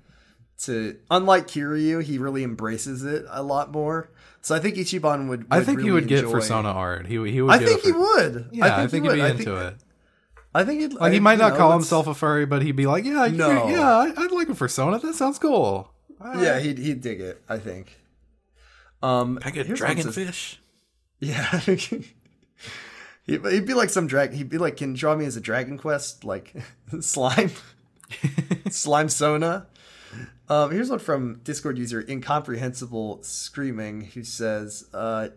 [0.65, 4.11] to unlike Kiryu, he really embraces it a lot more.
[4.43, 5.45] So I think Ichiban would.
[5.49, 7.07] I would think he really would get enjoy- Persona art.
[7.07, 7.49] He he would.
[7.51, 8.49] I think it he would.
[8.51, 9.21] Yeah, I think, he he'd be.
[9.23, 9.75] I into think, it.
[10.53, 12.75] I think he'd, Like he might not know, call that's- himself a furry, but he'd
[12.75, 13.67] be like, yeah, No.
[13.69, 14.99] yeah, I, I'd like a Persona.
[14.99, 15.89] That sounds cool.
[16.37, 17.41] Yeah, he'd he'd dig it.
[17.49, 17.97] I think.
[19.01, 20.57] Um, I get here's one dragonfish.
[21.19, 21.59] Yeah.
[23.25, 24.33] he'd, he'd be like some drag.
[24.33, 26.53] He'd be like, "Can you draw me as a Dragon Quest like
[26.99, 27.51] slime,
[28.69, 29.67] slime Sona."
[30.49, 35.29] Um, here's one from Discord user incomprehensible screaming who says, uh,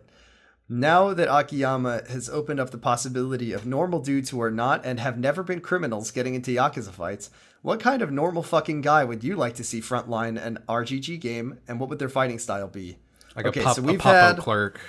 [0.69, 4.99] "Now that Akiyama has opened up the possibility of normal dudes who are not and
[4.99, 7.29] have never been criminals getting into yakuza fights."
[7.61, 11.59] What kind of normal fucking guy would you like to see frontline an RGG game,
[11.67, 12.97] and what would their fighting style be?
[13.35, 14.79] Like Okay, a, pop, so we've Poppo had- clerk.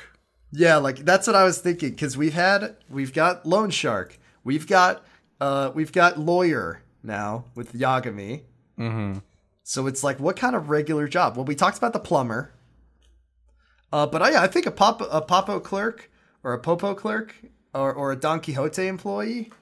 [0.51, 4.67] Yeah, like that's what I was thinking because we've had we've got Loan Shark, we've
[4.67, 5.05] got
[5.41, 8.43] uh we've got Lawyer now with Yagami.
[8.79, 9.19] Mm-hmm.
[9.69, 11.37] So it's like what kind of regular job?
[11.37, 12.55] Well, we talked about the plumber.
[13.93, 16.11] Uh, but I, I think a pop a Poppo clerk
[16.43, 17.35] or a Poppo clerk
[17.75, 19.53] or or a Don Quixote employee,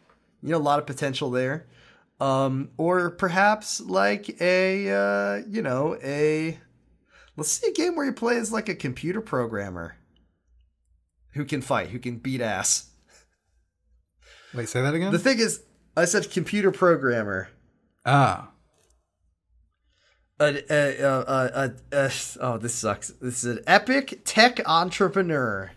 [0.44, 1.66] you know, a lot of potential there.
[2.20, 6.56] Um, or perhaps like a uh, you know a
[7.36, 9.96] let's see a game where you play as like a computer programmer
[11.32, 12.90] who can fight, who can beat ass.
[14.54, 15.10] Wait, say that again.
[15.10, 15.64] The thing is,
[15.96, 17.48] I said computer programmer.
[18.04, 18.52] ah,
[20.38, 22.10] A, a, a, a,
[22.40, 23.08] oh, this sucks.
[23.08, 25.72] This is an epic tech entrepreneur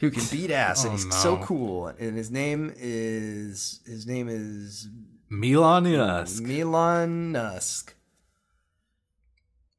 [0.00, 1.86] who can beat ass, and Oh, he's so cool.
[1.86, 4.88] And his name is his name is
[5.28, 6.40] Milan Yusk.
[6.40, 7.94] Milan Nusk.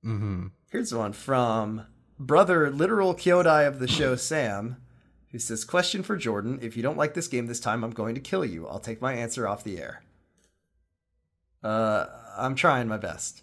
[0.06, 0.48] Mm-hmm.
[0.72, 1.86] Here's one from
[2.18, 4.78] brother literal Kyodai of the show Sam,
[5.32, 8.16] who says, "Question for Jordan: If you don't like this game this time, I'm going
[8.16, 8.66] to kill you.
[8.66, 10.04] I'll take my answer off the air."
[11.62, 12.08] Uh,
[12.38, 13.42] I'm trying my best.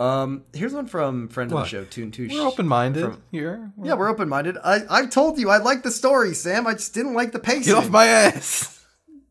[0.00, 1.62] Um, here's one from friend of What?
[1.64, 2.32] the show, Toon Touche.
[2.32, 3.72] We're open minded From- here.
[3.82, 4.56] Yeah, we're open minded.
[4.62, 6.66] I I've told you I like the story, Sam.
[6.66, 7.74] I just didn't like the pacing.
[7.74, 8.84] Get off my ass.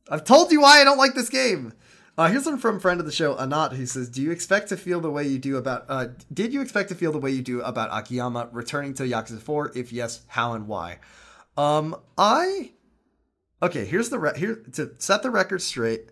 [0.09, 1.73] I've told you why I don't like this game.
[2.17, 4.77] Uh, here's one from friend of the show, Anat, who says, "Do you expect to
[4.77, 5.85] feel the way you do about?
[5.87, 9.39] Uh, did you expect to feel the way you do about Akiyama returning to Yakuza
[9.39, 9.71] 4?
[9.75, 10.97] If yes, how and why?"
[11.55, 12.71] Um, I
[13.61, 13.85] okay.
[13.85, 16.09] Here's the re- here to set the record straight.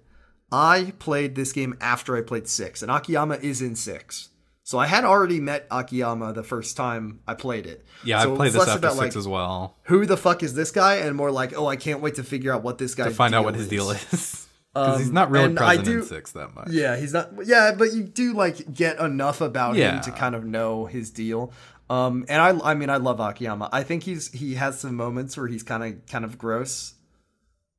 [0.51, 4.29] I played this game after I played six, and Akiyama is in six.
[4.67, 7.85] So I had already met Akiyama the first time I played it.
[8.03, 10.71] Yeah, so I played this after six like, as well Who the fuck is this
[10.71, 10.95] guy?
[10.95, 13.11] And more like, oh, I can't wait to figure out what this guy is.
[13.13, 14.47] to find out what his deal is.
[14.73, 16.69] Because he's Um, not really present do- in six that much.
[16.71, 17.29] Yeah, he's not.
[17.45, 19.97] Yeah, but you do like get enough about Yeah.
[19.97, 21.53] him to kind of know his deal.
[21.87, 23.69] Um, and I, I mean, I love Akiyama.
[23.71, 26.95] I think he's he has some moments where he's kind of kind of gross,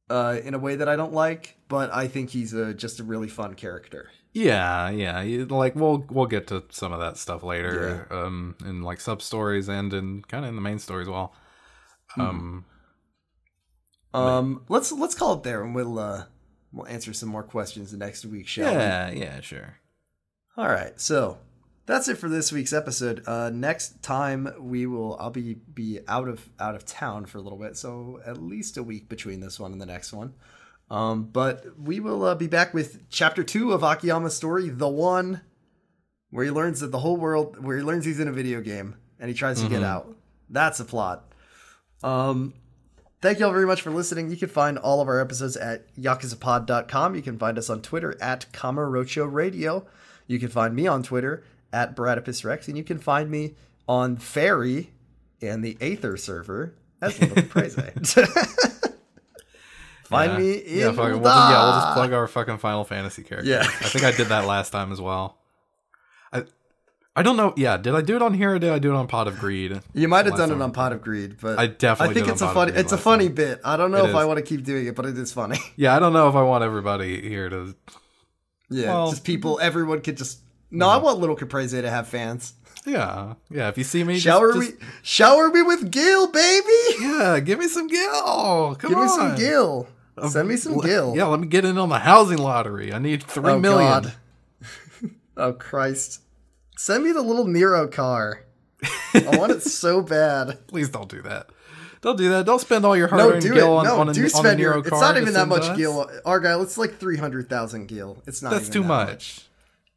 [0.08, 1.56] uh, in a way that I don't like.
[1.66, 4.10] But I think he's a, just a really fun character.
[4.38, 5.22] Yeah, yeah.
[5.22, 9.22] you- Like we'll we'll get to some of that stuff later, um, in like sub
[9.22, 11.32] stories and in kind of in the main story as well.
[12.18, 12.64] Um,
[14.14, 16.24] Um, let's let's call it there, and we'll uh,
[16.72, 18.78] we'll answer some more questions the next week, shall we?
[18.78, 19.78] yeah, yeah, sure.
[20.56, 21.38] All right, so
[21.84, 23.22] that's it for this week's episode.
[23.26, 27.42] Uh, next time we will, I'll be be out of out of town for a
[27.42, 30.34] little bit, so at least a week between this one and the next one.
[30.90, 35.40] Um, but we will uh, be back with chapter two of Akiyama's story, the one
[36.30, 38.96] where he learns that the whole world, where he learns he's in a video game
[39.18, 40.14] and he tries to get out.
[40.48, 41.24] That's a plot.
[42.02, 42.54] Um,
[43.22, 44.30] Thank you all very much for listening.
[44.30, 47.14] You can find all of our episodes at yakuzapod.com.
[47.14, 49.86] You can find us on Twitter at Kamurocho Radio.
[50.26, 51.42] You can find me on Twitter
[51.72, 53.54] at Bradipus Rex, and you can find me
[53.88, 54.90] on Faerie
[55.40, 57.76] and the Aether server as Little Praise.
[60.06, 60.38] find yeah.
[60.38, 60.86] me in yeah.
[60.90, 63.50] We'll just, yeah, we'll just plug our fucking Final Fantasy character.
[63.50, 63.62] Yeah.
[63.62, 65.38] I think I did that last time as well.
[66.32, 66.44] I
[67.14, 67.54] I don't know.
[67.56, 69.38] Yeah, did I do it on here or did I do it on Pot of
[69.38, 69.80] Greed?
[69.94, 70.60] You might have done time.
[70.60, 72.98] it on Pot of Greed, but I definitely I think it's a funny it's a
[72.98, 73.60] funny bit.
[73.64, 75.58] I don't know It if I want to keep doing it, but it is funny.
[75.76, 77.74] Yeah, I don't know if I want everybody here to.
[78.68, 79.58] yeah, Well- just people.
[79.60, 80.40] Everyone could just.
[80.70, 82.52] No, I want Little Caprese to have fans.
[82.84, 83.68] Yeah, yeah.
[83.68, 86.66] If you see me, Shower just, me, shower me with Gil, baby.
[87.00, 88.76] Yeah, give me some Gil.
[88.76, 89.08] Come Give me on.
[89.08, 89.88] some Gil.
[90.28, 91.14] Send me some Gil.
[91.16, 92.92] Yeah, let me get in on the housing lottery.
[92.92, 94.12] I need three Oh, million.
[95.38, 96.22] Oh Christ!
[96.78, 98.44] Send me the little Nero car.
[99.12, 100.66] I want it so bad.
[100.66, 101.50] Please don't do that.
[102.00, 102.46] Don't do that.
[102.46, 103.52] Don't spend all your hard-earned it.
[103.52, 104.70] gil on, no, on, a, do on spend your.
[104.70, 105.76] Nero It's not even that much.
[105.76, 106.62] Gil, Argyle.
[106.62, 108.22] It's like three hundred thousand Gil.
[108.26, 108.52] It's not.
[108.52, 109.46] That's too that much.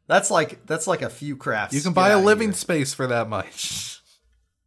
[0.06, 1.74] That's like that's like a few crafts.
[1.74, 2.54] You can buy a living here.
[2.54, 4.00] space for that much.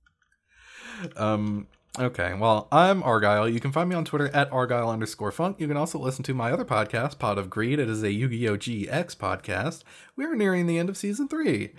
[1.17, 1.67] um.
[1.99, 2.33] Okay.
[2.33, 3.47] Well, I'm Argyle.
[3.47, 5.59] You can find me on Twitter at Argyle underscore Funk.
[5.59, 7.79] You can also listen to my other podcast, Pot of Greed.
[7.79, 8.57] It is a Yu-Gi-Oh!
[8.57, 9.83] GX podcast.
[10.15, 11.73] We are nearing the end of season three.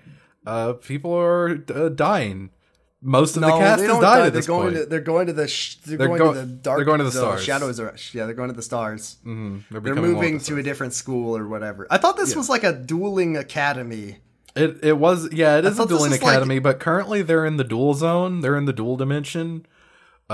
[0.47, 2.51] Uh, people are uh, dying.
[3.03, 4.16] Most of No, the cast has died die.
[4.19, 4.85] at They're this going point.
[4.85, 4.86] to.
[4.86, 5.49] They're going to the.
[5.49, 6.78] Sh- they're, They're going go- to the dark.
[6.78, 7.43] they're going to the stars.
[7.43, 7.95] Shadows are.
[8.12, 9.16] Yeah, they're going to the stars.
[9.27, 9.65] Mhm.
[9.70, 11.86] They're, They're moving to a different school or whatever.
[11.91, 14.19] I thought this was like a dueling academy.
[14.55, 17.57] It it was yeah it is a dueling was like- academy, but currently they're in
[17.57, 18.41] the dual zone.
[18.43, 19.66] They're in the dual dimension.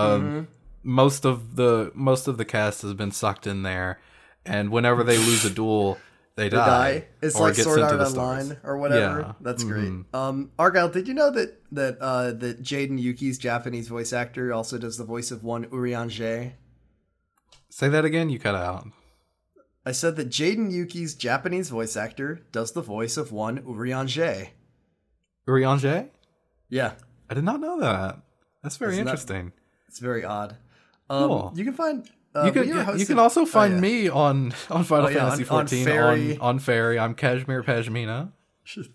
[0.01, 0.45] Um, Mm-hmm.
[0.83, 4.01] Most of the most of the cast has been sucked in there,
[4.47, 5.99] and whenever they lose a duel,
[6.37, 6.67] they, They die.
[6.93, 7.07] die.
[7.21, 8.17] It's like Sword Art stars.
[8.17, 9.21] Online or whatever.
[9.21, 9.33] Yeah.
[9.43, 9.93] That's great.
[10.15, 14.79] Um, Argyle, did you know that that uh, that Jaden Yuki's Japanese voice actor also
[14.79, 16.53] does the voice of one Urianger?
[17.69, 18.31] Say that again.
[18.31, 18.89] You cut out.
[19.85, 24.49] I said that Jaden Yuki's Japanese voice actor does the voice of one Urianger.
[25.47, 26.09] Urianger?
[26.71, 26.93] Yeah,
[27.29, 28.21] I did not know that.
[28.63, 29.53] That's very Isn't interesting.
[29.91, 30.57] It's very odd.
[31.09, 31.53] Um, Cool.
[31.57, 32.09] You can find.
[32.33, 33.81] Uh, you can are you can also oh, find yeah.
[33.81, 36.37] me on on Final Oh, yeah, Fantasy on- on Faerie.
[36.37, 36.97] on on Faerie.
[37.01, 38.31] I'm Kashmir Pashmina.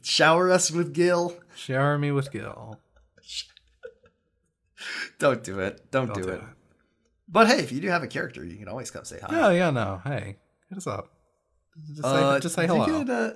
[0.01, 1.35] Shower us with Gil.
[1.53, 2.79] Shower me with Gil.
[5.19, 5.91] Don't do it.
[5.91, 6.35] Don't, Don't do, do it.
[6.35, 6.43] it.
[7.27, 9.35] But hey, if you do have a character, you can always come say hi.
[9.35, 9.99] Yeah, yeah, no.
[10.05, 10.37] Hey,
[10.69, 11.09] hit us up.
[11.89, 12.85] Just say, Uh, just say hello.
[12.85, 13.31] could, uh,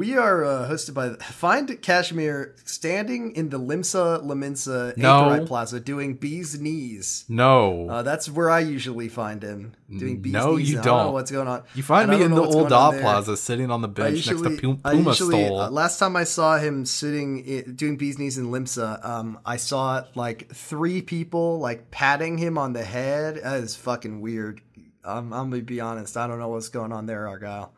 [0.00, 5.44] we are uh, hosted by find Kashmir standing in the Limsa Lominsa No.
[5.46, 7.24] Plaza doing bees knees.
[7.28, 10.70] no, Uh, that's where I usually find him doing bees No, knees.
[10.72, 11.62] you I don't know what's going on.
[11.74, 13.00] you find and me in the old going on Doll there.
[13.02, 15.60] Plaza, sitting on the bench usually, next to Puma, I usually Stole.
[15.60, 20.04] uh, last time I saw him sitting doing bees knees in Limsa, um, I saw
[20.14, 23.40] like three people like patting him on the head.
[23.42, 24.60] That is fucking weird.
[25.04, 26.16] Um, I'm gonna be honest.
[26.16, 27.72] I don't know what's going on there, Argyle.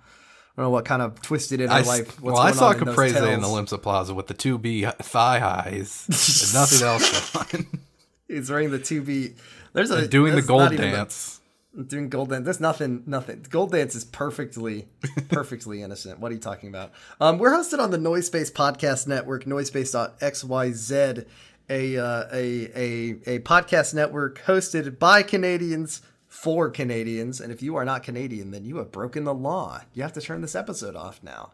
[0.56, 2.20] I don't know what kind of twisted in I life.
[2.20, 3.46] What's well, I saw on in Caprese in the.
[3.46, 6.06] Limsa Plaza with the two B thigh highs.
[6.08, 7.80] There's nothing else going on.
[8.28, 9.34] He's wearing the two B.
[9.74, 11.40] There's a Doing the gold not even the- dance.
[11.86, 12.44] doing gold dance.
[12.44, 13.44] There's nothing, nothing.
[13.50, 14.88] Gold dance is perfectly,
[15.28, 16.18] perfectly innocent.
[16.20, 16.92] What are you talking about?
[17.20, 21.26] Um, we're hosted on the Noise Space Podcast Network, noisespace.xyz,
[21.68, 26.00] a, uh, a a a podcast network hosted by Canadians
[26.36, 27.40] for Canadians.
[27.40, 29.80] And if you are not Canadian, then you have broken the law.
[29.94, 31.52] You have to turn this episode off now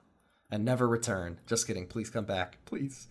[0.51, 1.39] and never return.
[1.47, 1.87] Just kidding.
[1.87, 3.07] Please come back, please.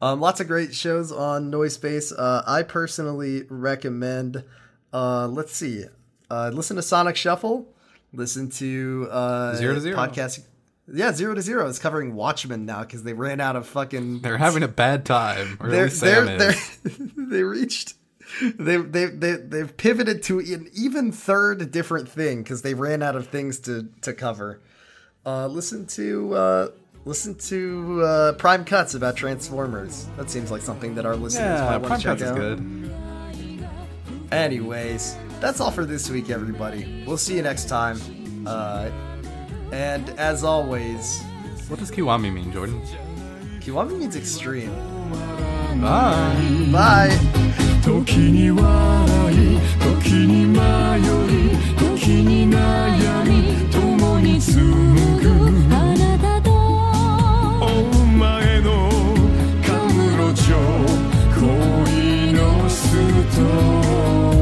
[0.00, 2.12] Um, lots of great shows on Noise Space.
[2.12, 4.42] Uh, I personally recommend.
[4.92, 5.84] Uh, let's see.
[6.30, 7.68] Uh, listen to Sonic Shuffle.
[8.12, 9.96] Listen to uh, Zero to Zero.
[9.96, 10.40] podcast.
[10.92, 14.20] Yeah, zero to zero is covering Watchmen now because they ran out of fucking.
[14.20, 16.54] They're having a bad time, or They're, they're, they're,
[17.16, 17.94] they reached.
[18.40, 23.16] They they they they've pivoted to an even third different thing because they ran out
[23.16, 24.60] of things to to cover.
[25.26, 26.68] Uh, listen to uh,
[27.04, 30.06] listen to uh, Prime Cuts about Transformers.
[30.16, 32.30] That seems like something that our listeners Yeah, might want Prime to check Cuts is
[32.30, 32.36] out.
[32.36, 32.90] good.
[34.32, 37.04] Anyways, that's all for this week, everybody.
[37.06, 37.98] We'll see you next time.
[38.46, 38.90] Uh,
[39.72, 41.22] and as always,
[41.68, 42.80] What does Kiwami mean, Jordan?
[43.60, 44.70] Kiwami means extreme.
[45.80, 46.68] Bye.
[46.72, 47.58] Bye.
[47.82, 48.64] 時に笑
[49.34, 50.60] い時に迷
[51.00, 55.28] い時に悩み共に紡ぐ。
[55.74, 56.52] あなたと。
[57.60, 58.88] お前の
[59.66, 60.56] カムロ城
[61.34, 62.92] 恋のス
[63.36, 63.42] ト。
[63.42, 64.41] ーリー